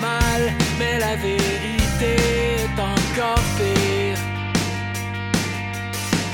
[0.00, 2.16] mal, mais la vérité
[2.58, 4.18] est encore pire.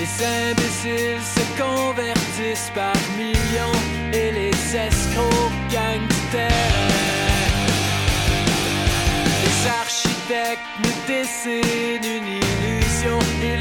[0.00, 3.80] Les imbéciles se convertissent par millions
[4.12, 6.94] et les escrocs gagnent du terrain.
[9.44, 13.56] Les architectes nous dessinent une illusion et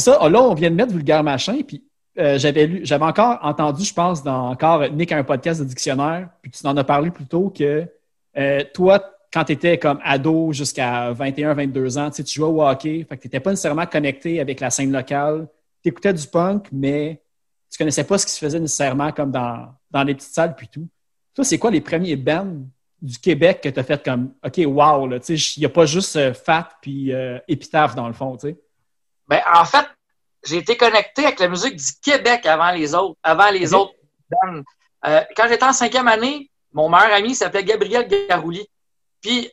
[0.00, 0.28] c'est ça.
[0.28, 1.84] Là, on vient de mettre vulgaire machin, puis
[2.18, 6.28] euh, j'avais lu, j'avais encore entendu, je pense, dans encore Nick un podcast de dictionnaire,
[6.42, 7.86] puis tu en as parlé plus tôt que
[8.36, 13.06] euh, toi, quand tu étais comme ado jusqu'à 21, 22 ans, tu jouais au hockey,
[13.08, 15.48] fait que tu n'étais pas nécessairement connecté avec la scène locale.
[15.82, 17.22] Tu écoutais du punk, mais
[17.70, 20.68] tu connaissais pas ce qui se faisait nécessairement comme dans, dans les petites salles puis
[20.68, 20.88] tout.
[21.34, 22.56] Toi, c'est quoi les premiers bands
[23.00, 26.34] du Québec que tu as fait comme OK, wow, il n'y a pas juste euh,
[26.34, 27.12] Fat puis
[27.46, 28.58] Épitaphe dans le fond, tu sais?
[29.30, 29.86] Ben, en fait,
[30.44, 33.94] j'ai été connecté avec la musique du Québec avant les autres, avant les autres
[34.28, 34.62] bands.
[35.06, 38.66] Euh, quand j'étais en cinquième année, mon meilleur ami s'appelait Gabriel Garouli.
[39.22, 39.50] Puis,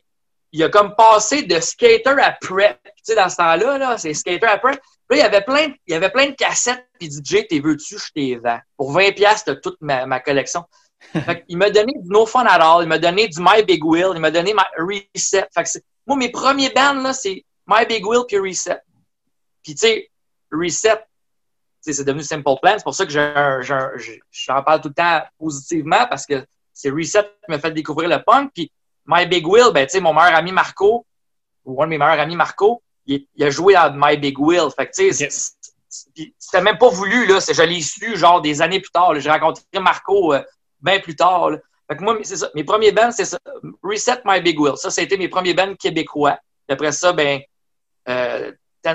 [0.50, 2.80] il a comme passé de skater à prep.
[2.82, 4.80] Tu sais, dans ce temps-là, là, c'est skater à prep.
[5.08, 6.84] Puis là, il y avait plein, il y avait plein de cassettes.
[6.98, 8.58] Puis DJ, t'es veux-tu, je t'ai vends.
[8.76, 10.64] Pour 20 pièces de toute ma, ma collection.
[11.12, 12.82] fait il m'a donné du No Fun at All.
[12.82, 14.10] Il m'a donné du My Big Wheel.
[14.14, 15.46] Il m'a donné my Reset.
[15.54, 15.68] Fait que
[16.06, 18.80] moi, mes premiers bands, là, c'est My Big Wheel puis Reset.
[19.68, 20.10] Puis, tu sais,
[20.50, 21.04] Reset,
[21.82, 22.72] c'est devenu Simple Plan.
[22.78, 26.42] C'est pour ça que j'en parle tout le temps positivement parce que
[26.72, 28.50] c'est Reset qui m'a fait découvrir le punk.
[28.54, 28.72] Puis,
[29.04, 31.04] My Big Wheel, ben, tu sais, mon meilleur ami Marco,
[31.66, 34.70] ou un de mes meilleurs amis Marco, il, a joué à My Big Wheel.
[34.74, 35.28] Fait que, tu sais,
[35.90, 37.38] c'était même pas voulu, là.
[37.38, 39.20] Je l'ai su, genre, des années plus tard.
[39.20, 40.42] J'ai rencontré Marco euh,
[40.80, 41.50] bien plus tard.
[41.90, 42.48] Fait que moi, c'est ça.
[42.54, 43.38] Mes premiers bands, c'est ça.
[43.82, 44.78] Reset My Big Wheel.
[44.78, 46.38] Ça, c'était mes premiers bands québécois.
[46.70, 47.42] Après ça, ben,
[48.08, 48.50] euh,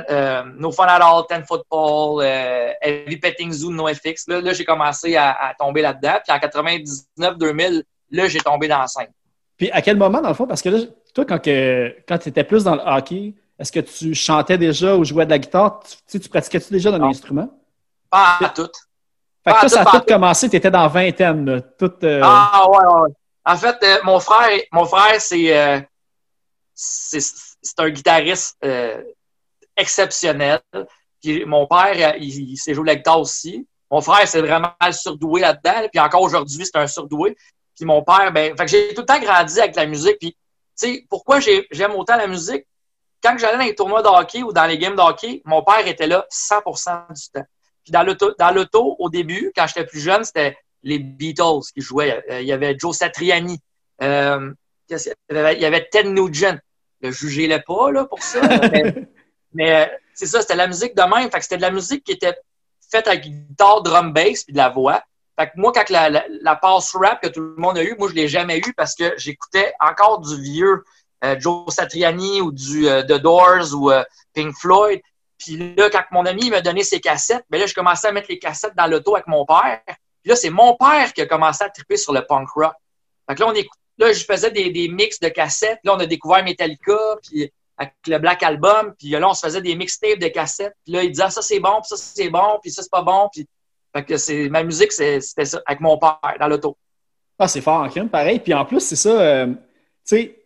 [0.09, 4.27] euh, No Fun at All, Ten Football, euh, Heavy Petting Zoo, NoFX.
[4.27, 6.19] Là, là j'ai commencé à, à tomber là-dedans.
[6.23, 9.11] Puis en 99-2000, là, j'ai tombé dans la scène.
[9.57, 10.79] Puis à quel moment, dans le fond, parce que là,
[11.13, 15.03] toi, quand, quand tu étais plus dans le hockey, est-ce que tu chantais déjà ou
[15.03, 15.81] jouais de la guitare?
[16.09, 17.49] Tu, tu pratiquais-tu déjà dans l'instrument?
[18.09, 18.69] Pas à tout.
[19.43, 22.21] Fait que toi, ça a tout commencé, tu étais dans vingtaine, là, tout, euh...
[22.23, 23.09] Ah ouais, ouais.
[23.45, 25.81] En fait, euh, mon frère, mon frère, c'est euh,
[26.73, 28.57] c'est un guitariste
[29.77, 30.61] exceptionnel.
[31.21, 33.67] Puis mon père, il, il de la guitare aussi.
[33.89, 35.87] Mon frère, c'est vraiment surdoué là-dedans.
[35.91, 37.35] Puis encore aujourd'hui, c'est un surdoué.
[37.75, 40.17] Puis mon père, ben, fait que j'ai tout le temps grandi avec la musique.
[40.19, 40.37] Puis, tu
[40.75, 42.65] sais, pourquoi j'aime autant la musique?
[43.21, 45.87] Quand j'allais dans les tournois de hockey ou dans les games de hockey, mon père
[45.87, 47.45] était là 100% du temps.
[47.83, 52.23] Puis dans l'auto, au début, quand j'étais plus jeune, c'était les Beatles qui jouaient.
[52.29, 53.59] Il y avait Joe Satriani.
[54.01, 54.51] Euh,
[54.89, 56.59] il y avait Ted Nugent.
[57.01, 58.41] Je jugez-le pas, là, pour ça.
[59.59, 61.29] euh, c'est ça, c'était la musique de même.
[61.31, 62.35] Fait que c'était de la musique qui était
[62.91, 65.03] faite avec guitare, drum bass, puis de la voix.
[65.39, 67.95] Fait que moi, quand la, la, la passe rap que tout le monde a eu,
[67.97, 70.83] moi, je l'ai jamais eu parce que j'écoutais encore du vieux
[71.23, 75.01] euh, Joe Satriani ou du euh, The Doors ou euh, Pink Floyd.
[75.37, 78.27] Puis là, quand mon ami m'a donné ses cassettes, ben là, je commençais à mettre
[78.29, 79.81] les cassettes dans l'auto avec mon père.
[79.85, 82.73] Puis là, c'est mon père qui a commencé à triper sur le punk rock.
[83.27, 85.79] Fait que là, on écoute, là, je faisais des, des mix de cassettes.
[85.83, 88.93] Là, on a découvert Metallica, puis avec le Black Album.
[88.97, 90.75] Puis là, on se faisait des mixtapes de cassettes.
[90.83, 92.91] Puis là, il disait, ah, ça, c'est bon, puis ça, c'est bon, puis ça, c'est
[92.91, 93.29] pas bon.
[93.31, 93.47] Puis
[93.95, 96.75] fait que c'est, ma musique, c'était ça, avec mon père, dans l'auto.
[97.37, 98.39] Ah, c'est fort en crime, pareil.
[98.39, 99.55] Puis en plus, c'est ça, euh, tu
[100.03, 100.39] sais,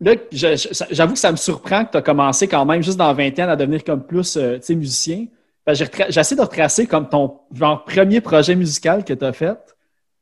[0.00, 3.14] là, j'avoue que ça me surprend que tu as commencé quand même juste dans la
[3.14, 5.26] vingtaine à devenir comme plus, euh, tu sais, musicien.
[5.66, 9.58] J'essaie de retracer comme ton genre, premier projet musical que tu as fait.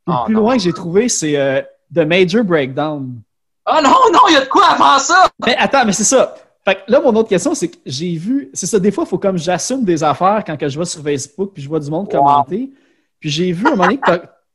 [0.06, 1.62] le oh, plus loin que j'ai trouvé, c'est euh,
[1.92, 3.20] The Major Breakdown.
[3.64, 5.28] Ah oh, non, non, il y a de quoi avant ça!
[5.46, 6.34] Mais attends, mais c'est ça.
[6.64, 9.10] Fait que là, mon autre question, c'est que j'ai vu, c'est ça, des fois, il
[9.10, 11.90] faut comme j'assume des affaires quand que je vais sur Facebook puis je vois du
[11.90, 12.70] monde commenter.
[13.18, 14.10] Puis j'ai vu un moment donné que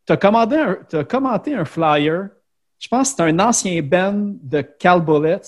[0.06, 2.30] tu as, as, commenté un flyer.
[2.80, 5.40] Je pense que c'était un ancien band de Cal Bullets.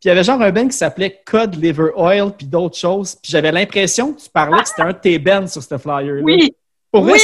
[0.00, 3.16] Puis il y avait genre un band qui s'appelait Cod Liver Oil puis d'autres choses.
[3.16, 6.14] Puis j'avais l'impression que tu parlais que c'était un de tes bands sur ce flyer.
[6.14, 6.22] -là.
[6.22, 6.54] Oui!
[6.92, 7.20] Pour oui!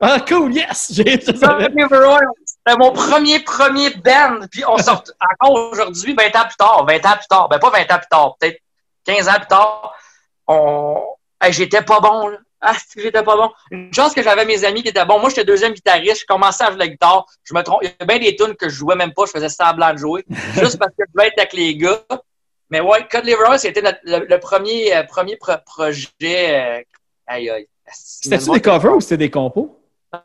[0.00, 0.90] Ah, cool, yes!
[0.92, 2.28] J'ai Liver Oil.
[2.66, 4.46] C'était mon premier, premier band.
[4.50, 5.04] Puis on sort
[5.40, 7.48] encore aujourd'hui, 20 ans plus tard, 20 ans plus tard.
[7.48, 8.60] Ben, pas 20 ans plus tard, peut-être
[9.04, 9.94] 15 ans plus tard.
[10.48, 11.02] On...
[11.50, 12.38] j'étais pas bon, là.
[12.60, 13.50] Ah, j'étais pas bon.
[13.70, 15.20] Une chance que j'avais mes amis qui étaient bons.
[15.20, 16.22] Moi, j'étais deuxième guitariste.
[16.22, 17.26] Je commençais à jouer la guitare.
[17.44, 17.80] Je me trompe.
[17.82, 19.26] Il y a bien des tunes que je jouais même pas.
[19.26, 20.24] Je faisais semblant de jouer.
[20.54, 22.02] juste parce que je voulais être avec les gars.
[22.70, 26.08] Mais ouais, Cut Liver c'était le, premier, euh, premier projet.
[26.20, 26.82] Euh,
[27.26, 27.68] aïe, aïe.
[27.92, 29.78] C'était-tu des covers ou c'était des compos?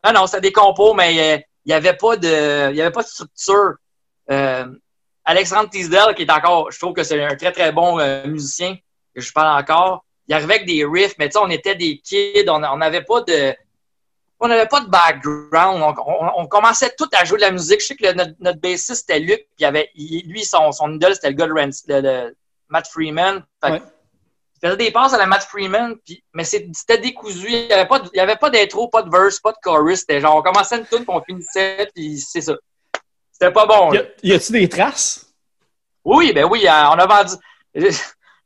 [0.04, 2.90] Non, non, c'était des compos, mais euh, il n'y avait pas de, il y avait
[2.90, 3.74] pas de structure.
[4.30, 4.66] Euh,
[5.24, 8.76] Alexandre Tisdale, qui est encore, je trouve que c'est un très, très bon euh, musicien,
[9.14, 10.04] que je parle encore.
[10.26, 13.20] Il arrivait avec des riffs, mais tu sais, on était des kids, on n'avait pas
[13.22, 13.54] de,
[14.40, 15.96] on n'avait pas de background.
[16.36, 17.80] On, commençait tout à jouer de la musique.
[17.80, 21.14] Je sais que notre, notre bassiste, c'était Luc, puis il avait, lui, son, son idole,
[21.14, 22.36] c'était le gars de,
[22.68, 23.44] Matt Freeman.
[24.62, 25.94] Faisait des passes à la Matt Freeman,
[26.32, 27.46] mais c'était décousu.
[27.48, 30.00] Il n'y avait pas, il y avait pas d'intro, pas de verse, pas de chorus.
[30.00, 32.54] C'était genre, on commençait une tune, puis on finissait, puis c'est ça.
[33.32, 33.92] C'était pas bon.
[33.92, 35.26] Y, a, t il des traces?
[36.04, 37.34] Oui, ben oui, on a vendu.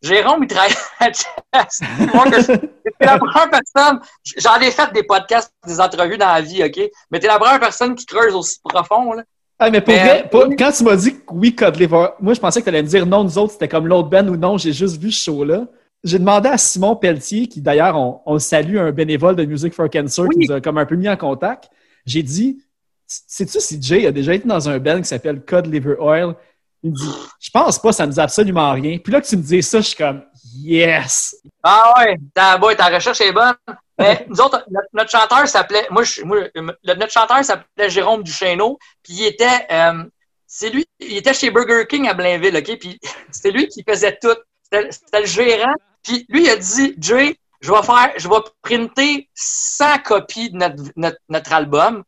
[0.03, 4.01] Jérôme, il travaille à T'es la première personne.
[4.37, 6.81] J'en ai fait des podcasts, des entrevues dans la vie, OK?
[7.11, 9.23] Mais t'es la première personne qui creuse aussi profond, là.
[9.59, 12.09] Ah, mais pour Mais, vrai, euh, pas- quand tu m'as dit que oui, Cod Liver,
[12.21, 14.29] moi, je pensais que tu allais me dire non, nous autres, c'était comme l'autre band
[14.29, 15.67] ou non, j'ai juste vu ce show-là.
[16.07, 19.91] J'ai demandé à Simon Pelletier, qui d'ailleurs, on, on salue, un bénévole de Music for
[19.91, 21.69] Cancer, qui nous a comme un peu mis en contact.
[22.07, 22.63] J'ai dit,
[23.07, 26.35] sais-tu si Jay a déjà été dans un band qui s'appelle Cod Liver Oil?
[26.83, 28.99] Il me dit, je pense pas, ça nous a absolument rien.
[28.99, 30.23] Puis là que tu me dis ça, je suis comme,
[30.55, 31.37] yes!
[31.63, 33.55] Ah ouais, ta, boy, ta recherche est bonne.
[33.99, 38.23] Mais nous autres, notre, notre chanteur s'appelait, moi, je, moi, le- notre chanteur s'appelait Jérôme
[38.23, 40.05] Duchesneau, puis il était, euh,
[40.47, 42.79] c'est lui, il était chez Burger King à Blainville, OK?
[42.79, 43.01] Puis
[43.33, 44.37] c'était lui qui faisait tout.
[44.71, 45.75] C'était le gérant.
[46.03, 50.57] Puis lui, il a dit, Jay, je vais faire, je vais printer 100 copies de
[50.57, 52.05] notre, notre, notre album.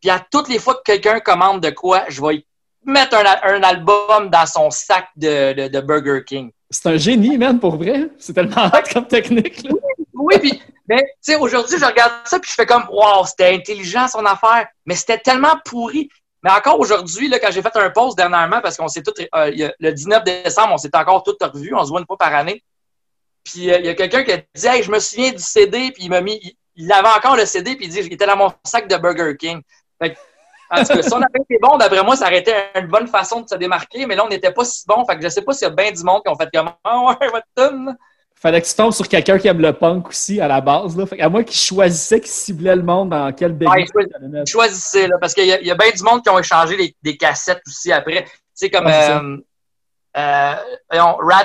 [0.00, 2.44] Puis à toutes les fois que quelqu'un commande de quoi, je vais
[2.84, 3.24] mettre un,
[3.54, 6.50] un album dans son sac de, de, de Burger King.
[6.70, 8.08] C'est un génie, man, pour vrai.
[8.18, 9.70] C'est tellement hot comme technique, là.
[10.14, 13.54] Oui, puis, mais, tu sais, aujourd'hui, je regarde ça, puis je fais comme, wow, c'était
[13.54, 16.08] intelligent son affaire, mais c'était tellement pourri.
[16.42, 19.90] Mais encore aujourd'hui, quand j'ai fait un post dernièrement, parce qu'on s'est tous, euh, le
[19.92, 22.62] 19 décembre, on s'est encore tous revus, on se voit une fois par année.
[23.44, 25.92] Puis euh, il y a quelqu'un qui a dit, hey, je me souviens du CD,
[25.92, 28.36] puis il m'a mis, il, avait encore le CD, puis il dit, il était dans
[28.36, 29.62] mon sac de Burger King.
[30.02, 30.18] Fait que,
[30.70, 33.06] en tout cas, si on avait été bon, d'après moi, ça aurait été une bonne
[33.06, 35.04] façon de se démarquer, mais là, on n'était pas si bon.
[35.04, 36.72] Fait que je sais pas s'il y a bien du monde qui ont fait comme,
[36.82, 37.76] ah ouais.
[38.42, 40.96] Fallait que tu tombes sur quelqu'un qui aime le punk aussi à la base.
[40.96, 41.06] Là.
[41.06, 43.70] Fait à moi qui choisissait, qui ciblait le monde dans quel bébé.
[43.70, 46.76] Ouais, choisis- choisissez, là, parce qu'il y, y a bien du monde qui ont échangé
[46.76, 48.24] les- des cassettes aussi après.
[48.24, 49.36] Tu sais, comme euh,
[50.16, 50.54] euh,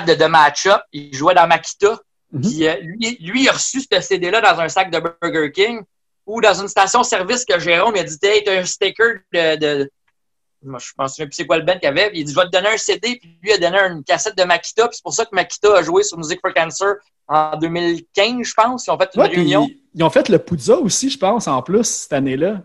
[0.06, 1.98] de The Matchup, il jouait dans Makita.
[2.32, 2.40] Mhm.
[2.42, 5.80] Puis euh, lui, lui, il a reçu ce CD-là dans un sac de Burger King
[6.26, 9.56] ou dans une station-service que Jérôme il a dit Hey, t'as un sticker de.
[9.56, 9.90] de...
[10.68, 12.10] Moi, je pense plus c'est quoi le band qu'il avait?
[12.10, 13.16] Puis il dit Je vais te donner un CD.
[13.20, 14.86] Puis lui, a donné une cassette de Makita.
[14.88, 16.94] Puis c'est pour ça que Makita a joué sur Music for Cancer
[17.26, 18.86] en 2015, je pense.
[18.86, 19.66] Ils ont fait une Ouais, réunion.
[19.68, 22.62] ils, ils ont fait le Poudza aussi, je pense, en plus, cette année-là.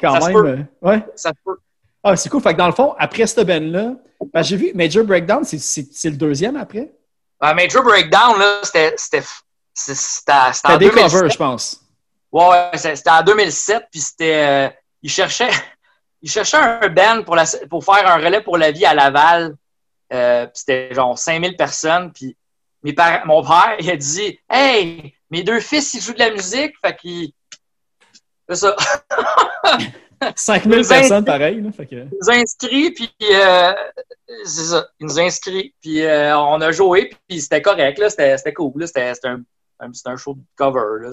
[0.00, 0.34] Quand ça se même.
[0.34, 0.48] peut.
[0.48, 1.06] euh, ouais.
[1.14, 1.56] Ça se peut.
[2.02, 2.42] Ah, c'est cool.
[2.42, 3.94] Fait que dans le fond, après cette band-là,
[4.32, 6.92] ben, j'ai vu Major Breakdown, c'est- le deuxième après.
[7.42, 8.94] Euh, Major Breakdown, là, c'était.
[8.96, 11.12] C'était des 2007.
[11.12, 11.80] covers, je pense.
[12.32, 14.34] Ouais, c'était en 2007, puis c'était.
[14.34, 14.68] euh,
[15.02, 15.50] il cherchait.
[16.24, 19.56] Il cherchait un band pour, la, pour faire un relais pour la vie à Laval.
[20.10, 22.12] Euh, c'était genre 5000 personnes.
[22.14, 22.34] Puis
[22.82, 22.94] mes
[23.26, 26.72] mon père, il a dit Hey, mes deux fils, ils jouent de la musique.
[26.82, 27.30] Fait qu'il.
[28.48, 28.74] C'est ça.
[30.34, 31.60] 5000 Nous personnes, pareil.
[31.60, 31.94] Là, fait que...
[31.96, 33.74] Il nous a inscrits, puis euh,
[34.46, 34.86] c'est ça.
[34.98, 38.08] Il nous a inscrits, puis euh, on a joué, puis c'était correct, là.
[38.08, 38.86] C'était c'était cool, là.
[38.86, 39.42] C'était c'était un,
[39.80, 41.10] un- c'était un show de cover, là.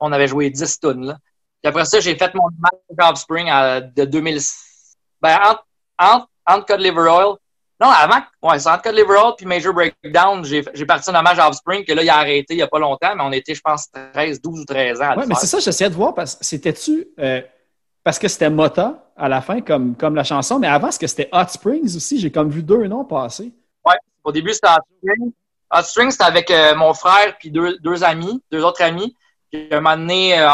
[0.00, 1.18] On avait joué 10 tonnes, là.
[1.62, 4.38] Puis après ça, j'ai fait mon match Offspring euh, de 2000.
[5.20, 5.66] Ben, entre,
[5.98, 7.36] entre, entre Code Liver Oil.
[7.80, 11.14] Non, avant, ouais, c'est entre Code Liver Oil puis Major Breakdown, j'ai j'ai parti un
[11.14, 13.32] hommage à Offspring, que là, il a arrêté il y a pas longtemps, mais on
[13.32, 15.94] était, je pense, 13, 12 ou 13 ans à Ouais, mais c'est ça, j'essayais de
[15.94, 17.08] voir parce que c'était-tu.
[17.18, 17.40] euh,
[18.04, 21.06] parce que c'était Mota à la fin, comme, comme la chanson, mais avant, est-ce que
[21.06, 22.18] c'était Hot Springs aussi?
[22.18, 23.52] J'ai comme vu deux noms passer.
[23.84, 25.32] Ouais, au début, c'était Hot String.
[25.70, 29.14] Hot String, c'était avec euh, mon frère puis deux, deux amis, deux autres amis.
[29.52, 30.48] Puis un moment donné, euh,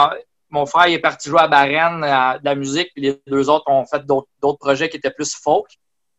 [0.54, 3.48] mon frère il est parti jouer à Barenne à de la musique, puis les deux
[3.50, 5.66] autres ont fait d'autres projets qui étaient plus folk.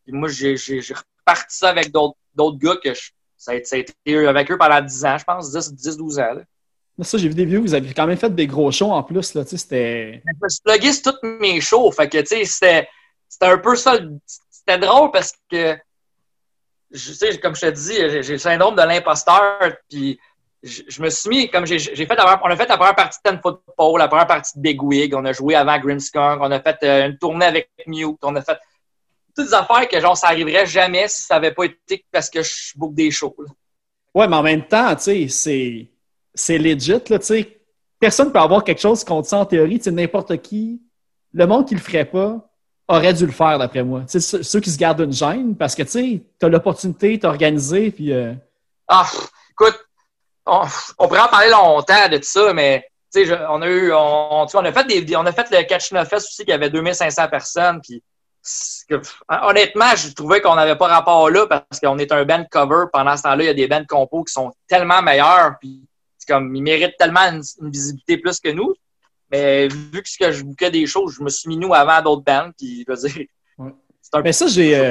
[0.04, 0.54] Puis moi, j'ai
[1.20, 4.56] reparti ça avec d'autres gars que je- ça, a, été- ça a été avec eux
[4.58, 6.34] pendant 10 ans, je pense, 10, 10 12 ans.
[6.34, 6.42] là.
[6.98, 9.02] Là, Ça, j'ai vu des vidéos, vous avez quand même fait des gros shows en
[9.02, 10.22] plus, là, tu sais, c'était.
[10.24, 11.90] Je me suis plugué sur toutes mes shows.
[11.92, 12.88] Fait que, tu sais, c'était,
[13.42, 13.98] un peu ça.
[14.50, 15.76] C'était drôle parce que,
[16.90, 19.76] je sais, comme je te dis, j'ai j'ai le syndrome de l'imposteur.
[19.90, 20.18] Puis,
[20.66, 22.94] je, je me suis mis, comme j'ai fait, la première- on a fait la première
[22.94, 25.14] partie de Ten Football, la première partie de Big Wig.
[25.14, 26.40] On a joué avant Grimmskunk.
[26.42, 28.18] On a fait euh, une tournée avec Mute.
[28.22, 28.58] On a fait
[29.36, 32.42] toutes des affaires que, genre, ça arriverait jamais si ça n'avait pas été parce que
[32.42, 33.34] je book des shows.
[33.38, 33.46] là.
[34.14, 35.88] Ouais, mais en même temps, tu sais,
[36.34, 36.58] c'est.
[36.58, 37.60] Legit, là, tu sais.
[37.98, 40.82] Personne peut avoir quelque chose contre ça en théorie, tu sais, n'importe qui.
[41.32, 42.46] Le monde qui le ferait pas
[42.88, 44.02] aurait dû le faire, d'après moi.
[44.08, 47.28] Tu sais, ceux, qui se gardent une gêne, parce que, tu sais, t'as l'opportunité, t'as
[47.28, 48.12] organisé, puis.
[48.12, 48.32] euh,
[48.88, 49.06] Ah,
[49.50, 49.85] écoute,
[50.46, 50.62] on,
[50.98, 53.92] on pourrait en parler longtemps de tout ça, mais tu sais, je- on a eu,
[53.92, 56.70] on, tu sais, on a fait des, on a fait le Fest aussi, qui avait
[56.70, 58.02] 2500 personnes, puis
[58.88, 62.84] que, honnêtement, je trouvais qu'on n'avait pas rapport là parce qu'on est un band cover.
[62.92, 65.82] Pendant ce temps-là, il y a des bands compos qui sont tellement meilleurs, puis
[66.28, 68.74] comme, ils méritent tellement une, une visibilité plus que nous.
[69.30, 72.00] Mais vu que, ce que je bouquais des choses, je me suis mis nous avant
[72.02, 73.26] d'autres bands, puis je veux dire,
[73.58, 73.70] Ouais.
[74.02, 74.76] c'est un Mais ça, j'ai.
[74.76, 74.90] euh,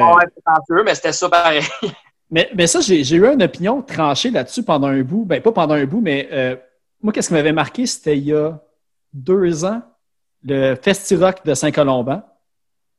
[0.68, 1.62] peu mais c'était ça pareil.
[2.32, 5.26] Mais, mais ça, j'ai eu une opinion tranchée là-dessus pendant un bout.
[5.26, 6.56] Ben, pas pendant un bout, mais euh,
[7.02, 8.60] moi, qu'est-ce qui m'avait marqué, c'était il y a
[9.14, 9.82] deux ans,
[10.44, 12.24] le Festi-Rock de Saint-Colomban.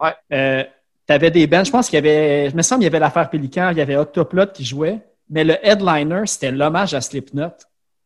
[0.01, 0.15] Ouais.
[0.33, 0.65] Euh,
[1.07, 3.31] T'avais des bands, je pense qu'il y avait, je me semble qu'il y avait l'affaire
[3.31, 5.01] Pélican, il y avait Octoplot qui jouait.
[5.31, 7.53] mais le headliner, c'était l'hommage à Slipknot.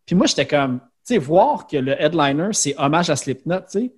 [0.04, 3.64] Puis moi, j'étais comme, tu sais, voir que le headliner, c'est hommage à Slipknot, tu
[3.68, 3.92] sais.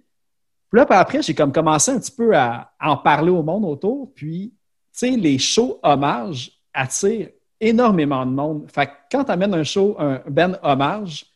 [0.70, 4.12] Puis là, après, j'ai comme commencé un petit peu à, en parler au monde autour.
[4.14, 7.28] Puis, tu sais, les shows hommages attirent
[7.60, 8.70] énormément de monde.
[8.72, 11.26] Fait que quand tu amènes un show, un band hommage,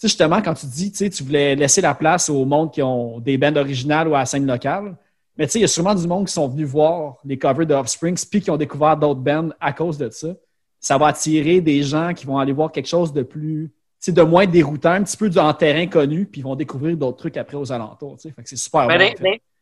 [0.00, 3.20] justement, quand tu dis, tu sais, tu voulais laisser la place au monde qui ont
[3.20, 4.96] des bands originales ou à la scène locale,
[5.36, 8.16] mais il y a sûrement du monde qui sont venus voir les covers de Offspring
[8.28, 10.28] puis qui ont découvert d'autres bands à cause de ça.
[10.80, 13.70] Ça va attirer des gens qui vont aller voir quelque chose de plus
[14.06, 17.36] de moins déroutant, un petit peu en terrain connu, puis ils vont découvrir d'autres trucs
[17.36, 18.16] après aux alentours.
[18.20, 18.94] Fait que c'est super bon,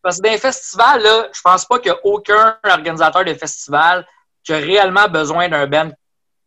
[0.02, 3.34] Parce que dans les festivals, là, je pense pas qu'il y a aucun organisateur de
[3.34, 4.06] festival
[4.46, 5.90] qui a réellement besoin d'un band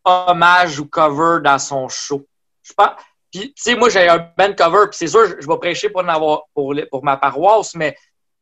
[0.06, 2.26] hommage ou cover dans son show.
[2.64, 2.92] Je pense.
[3.32, 6.04] Puis, tu sais, moi, j'ai un band cover, puis c'est sûr, je, vais prêcher pour,
[6.56, 7.96] pour, pour ma paroisse, mais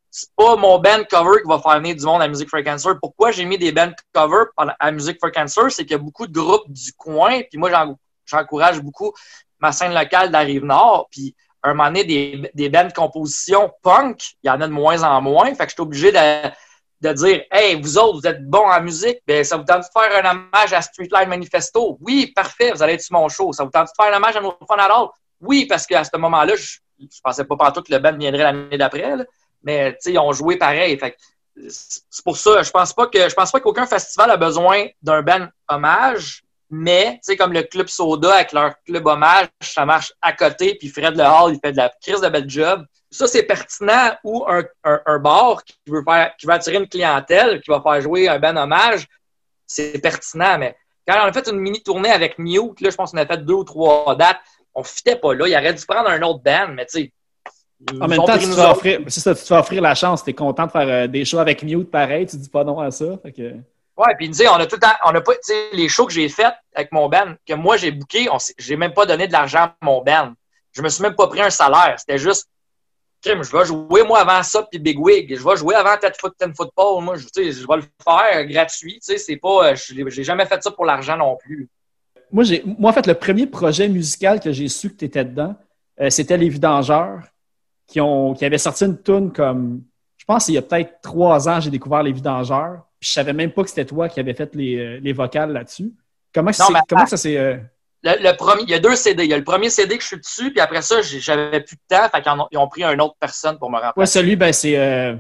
[0.10, 2.62] c'est pas mon band cover qui va faire venir du monde à Music for.
[3.02, 5.70] Pourquoi j'ai mis des band cover à Music for Cancer?
[5.72, 7.70] C'est qu'il y a beaucoup de groupes du coin, puis moi,
[8.26, 9.12] j'encourage beaucoup
[9.60, 13.74] ma scène locale d'Arrive Nord, puis à un moment donné, des, des bands de composition
[13.82, 16.50] punk, il y en a de moins en moins, fait que je suis obligé de,
[17.02, 20.00] de dire Hey, vous autres, vous êtes bons en musique, ben ça vous tente de
[20.00, 21.98] faire un hommage à Streetline Manifesto?
[22.02, 23.54] Oui, parfait, vous allez être sur mon show.
[23.54, 25.08] Ça vous tente de faire un hommage à nos all?
[25.40, 28.78] Oui, parce qu'à ce moment-là, je, je pensais pas partout que le band viendrait l'année
[28.78, 29.14] d'après,
[29.64, 30.98] mais ils ont joué pareil.
[30.98, 31.16] Fait
[31.70, 35.22] c'est pour ça, je pense pas que je pense pas qu'aucun festival a besoin d'un
[35.22, 40.76] band hommage, mais comme le club Soda avec leur club hommage, ça marche à côté,
[40.76, 42.86] puis Fred Le Hall, il fait de la crise de bel job.
[43.18, 47.62] Ça, c'est pertinent ou un, un, bar qui veut faire qui veut attirer une clientèle,
[47.62, 49.08] qui va faire jouer un band hommage,
[49.66, 50.76] c'est pertinent, mais
[51.08, 53.44] quand on a fait une mini tournée avec Mute, là, je pense qu'on a fait
[53.44, 54.38] deux ou trois dates,
[54.76, 55.48] on fitait pas là.
[55.48, 57.14] Il aurait dû prendre un autre band, mais tu sais,
[58.00, 60.24] en même temps, tu te, fais offrir, ça, tu te offrir la chance.
[60.24, 62.26] Tu es content de faire euh, des shows avec Mute pareil.
[62.26, 63.06] Tu dis pas non à ça.
[63.24, 63.42] Fait que...
[63.98, 66.14] Ouais, puis on a tout le temps, on a pas, tu sais, les shows que
[66.14, 68.28] j'ai faits avec mon band, que moi j'ai booké,
[68.60, 70.34] j'ai même pas donné de l'argent à mon band.
[70.72, 71.96] Je me suis même pas pris un salaire.
[71.98, 72.48] C'était juste,
[73.26, 75.36] je vais jouer moi avant ça, puis Big Wig.
[75.36, 77.04] Je vais jouer avant Ted Foot, Ten Football.
[77.04, 78.94] Moi, je, je vais le faire gratuit.
[78.94, 81.70] Tu sais, c'est pas, euh, j'ai jamais fait ça pour l'argent non plus.
[82.32, 85.26] Moi, j'ai, moi, en fait, le premier projet musical que j'ai su que tu étais
[85.26, 85.56] dedans,
[86.00, 87.22] euh, c'était Les Vidangeurs
[87.88, 89.84] qui, ont, qui avaient sorti une tune comme,
[90.18, 92.82] je pense, il y a peut-être trois ans, j'ai découvert Les Vidangeurs.
[93.00, 95.54] Puis je savais même pas que c'était toi qui avais fait les, euh, les vocales
[95.54, 95.94] là-dessus.
[96.34, 96.52] Comment,
[96.88, 97.62] comment ça s'est.
[98.06, 99.24] Euh, le, premier, il y a deux CD.
[99.24, 101.76] Il y a le premier CD que je suis dessus, puis après ça, j'avais plus
[101.76, 104.00] de temps, fait qu'ils ont, ils ont pris une autre personne pour me remplacer.
[104.00, 104.78] Ouais, celui, ben, c'est.
[104.78, 105.16] Euh,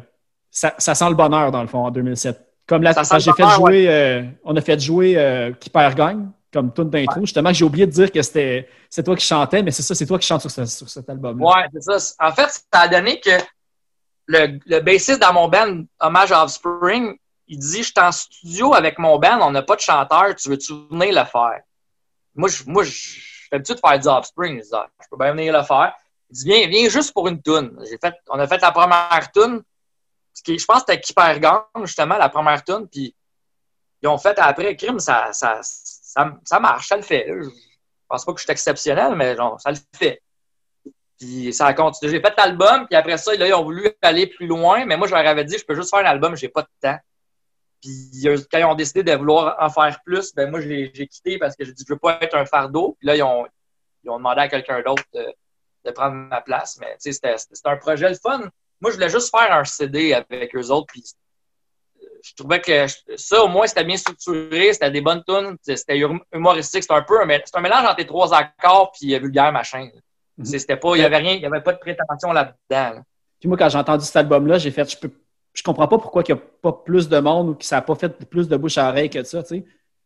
[0.51, 2.39] ça, ça, sent le bonheur, dans le fond, en 2007.
[2.67, 4.29] Comme là, j'ai fait jouer.
[4.43, 7.21] on a fait jouer Qui perd gagne comme tune d'intro.
[7.21, 8.67] Justement, j'ai oublié de dire que c'était
[9.03, 11.45] toi qui chantais, mais c'est ça, c'est toi qui chantes sur, sur cet album-là.
[11.45, 12.15] Ouais, c'est ça.
[12.19, 13.29] En fait, ça a donné que
[14.27, 17.15] le, le bassiste dans mon band Hommage Offspring,
[17.47, 20.49] il dit Je suis en studio avec mon band, on n'a pas de chanteur, tu
[20.49, 21.61] veux-tu venir le faire
[22.37, 23.19] Moi, je, moi, j'ai
[23.51, 24.63] l'habitude de faire du Offspring.
[24.63, 25.93] Je, ah, je peux bien venir le faire.
[26.29, 27.77] Il dit Viens, viens juste pour une tune.
[28.01, 29.61] Fait, on a fait la première tune.
[30.45, 32.87] Je pense que c'était Hyper Gang, justement, la première tune.
[32.87, 33.13] Puis
[34.01, 37.25] ils ont fait après, crime, ça, ça, ça, marche, ça le fait.
[37.27, 37.49] Je
[38.07, 40.21] pense pas que je suis exceptionnel, mais genre, ça le fait.
[41.19, 41.95] Puis ça compte.
[42.01, 45.15] J'ai fait l'album, puis après ça, ils ont voulu aller plus loin, mais moi, je
[45.15, 46.97] leur avais dit, je peux juste faire un album, j'ai pas de temps.
[47.81, 51.55] Puis quand ils ont décidé de vouloir en faire plus, ben moi, j'ai quitté parce
[51.55, 52.95] que j'ai dit, je veux pas être un fardeau.
[52.99, 53.45] Puis là, ils ont,
[54.03, 56.77] ils ont demandé à quelqu'un d'autre de, prendre ma place.
[56.81, 58.41] Mais c'était un projet le fun.
[58.81, 61.03] Moi, je voulais juste faire un CD avec eux autres, puis
[62.23, 65.97] je trouvais que ça, au moins, c'était bien structuré, c'était des bonnes tunes, c'était
[66.33, 69.89] humoristique, c'était un peu un, un mélange entre les trois accords puis vulgaire machin.
[70.37, 70.45] Mhm.
[70.45, 73.01] C'était pas, il y avait rien, il y avait pas de prétention là-dedans.
[73.39, 75.11] Puis moi, quand j'ai entendu cet album-là, j'ai fait, je peux,
[75.57, 77.81] je comprends pas pourquoi il n'y a pas plus de monde ou que ça n'a
[77.81, 79.41] pas fait plus de bouche à oreille que ça,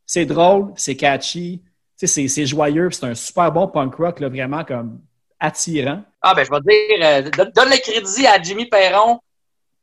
[0.06, 1.62] C'est drôle, c'est catchy,
[1.98, 5.02] c'est joyeux, c'est un super bon punk rock, là, vraiment comme
[5.40, 6.04] attirant.
[6.22, 9.20] Ah ben je vais dire, euh, donne le crédit à Jimmy Perron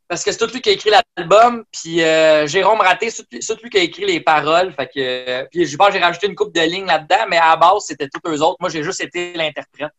[0.08, 3.62] parce que c'est tout lui qui a écrit l'album, puis euh, Jérôme Raté, c'est tout
[3.62, 4.72] lui qui a écrit les paroles.
[4.72, 7.50] Fait que, euh, puis je pense j'ai rajouté une coupe de lignes là-dedans, mais à
[7.50, 8.56] la base, c'était tous eux autres.
[8.58, 9.92] Moi, j'ai juste été l'interprète.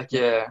[0.00, 0.44] Fait que euh,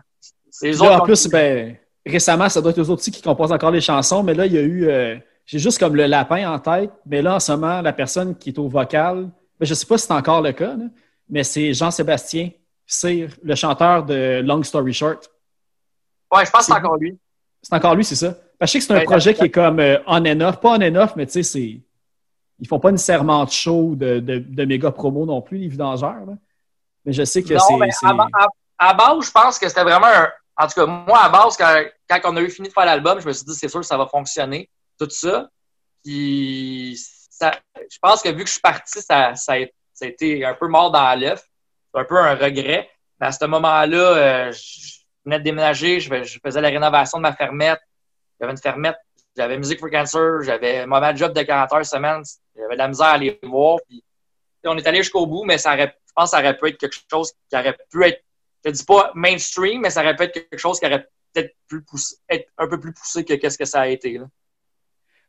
[0.49, 0.93] c'est les autres.
[0.93, 1.75] En plus, ben,
[2.05, 4.53] récemment, ça doit être eux autres aussi qui composent encore les chansons, mais là, il
[4.53, 5.21] y a eu.
[5.45, 8.49] j'ai juste comme le lapin en tête, mais là, en ce moment, la personne qui
[8.49, 9.29] est au vocal,
[9.59, 10.75] ben, je ne sais pas si c'est encore le cas,
[11.29, 12.49] mais c'est Jean-Sébastien
[12.85, 15.29] c'est le chanteur de Long Story Short.
[16.31, 17.17] Ouais, je pense que c'est encore lui.
[17.61, 18.35] C'est encore lui, c'est ça.
[18.59, 20.81] je sais que c'est un projet qui est comme euh, on and off, pas on
[20.81, 21.81] and off, mais tu sais, c'est.
[22.59, 26.25] Ils font pas nécessairement de show de, de, méga promo non plus, les vidangeurs.
[27.03, 27.73] Mais je sais que c'est.
[28.77, 30.27] À, base, je pense que c'était vraiment un.
[30.57, 33.19] En tout cas, moi, à base, quand, quand on a eu fini de faire l'album,
[33.19, 34.69] je me suis dit, c'est sûr que ça va fonctionner.
[34.99, 35.49] Tout ça.
[36.03, 36.97] Puis,
[37.29, 39.55] ça, je pense que vu que je suis parti, ça, ça,
[39.93, 41.43] ça a été un peu mort dans l'œuf.
[41.93, 42.89] C'est un peu un regret.
[43.19, 47.33] Mais à ce moment-là, euh, je venais de déménager, je, faisais la rénovation de ma
[47.33, 47.79] fermette.
[48.39, 48.97] J'avais une fermette,
[49.37, 52.23] j'avais Music for Cancer, j'avais mauvais job de 40 heures semaine.
[52.55, 53.77] J'avais de la misère à aller voir.
[53.87, 54.03] Puis,
[54.65, 56.77] on est allé jusqu'au bout, mais ça aurait, je pense que ça aurait pu être
[56.77, 58.23] quelque chose qui aurait pu être,
[58.63, 61.81] je dis pas mainstream, mais ça aurait pu être quelque chose qui aurait peut-être plus
[61.81, 64.17] poussé, être un peu plus poussé que qu'est-ce que ça a été.
[64.17, 64.25] Là.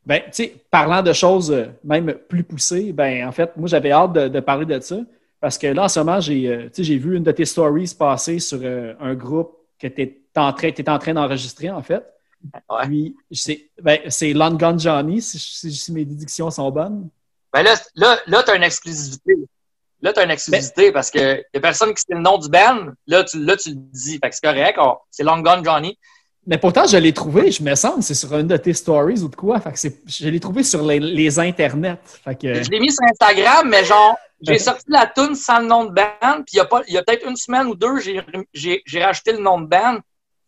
[0.05, 3.91] Ben, tu sais, parlant de choses euh, même plus poussées, ben, en fait, moi, j'avais
[3.91, 4.97] hâte de, parler de ça.
[5.41, 8.39] Parce que là, en ce moment, j'ai euh, j'ai vu une de tes stories passer
[8.39, 12.03] sur euh, un groupe que tu es en train, en train d'enregistrer, en fait.
[12.69, 12.85] Ouais.
[12.85, 13.15] Puis,
[13.81, 17.09] ben, c'est Long Gone Johnny, si, si, mes déductions sont bonnes.
[17.51, 19.33] Ben là, là, là tu as une exclusivité.
[20.01, 22.49] Là, tu as une exclusivité parce qu'il n'y a personne qui sait le nom du
[22.49, 22.87] band.
[23.07, 24.19] Là, tu, là, tu le dis.
[24.21, 24.79] Fait que c'est correct.
[25.09, 25.97] C'est Long Gone Johnny.
[26.47, 29.29] Mais pourtant, je l'ai trouvé, je me sens, c'est sur une de tes stories ou
[29.29, 29.59] de quoi.
[29.59, 31.97] Fait que je l'ai trouvé sur les, les internets.
[32.23, 32.61] Fait que...
[32.61, 35.91] Je l'ai mis sur Instagram, mais genre, j'ai sorti la tune sans le nom de
[35.91, 39.31] band, puis il y a, pas, y a peut-être une semaine ou deux, j'ai rajouté
[39.31, 39.97] le nom de band.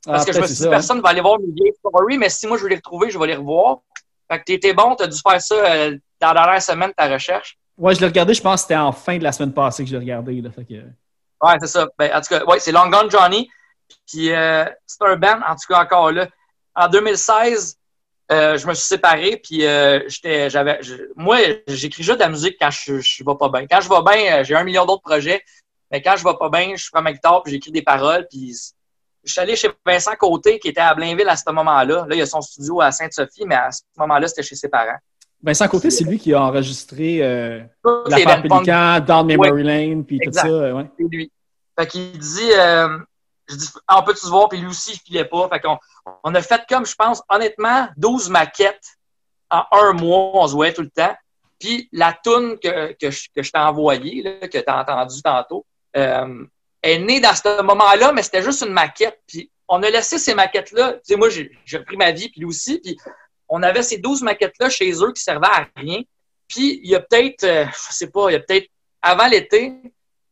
[0.06, 1.74] Parce ah, que je me suis dit, ça, personne ne va aller voir mes vieilles
[1.80, 3.80] stories, mais si moi je veux les retrouver, je vais les revoir.
[4.32, 7.58] Fait que t'étais bon, t'as dû faire ça euh, dans la dernière semaine, ta recherche.
[7.78, 9.90] Ouais, je l'ai regardé, je pense que c'était en fin de la semaine passée que
[9.90, 10.42] je l'ai regardé.
[10.42, 10.74] Là, fait que...
[10.74, 11.88] Ouais, c'est ça.
[11.98, 13.50] Ben, en tout cas, ouais, c'est Long Gone Johnny.
[14.08, 16.28] Puis euh, c'est un band, en tout cas encore là.
[16.76, 17.78] En 2016,
[18.32, 20.80] euh, je me suis séparé, puis euh, j'étais, j'avais,
[21.16, 23.66] moi, j'écris juste de la musique quand je, je vais pas bien.
[23.68, 25.44] Quand je vais bien, j'ai un million d'autres projets,
[25.92, 28.54] mais quand je vais pas bien, je prends ma guitare, puis j'écris des paroles, puis
[29.24, 32.06] je suis allé chez Vincent Côté, qui était à Blainville à ce moment-là.
[32.08, 34.70] Là, il y a son studio à Sainte-Sophie, mais à ce moment-là, c'était chez ses
[34.70, 34.98] parents.
[35.42, 37.62] Vincent Côté, c'est lui qui a enregistré euh,
[38.08, 40.74] La Femme Pélican, Down Memory Lane, puis tout ça.
[40.74, 40.86] Ouais.
[40.98, 41.32] C'est lui.
[41.78, 42.52] Fait qu'il dit,
[43.50, 44.50] je dis, ah, on peut-tu se voir?
[44.50, 45.48] Puis lui aussi, il filait pas.
[45.50, 45.78] Fait qu'on
[46.24, 48.98] on a fait comme, je pense, honnêtement, 12 maquettes
[49.50, 50.32] en un mois.
[50.34, 51.16] On se voyait tout le temps.
[51.60, 55.22] Puis la toune que, que, je, que je t'ai envoyée, là, que tu as entendu
[55.22, 55.66] tantôt,
[55.96, 56.46] euh,
[56.84, 59.20] est née dans ce moment-là, mais c'était juste une maquette.
[59.28, 60.94] Puis on a laissé ces maquettes-là.
[60.94, 62.80] Tu sais, moi, j'ai repris ma vie, puis lui aussi.
[62.80, 62.98] Puis
[63.50, 66.02] on avait ces 12 maquettes-là chez eux qui servaient à rien.
[66.48, 68.68] Puis il y a peut-être, euh, je sais pas, il y a peut-être
[69.02, 69.74] avant l'été,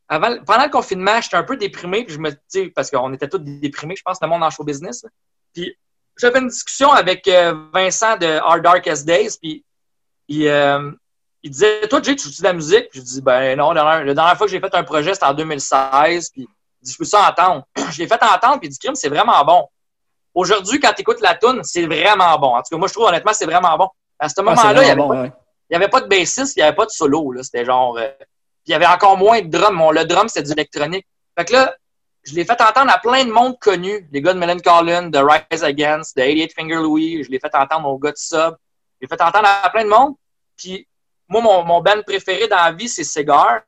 [0.07, 3.27] avant, pendant le confinement, j'étais un peu déprimé, puis je me dis, parce qu'on était
[3.27, 5.05] tous déprimés, je pense, le monde en show business.
[5.53, 5.75] Puis
[6.17, 9.65] j'avais une discussion avec euh, Vincent de Our Darkest Days, puis
[10.27, 10.91] il, euh,
[11.43, 12.89] il disait Toi, Jay, tu joues de la musique?
[12.89, 15.33] Puis je dis Ben non, la dernière, fois que j'ai fait un projet, c'était en
[15.33, 16.47] 2016, puis
[16.85, 17.67] Je peux ça entendre?
[17.91, 19.67] je l'ai fait entendre, puis il dit Crime, c'est vraiment bon.
[20.35, 22.55] Aujourd'hui, quand tu écoutes la tune, c'est vraiment bon.
[22.55, 23.87] En tout cas, moi, je trouve honnêtement, c'est vraiment bon.
[24.19, 25.31] À ce ah, moment-là, il n'y avait,
[25.71, 27.33] avait, pas de bassiste, il n'y avait pas de solo.
[27.41, 27.97] C'était genre.
[27.97, 29.91] Euh, puis il y avait encore moins de drum.
[29.91, 31.07] le drum, c'était du électronique.
[31.37, 31.75] Fait que là,
[32.23, 34.07] je l'ai fait entendre à plein de monde connu.
[34.11, 37.23] Les gars de Mellen Collin, de Rise Against, de 88 Finger Louis.
[37.23, 38.55] Je l'ai fait entendre au gars de Sub.
[38.99, 40.15] Je l'ai fait entendre à plein de monde.
[40.57, 40.87] Puis
[41.29, 43.61] moi, mon, mon band préféré dans la vie, c'est Cigar.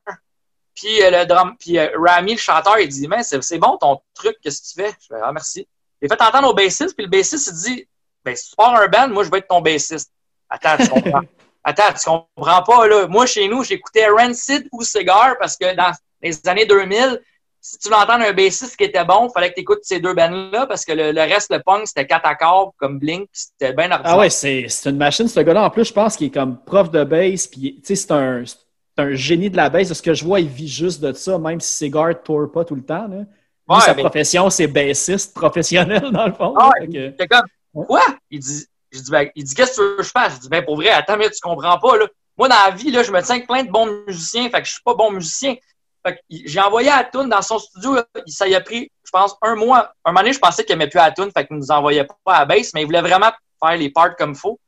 [0.74, 4.00] Puis euh, le drum, puis euh, Rami, le chanteur, il dit Mais c'est bon ton
[4.14, 4.96] truc, qu'est-ce que tu fais?
[5.00, 5.66] Je fais Ah merci.
[6.00, 7.88] J'ai fait entendre au bassiste, puis le bassiste il dit
[8.24, 10.12] Ben si tu pars un band, moi je vais être ton bassiste.
[10.48, 11.22] Attends, tu comprends.
[11.64, 13.06] Attends, tu comprends pas, là.
[13.08, 15.92] Moi, chez nous, j'écoutais Rancid ou Cigar parce que dans
[16.22, 17.20] les années 2000,
[17.60, 20.00] si tu veux entendre un bassiste qui était bon, il fallait que tu écoutes ces
[20.00, 23.90] deux bands-là parce que le, reste, le punk, c'était quatre accords comme Blink, c'était bien
[23.90, 24.14] ordinaire.
[24.14, 25.64] Ah ouais, c'est une machine, ce gars-là.
[25.64, 28.44] En plus, je pense qu'il est comme prof de bass, puis tu sais, c'est un,
[28.96, 29.88] un, génie de la bass.
[29.88, 32.50] De ce que je vois, il vit juste de ça, même si Cigar ne tourne
[32.50, 33.08] pas tout le temps.
[33.08, 33.24] Là.
[33.80, 36.54] Sa profession, c'est bassiste professionnel, dans le fond.
[36.58, 36.70] Ah,
[37.30, 38.02] comme, quoi?
[38.30, 40.34] Il dit, j'ai dit, ben, il dit, qu'est-ce que tu veux que je fasse?
[40.36, 42.06] Je dis, ben, pour vrai, attends, mais tu comprends pas, là.
[42.36, 44.66] Moi, dans la vie, là, je me tiens avec plein de bons musiciens, fait que
[44.66, 45.56] je suis pas bon musicien.
[46.06, 49.36] Fait que j'ai envoyé à Toon dans son studio, ça y a pris, je pense,
[49.42, 49.92] un mois.
[50.04, 52.34] Un moment donné, je pensais qu'il aimait plus à Toon, fait qu'il nous envoyait pas
[52.34, 53.32] à la base, mais il voulait vraiment
[53.62, 54.60] faire les parts comme il faut.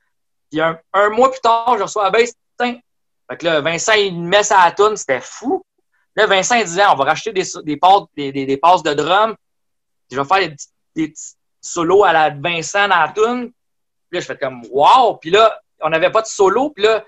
[0.51, 2.83] Puis un, un, mois plus tard, je reçois à la base, Fait
[3.39, 5.63] que là, Vincent, il met ça à Toon, c'était fou.
[6.17, 9.35] Là, Vincent, disait, on va racheter des, des, des, des, passes de drum.
[10.11, 10.49] je vais faire
[10.95, 13.09] des, petits solos à la Vincent dans la.
[13.09, 15.17] Puis là, je fais comme Wow!
[15.17, 16.71] Puis là, on n'avait pas de solo.
[16.71, 17.05] Puis là,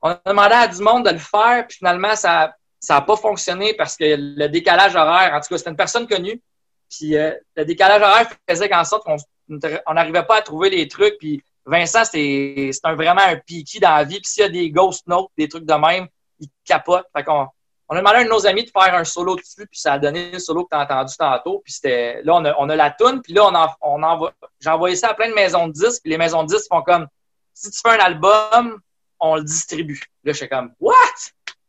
[0.00, 1.66] on a demandé à du monde de le faire.
[1.68, 2.54] Puis finalement, ça
[2.88, 6.40] n'a pas fonctionné parce que le décalage horaire, en tout cas, c'était une personne connue.
[6.90, 11.18] Puis euh, le décalage horaire faisait qu'en sorte qu'on n'arrivait pas à trouver les trucs.
[11.18, 14.20] Puis Vincent, c'est un, vraiment un piqué dans la vie.
[14.20, 16.08] Puis s'il y a des ghost notes, des trucs de même,
[16.40, 17.06] il capote.
[17.14, 17.46] Fait qu'on
[17.92, 19.92] on a demandé à un de nos amis de faire un solo dessus, puis ça
[19.92, 21.60] a donné le solo que tu as entendu tantôt.
[21.62, 25.14] Puis c'était là, on a, la toune, puis là, on, envoie, j'ai envoyé ça à
[25.14, 27.06] plein de maisons de disques, puis les maisons de disques font comme
[27.52, 28.80] si tu fais un album,
[29.20, 30.02] on le distribue.
[30.24, 30.94] Là, je suis comme What?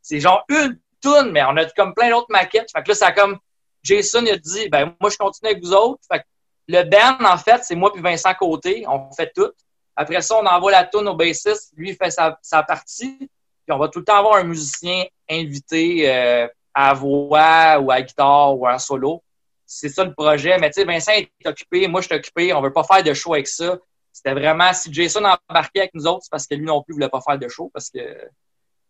[0.01, 2.71] C'est genre une toune, mais on a comme plein d'autres maquettes.
[2.71, 3.37] Fait que là, ça a comme
[3.83, 6.03] Jason il a dit ben moi je continue avec vous autres.
[6.09, 6.25] Fait que
[6.69, 9.51] le band, en fait, c'est moi puis Vincent Côté, on fait tout.
[9.97, 13.29] Après ça, on envoie la toune au bassiste, lui fait sa partie.
[13.65, 18.02] Puis on va tout le temps avoir un musicien invité euh, à voix ou à
[18.02, 19.23] guitare ou à solo.
[19.65, 20.57] C'est ça le projet.
[20.60, 23.14] Mais tu sais, Vincent est occupé, moi je suis occupé, on veut pas faire de
[23.14, 23.77] show avec ça.
[24.11, 27.10] C'était vraiment, si Jason embarquait avec nous autres, c'est parce que lui non plus voulait
[27.10, 27.99] pas faire de show parce que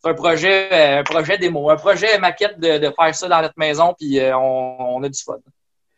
[0.04, 3.58] c'est un projet, euh, un projet démo, un projet maquette de, faire ça dans notre
[3.58, 5.38] maison, puis euh, on, a du fun.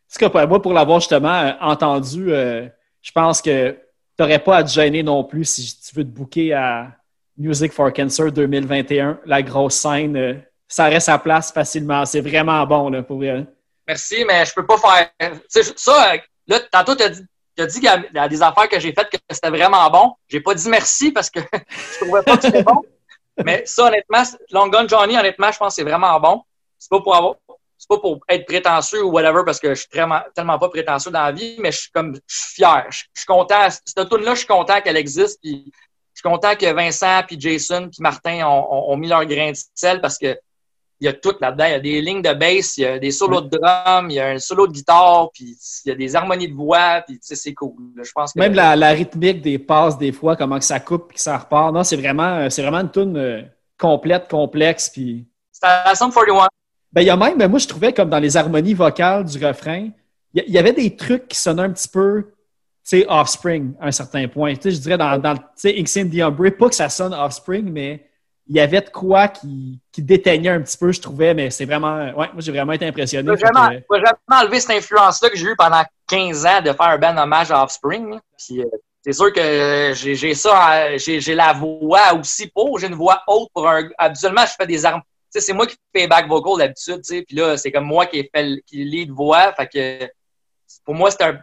[0.07, 3.77] Ce que moi, pour l'avoir justement euh, entendu, je pense que tu
[4.19, 6.91] n'aurais pas à te gêner non plus si tu veux te booker à
[7.37, 10.43] Music for Cancer 2021, la grosse scène.
[10.67, 12.05] ça reste à place facilement.
[12.05, 13.21] C'est vraiment bon là, pour
[13.87, 15.39] Merci, mais je peux pas faire.
[15.75, 16.13] ça,
[16.47, 17.25] là, tantôt, tu as dit
[17.57, 20.13] as dit y a des affaires que j'ai faites que c'était vraiment bon.
[20.27, 21.39] J'ai pas dit merci parce que
[21.69, 22.81] je trouvais pas que c'était bon.
[23.43, 26.43] Mais ça, honnêtement, Long Gun Johnny, honnêtement, je pense que c'est vraiment bon.
[26.77, 27.35] C'est pas pour avoir.
[27.77, 30.21] C'est pas pour être prétentieux ou whatever parce que je suis tellement,
[30.59, 32.85] pas prétentieux dans la vie, mais je suis comme je suis fier.
[32.89, 33.67] Je, suis content.
[33.69, 35.41] Cette tune là je suis content qu'elle existe.
[35.41, 35.71] Puis
[36.25, 40.17] content que Vincent, puis Jason, puis Martin ont, ont mis leur grain de sel parce
[40.17, 40.37] que
[40.99, 41.65] il y a tout là-dedans.
[41.65, 44.15] Il y a des lignes de bass, il y a des solos de drum, il
[44.15, 47.19] y a un solo de guitare, puis il y a des harmonies de voix, puis
[47.21, 47.73] c'est cool.
[48.01, 51.11] Je pense que Même la, la, rythmique des passes, des fois, comment que ça coupe
[51.11, 51.73] et que ça repart.
[51.73, 53.41] Non, c'est vraiment, vraiment une tune euh,
[53.77, 54.89] complète, complexe.
[54.89, 55.27] Puis...
[55.51, 56.47] C'est à la 41.
[56.93, 59.45] Ben, il y a même, ben, moi, je trouvais comme dans les harmonies vocales du
[59.45, 59.89] refrain,
[60.33, 62.33] il y, avait des trucs qui sonnaient un petit peu,
[62.85, 64.53] sais, Offspring à un certain point.
[64.55, 65.97] Tu sais, je dirais dans, dans X
[66.57, 68.07] pas que ça sonne Offspring, mais
[68.47, 71.65] il y avait de quoi qui, qui déteignait un petit peu, je trouvais, mais c'est
[71.65, 71.97] vraiment.
[71.97, 73.31] Ouais, moi, j'ai vraiment été impressionné.
[73.35, 76.97] Je vraiment, vraiment enlever cette influence-là que j'ai eue pendant 15 ans de faire un
[76.97, 78.19] band hommage à Offspring.
[78.37, 78.65] Puis, euh,
[79.03, 82.79] c'est sûr que j'ai ça, j'ai la voix aussi pour.
[82.79, 83.89] J'ai une voix haute pour un.
[83.97, 85.01] Habituellement, je fais des armes.
[85.29, 87.01] C'est moi qui fais back vocal d'habitude.
[87.03, 89.53] Puis là, c'est comme moi qui fait qui lead voix.
[89.53, 90.09] Fait que
[90.83, 91.39] pour moi, c'est un.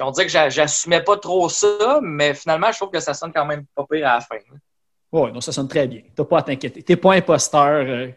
[0.00, 3.46] On dirait que j'assumais pas trop ça, mais finalement, je trouve que ça sonne quand
[3.46, 4.36] même pas pire à la fin.
[5.12, 6.02] Oui, non, ça sonne très bien.
[6.14, 6.82] T'as pas à t'inquiéter.
[6.82, 8.08] T'es pas imposteur euh,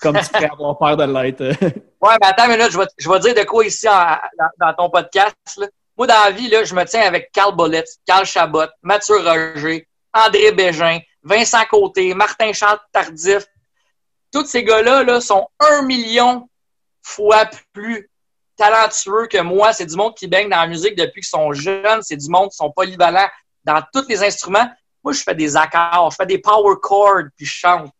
[0.00, 1.42] comme tu pourrais avoir peur de l'être.
[1.62, 3.86] ouais, mais attends, mais là, je vais, je vais dire de quoi ici
[4.58, 5.36] dans, ton podcast.
[5.96, 9.86] Moi, dans la vie, là, je me tiens avec Carl Bollet, Carl Chabot, Mathieu Roger,
[10.12, 13.46] André Bégin, Vincent Côté, Martin Chant Tardif.
[14.32, 16.48] Tous ces gars-là là, sont un million
[17.02, 18.10] fois plus
[18.62, 19.72] talentueux que moi.
[19.72, 22.02] C'est du monde qui baigne dans la musique depuis qu'ils sont jeunes.
[22.02, 23.28] C'est du monde qui sont polyvalents
[23.64, 24.70] dans tous les instruments.
[25.02, 27.90] Moi, je fais des accords, je fais des power chords, puis je chante.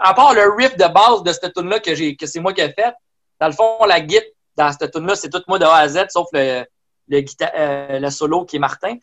[0.00, 2.52] À part le riff de base de cette tune là que, j'ai, que c'est moi
[2.52, 2.92] qui ai fait,
[3.40, 4.24] dans le fond, la guitare
[4.56, 6.64] dans cette tune là c'est tout moi de A à Z, sauf le,
[7.12, 8.96] euh, le solo qui est Martin.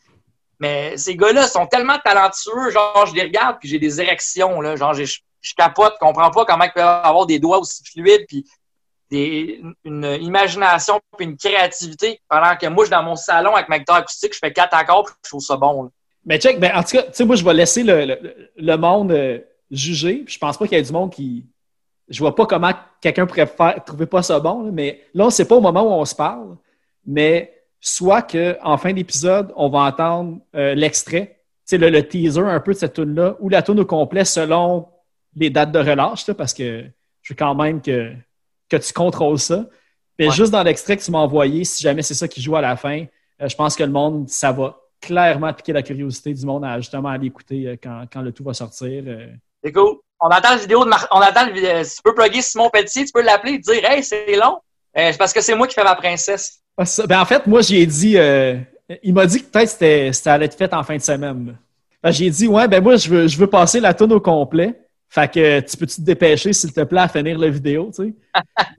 [0.59, 4.75] Mais ces gars-là sont tellement talentueux, genre, je les regarde, puis j'ai des érections, là,
[4.75, 8.45] genre, je, je capote, comprends pas comment ils peuvent avoir des doigts aussi fluides, puis
[9.83, 13.79] une imagination puis une créativité pendant que moi, je suis dans mon salon avec ma
[13.79, 15.89] guitare acoustique, je fais quatre accords puis je trouve ça bon.
[16.25, 18.17] Mais check, ben, en tout cas, tu sais, moi, je vais laisser le,
[18.57, 19.39] le, monde euh,
[19.69, 20.25] juger.
[20.27, 21.45] Je pense pas qu'il y ait du monde qui.
[22.07, 22.71] Je vois pas comment
[23.01, 26.05] quelqu'un pourrait faire, trouver pas ça bon, mais là, c'est pas au moment où on
[26.05, 26.55] se parle,
[27.05, 32.59] mais soit qu'en fin d'épisode, on va entendre euh, l'extrait, tu sais, le, teaser un
[32.59, 34.87] peu de cette tune-là, ou la tune au complet selon
[35.35, 36.85] les dates de relâche, parce que
[37.21, 38.13] je veux quand même que
[38.69, 39.65] que tu contrôles ça.
[40.17, 42.61] Mais juste dans l'extrait que tu m'as envoyé, si jamais c'est ça qui joue à
[42.61, 43.05] la fin,
[43.41, 46.79] euh, je pense que le monde, ça va clairement piquer la curiosité du monde à
[46.79, 49.03] justement aller écouter euh, quand, quand, le tout va sortir.
[49.05, 49.27] Euh.
[49.63, 49.97] C'est cool.
[50.21, 51.83] On entend la vidéo de on entend le...
[51.83, 54.59] tu peux plugger Simon Pelletier, tu peux l'appeler et dire Hey, c'est long.
[54.95, 56.61] c'est parce que c'est moi qui fais ma princesse.
[57.07, 58.17] Ben, en fait, moi, j'ai dit
[59.03, 61.57] il m'a dit que peut-être que ça allait être fait en fin de semaine.
[62.01, 64.84] Ben, j'ai dit Ouais, ben moi, je veux, je veux passer la tonne au complet.
[65.15, 68.13] Fait que tu peux-tu te dépêcher, s'il te plaît, à finir la vidéo, tu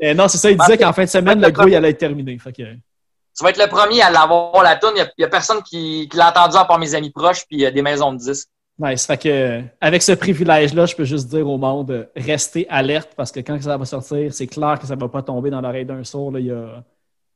[0.00, 0.14] sais?
[0.14, 2.38] non, c'est ça, il disait qu'en fin de semaine, le gros, il allait être terminé.
[2.38, 2.62] Fait que...
[2.62, 4.92] Tu vas être le premier à l'avoir, la toune.
[4.96, 8.12] Il n'y a, personne qui, l'a entendu à part mes amis proches puis des maisons
[8.12, 8.50] de disques.
[8.78, 9.06] Nice.
[9.06, 13.40] Fait que, avec ce privilège-là, je peux juste dire au monde, restez alerte parce que
[13.40, 16.04] quand ça va sortir, c'est clair que ça ne va pas tomber dans l'oreille d'un
[16.04, 16.38] sourd.
[16.38, 16.84] Il y a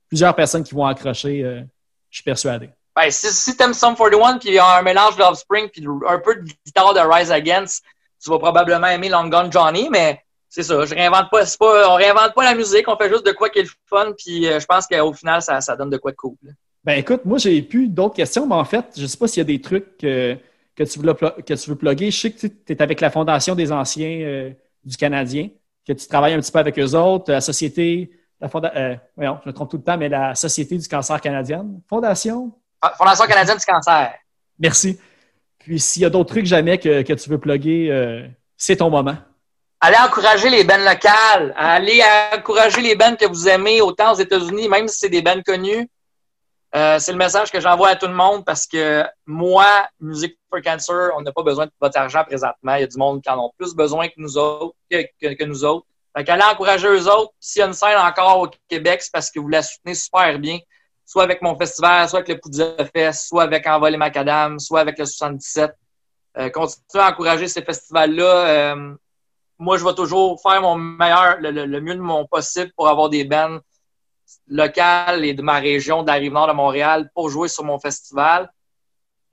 [0.09, 1.63] plusieurs personnes qui vont accrocher, euh,
[2.11, 2.69] je suis persuadé.
[2.95, 5.87] Ben, si, si aimes Sum 41 puis il y a un mélange de Spring puis
[6.07, 7.83] un peu de guitare de Rise Against,
[8.23, 11.95] tu vas probablement aimer Long Gone Johnny, mais c'est ça, je réinvente pas, pas, on
[11.95, 14.59] réinvente pas la musique, on fait juste de quoi qui est le fun, puis euh,
[14.59, 16.37] je pense qu'au final, ça, ça, donne de quoi de cool.
[16.83, 19.41] Ben écoute, moi j'ai plus d'autres questions, mais en fait, je sais pas s'il y
[19.43, 20.37] a des trucs que,
[20.77, 22.11] tu veux que tu veux plugger.
[22.11, 24.51] Je sais que tu es avec la Fondation des anciens euh,
[24.83, 25.51] du Canadien,
[25.87, 28.11] que tu travailles un petit peu avec eux autres, la société,
[28.41, 31.81] la euh, je me trompe tout le temps, mais la Société du cancer canadienne.
[31.89, 32.53] Fondation?
[32.81, 34.15] Ah, Fondation canadienne du cancer.
[34.59, 34.99] Merci.
[35.61, 38.27] Puis s'il y a d'autres trucs jamais que, que tu veux plugger, euh,
[38.57, 39.17] c'est ton moment.
[39.81, 41.55] Allez encourager les bands locales.
[41.57, 42.03] Allez
[42.35, 45.89] encourager les bands que vous aimez autant aux États-Unis, même si c'est des bands connus.
[46.75, 50.61] Euh, c'est le message que j'envoie à tout le monde parce que moi, Music for
[50.63, 52.75] Cancer, on n'a pas besoin de votre argent présentement.
[52.77, 54.77] Il y a du monde qui en ont plus besoin que nous autres.
[54.91, 55.87] Que, que, nous autres.
[56.17, 57.33] Fait qu'allez encourager eux autres.
[57.41, 60.39] S'il y a une scène encore au Québec, c'est parce que vous la soutenez super
[60.39, 60.59] bien.
[61.11, 64.79] Soit avec mon festival, soit avec le Poudre Fest, soit avec Envol et Macadam, soit
[64.79, 65.73] avec le 77.
[66.39, 68.47] Euh, continuez à encourager ces festivals-là.
[68.75, 68.95] Euh,
[69.59, 73.25] moi, je vais toujours faire mon meilleur, le, mieux de mon possible pour avoir des
[73.25, 73.59] bands
[74.47, 78.49] locales et de ma région, de la Rive-Nord de Montréal, pour jouer sur mon festival.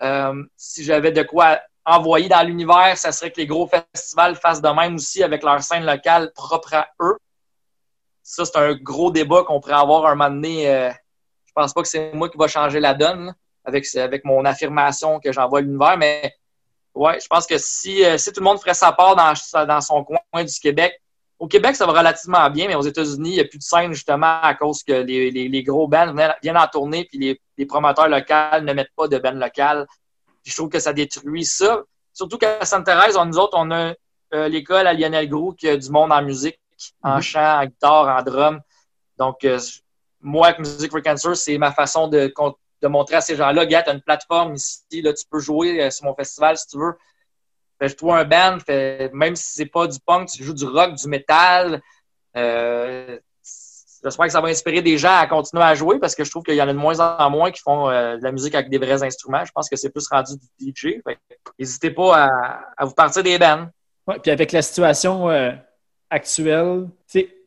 [0.02, 4.64] Euh, si j'avais de quoi envoyer dans l'univers, ça serait que les gros festivals fassent
[4.64, 7.20] de même aussi avec leur scène locale propre à eux.
[8.24, 10.91] Ça, c'est un gros débat qu'on pourrait avoir un moment donné.
[11.57, 13.34] Je pense pas que c'est moi qui va changer la donne
[13.65, 16.34] avec, avec mon affirmation que j'envoie à l'univers, mais
[16.93, 19.34] ouais, je pense que si, euh, si tout le monde ferait sa part dans,
[19.65, 21.01] dans son coin du Québec,
[21.39, 23.93] au Québec, ça va relativement bien, mais aux États-Unis, il n'y a plus de scène
[23.93, 28.07] justement à cause que les, les, gros bands viennent en tournée puis les, les promoteurs
[28.07, 29.85] locaux ne mettent pas de bands locales
[30.47, 31.84] je trouve que ça détruit ça.
[32.13, 33.93] Surtout qu'à Sainte-Thérèse, nous autres, on a
[34.34, 36.59] euh, l'école à Lionel Gros qui a du monde en musique,
[37.03, 37.21] en mhm.
[37.21, 38.61] chant, en guitare, en drum.
[39.17, 39.59] Donc, euh,
[40.28, 42.34] moi, avec Music for c'est ma façon de,
[42.82, 45.82] de montrer à ces gens-là, gars, tu as une plateforme ici, là, tu peux jouer
[45.82, 46.94] euh, sur mon festival si tu veux.
[47.80, 48.58] Fais toi un band,
[49.14, 51.82] même si c'est pas du punk, tu joues du rock, du métal.
[54.04, 56.44] J'espère que ça va inspirer des gens à continuer à jouer parce que je trouve
[56.44, 58.70] qu'il y en a de moins en moins qui font euh, de la musique avec
[58.70, 59.44] des vrais instruments.
[59.44, 61.02] Je pense que c'est plus rendu du DJ.
[61.60, 62.30] N'hésitez pas
[62.78, 63.68] à, vous partir des bands.
[64.08, 65.52] Ouais, puis avec la situation euh,
[66.10, 66.88] actuelle,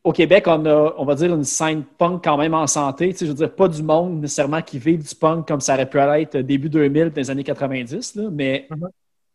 [0.03, 3.15] au Québec, on a, on va dire, une scène punk quand même en santé.
[3.19, 5.99] Je veux dire, pas du monde nécessairement qui vit du punk comme ça aurait pu
[5.99, 8.89] être début 2000, dans les années 90, mais mm-hmm.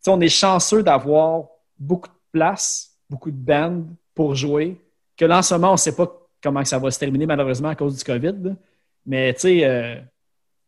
[0.07, 1.45] on est chanceux d'avoir
[1.79, 3.83] beaucoup de place, beaucoup de bands
[4.13, 4.77] pour jouer,
[5.15, 6.11] que là, en ce moment, on ne sait pas
[6.41, 8.55] comment ça va se terminer malheureusement à cause du COVID.
[9.05, 9.95] Mais tu sais, euh,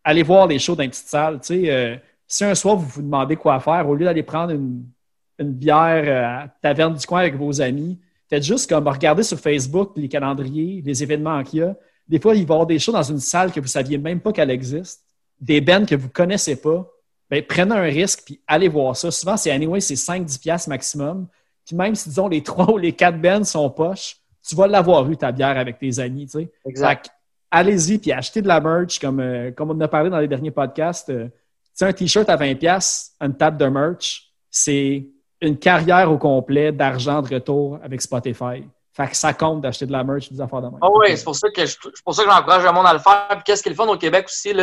[0.03, 1.39] allez voir les shows dans une petite salle.
[1.51, 4.85] Euh, si un soir vous vous demandez quoi faire, au lieu d'aller prendre une,
[5.39, 7.97] bière euh, à taverne du coin avec vos amis,
[8.29, 11.75] faites juste comme regarder sur Facebook les calendriers, les événements qu'il y a.
[12.07, 13.97] Des fois, il va y avoir des shows dans une salle que vous ne saviez
[13.97, 15.03] même pas qu'elle existe,
[15.39, 16.87] des bands que vous ne connaissez pas.
[17.29, 19.11] Ben, prenez un risque puis allez voir ça.
[19.11, 21.27] Souvent, c'est anyway, c'est 5-10$ maximum.
[21.65, 25.09] Puis même si, disons, les trois ou les quatre bands sont poches, tu vas l'avoir
[25.11, 26.25] eu, ta bière, avec tes amis.
[26.25, 26.51] Tu sais.
[26.65, 27.09] Exact.
[27.51, 30.27] Allez-y, puis achetez de la merch, comme, euh, comme on en a parlé dans les
[30.27, 31.09] derniers podcasts.
[31.09, 31.29] Euh,
[31.81, 35.07] un T-shirt à 20$, une table de merch, c'est
[35.41, 38.63] une carrière au complet d'argent de retour avec Spotify.
[38.93, 41.35] Fait que ça compte d'acheter de la merch, des affaires de Ah oui, c'est pour
[41.35, 41.61] ça que
[42.03, 43.41] pour ça que j'encourage le monde à le faire.
[43.45, 44.53] qu'est-ce qui est le fun au Québec aussi,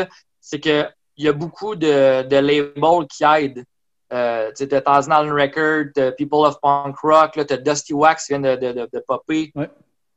[0.40, 3.64] c'est qu'il y a beaucoup de, de labels qui aident.
[4.12, 8.40] Euh, tu as Thousand Record, People of Punk Rock, tu as Dusty Wax qui vient
[8.40, 9.52] de, de, de, de popper.
[9.54, 9.70] Ouais.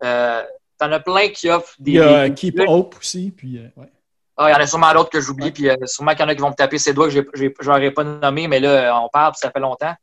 [0.03, 0.43] Euh,
[0.77, 1.91] T'en as plein qui offrent des.
[1.91, 3.33] Il y a Keep Hope aussi.
[3.35, 3.89] Puis, euh, ouais.
[4.37, 6.29] Ah, il y en a sûrement d'autres que j'oublie, puis euh, sûrement qu'il y en
[6.29, 9.09] a qui vont me taper ses doigts que je n'aurais pas nommé, mais là, on
[9.09, 9.93] parle, puis ça fait longtemps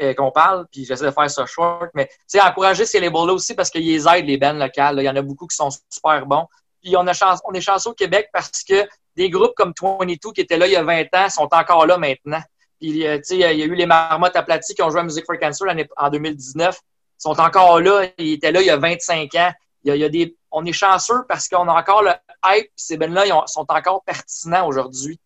[0.00, 1.90] euh, qu'on parle, puis j'essaie de faire ça short.
[1.94, 4.96] Mais sais, encourager ces labels-là aussi parce qu'ils aident les bands locales.
[4.98, 6.46] Il y en a beaucoup qui sont super bons.
[6.82, 8.86] Puis on, a chance, on est chanceux au Québec parce que
[9.16, 11.98] des groupes comme 22 qui étaient là il y a 20 ans sont encore là
[11.98, 12.42] maintenant.
[12.80, 15.38] Puis, euh, il y a eu les marmottes aplaties qui ont joué à Music for
[15.38, 15.66] Cancer
[15.96, 16.76] en 2019.
[16.76, 18.06] Ils sont encore là.
[18.18, 19.52] Ils étaient là il y a 25 ans.
[19.84, 22.12] Il y a, des, on est chanceux parce qu'on a encore le
[22.46, 22.70] hype.
[22.76, 25.18] Ces bands-là sont encore pertinents aujourd'hui.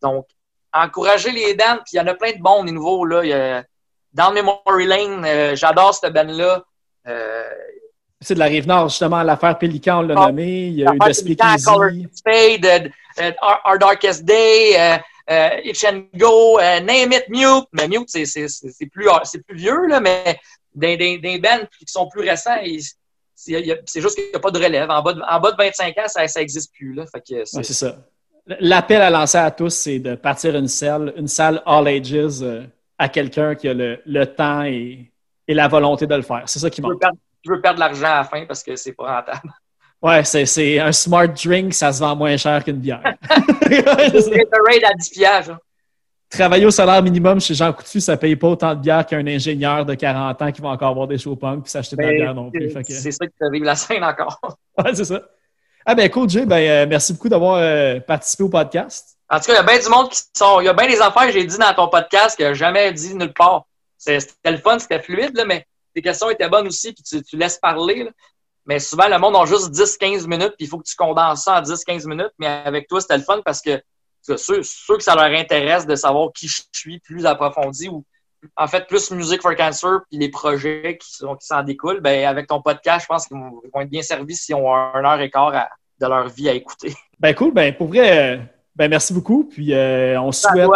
[0.00, 0.26] Donc,
[0.72, 1.76] encourager les bands.
[1.84, 3.04] Puis, il y en a plein de bons des nouveaux.
[3.04, 3.24] Là.
[3.24, 3.64] Il y a,
[4.16, 6.64] dans Memory Lane, euh, j'adore cette band-là.
[7.06, 7.44] Euh,
[8.20, 10.68] c'est de la Rive-Nord, justement, l'affaire Pélican, on l'a ah, nommé.
[10.68, 12.08] Il y a eu The Speakeasy.
[12.14, 12.90] Spade,
[13.42, 14.98] Our, Our, Darkest Day,
[15.30, 17.68] euh, Itch and Go, Name It, Mute.
[17.72, 19.06] Mais Mute, c'est plus,
[19.46, 20.40] plus vieux, là, mais
[20.74, 22.56] des, des, des bands qui sont plus récents,
[23.34, 24.90] c'est juste qu'il n'y a pas de relève.
[24.90, 26.98] En bas de, en bas de 25 ans, ça n'existe plus.
[27.44, 27.96] C'est ça.
[28.60, 32.12] L'appel à lancer à tous, c'est de partir une salle, une salle all ages
[32.42, 32.62] euh,
[32.98, 35.12] à quelqu'un qui a le, le temps et,
[35.46, 36.42] et, la volonté de le faire.
[36.46, 37.02] C'est ça qui manque.
[37.42, 39.52] Tu veux perdre de l'argent à la fin parce que c'est pas rentable.
[40.02, 43.02] Ouais, c'est un smart drink, ça se vend moins cher qu'une bière.
[43.22, 45.58] c'est un raid à 10 piastres.
[46.28, 49.86] Travailler au salaire minimum chez Jean Coutu, ça paye pas autant de bière qu'un ingénieur
[49.86, 52.16] de 40 ans qui va encore avoir des show punk puis s'acheter de la ben,
[52.16, 52.70] bière non plus.
[52.88, 54.40] C'est ça qui vivre la scène encore.
[54.78, 55.22] ouais, c'est ça.
[55.84, 56.44] Ah ben cool, Jay.
[56.44, 59.15] Ben, euh, merci beaucoup d'avoir euh, participé au podcast.
[59.28, 60.60] En tout cas, il y a bien du monde qui sont.
[60.60, 63.14] Il y a bien des affaires que j'ai dit dans ton podcast que jamais dit
[63.14, 63.66] nulle part.
[63.98, 67.58] C'était le fun, c'était fluide, là, mais tes questions étaient bonnes aussi, puis tu, laisses
[67.58, 68.04] parler.
[68.04, 68.10] Là.
[68.66, 71.58] Mais souvent, le monde a juste 10-15 minutes, puis il faut que tu condenses ça
[71.58, 72.32] en 10-15 minutes.
[72.38, 73.80] Mais avec toi, c'était le fun parce que
[74.22, 78.04] ceux, ceux que ça leur intéresse de savoir qui je suis plus approfondi ou
[78.56, 82.48] en fait plus Music for Cancer puis les projets qui s'en qui découlent, ben avec
[82.48, 85.52] ton podcast, je pense qu'ils vont être bien servis s'ils ont un heure et quart
[85.98, 86.94] de leur vie à écouter.
[87.18, 89.44] Ben cool, ben pour vrai, Ben, merci beaucoup.
[89.44, 90.68] Puis euh, on souhaite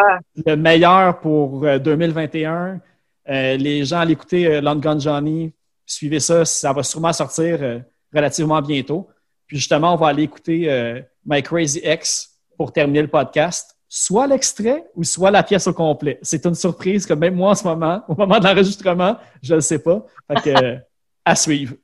[0.47, 2.81] le meilleur pour euh, 2021.
[3.29, 5.53] Euh, les gens à l'écouter euh, Long Gun Johnny,
[5.85, 7.79] suivez ça, ça va sûrement sortir euh,
[8.13, 9.09] relativement bientôt.
[9.47, 13.77] Puis justement, on va aller écouter euh, My Crazy Ex pour terminer le podcast.
[13.87, 16.19] Soit l'extrait ou soit la pièce au complet.
[16.23, 19.57] C'est une surprise que même moi en ce moment, au moment de l'enregistrement, je ne
[19.57, 20.07] le sais pas.
[20.29, 20.77] Fait que, euh,
[21.25, 21.75] à suivre.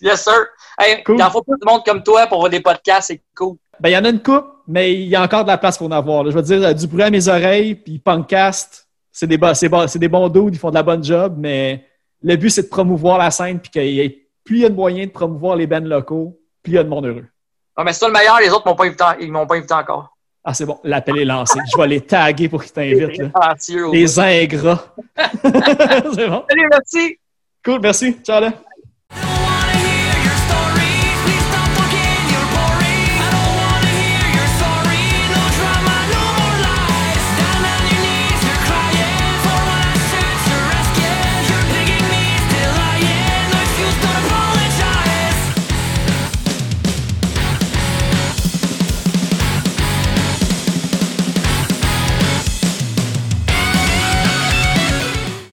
[0.00, 0.46] Yes, sir.
[0.78, 1.18] Hey, Cool.
[1.18, 3.56] Il en faut plus de monde comme toi pour voir des podcasts, c'est cool.
[3.80, 5.78] Ben, il y en a une coupe, mais il y a encore de la place
[5.78, 6.22] pour en avoir.
[6.24, 6.30] là.
[6.30, 9.98] Je veux dire, euh, du bruit à mes oreilles, puis Punkcast, c'est des, bon- c'est
[9.98, 11.84] des bons dudes, ils font de la bonne job, mais
[12.22, 14.68] le but, c'est de promouvoir la scène, puis qu'il y ait plus il y a
[14.68, 17.24] de moyens de promouvoir les bands locaux, plus il y a de monde heureux.
[17.76, 19.74] Ah, mais c'est toi le meilleur, les autres m'ont pas invité, ils m'ont pas invité
[19.74, 20.14] encore.
[20.44, 21.58] Ah, c'est bon, l'appel est lancé.
[21.70, 23.18] Je vais les taguer pour qu'ils t'invitent.
[23.18, 23.54] là.
[23.60, 24.84] Dieu, Les ingrats.
[25.42, 26.44] c'est bon.
[26.48, 27.18] Salut, merci.
[27.64, 28.16] Cool, merci.
[28.24, 28.52] Ciao, là.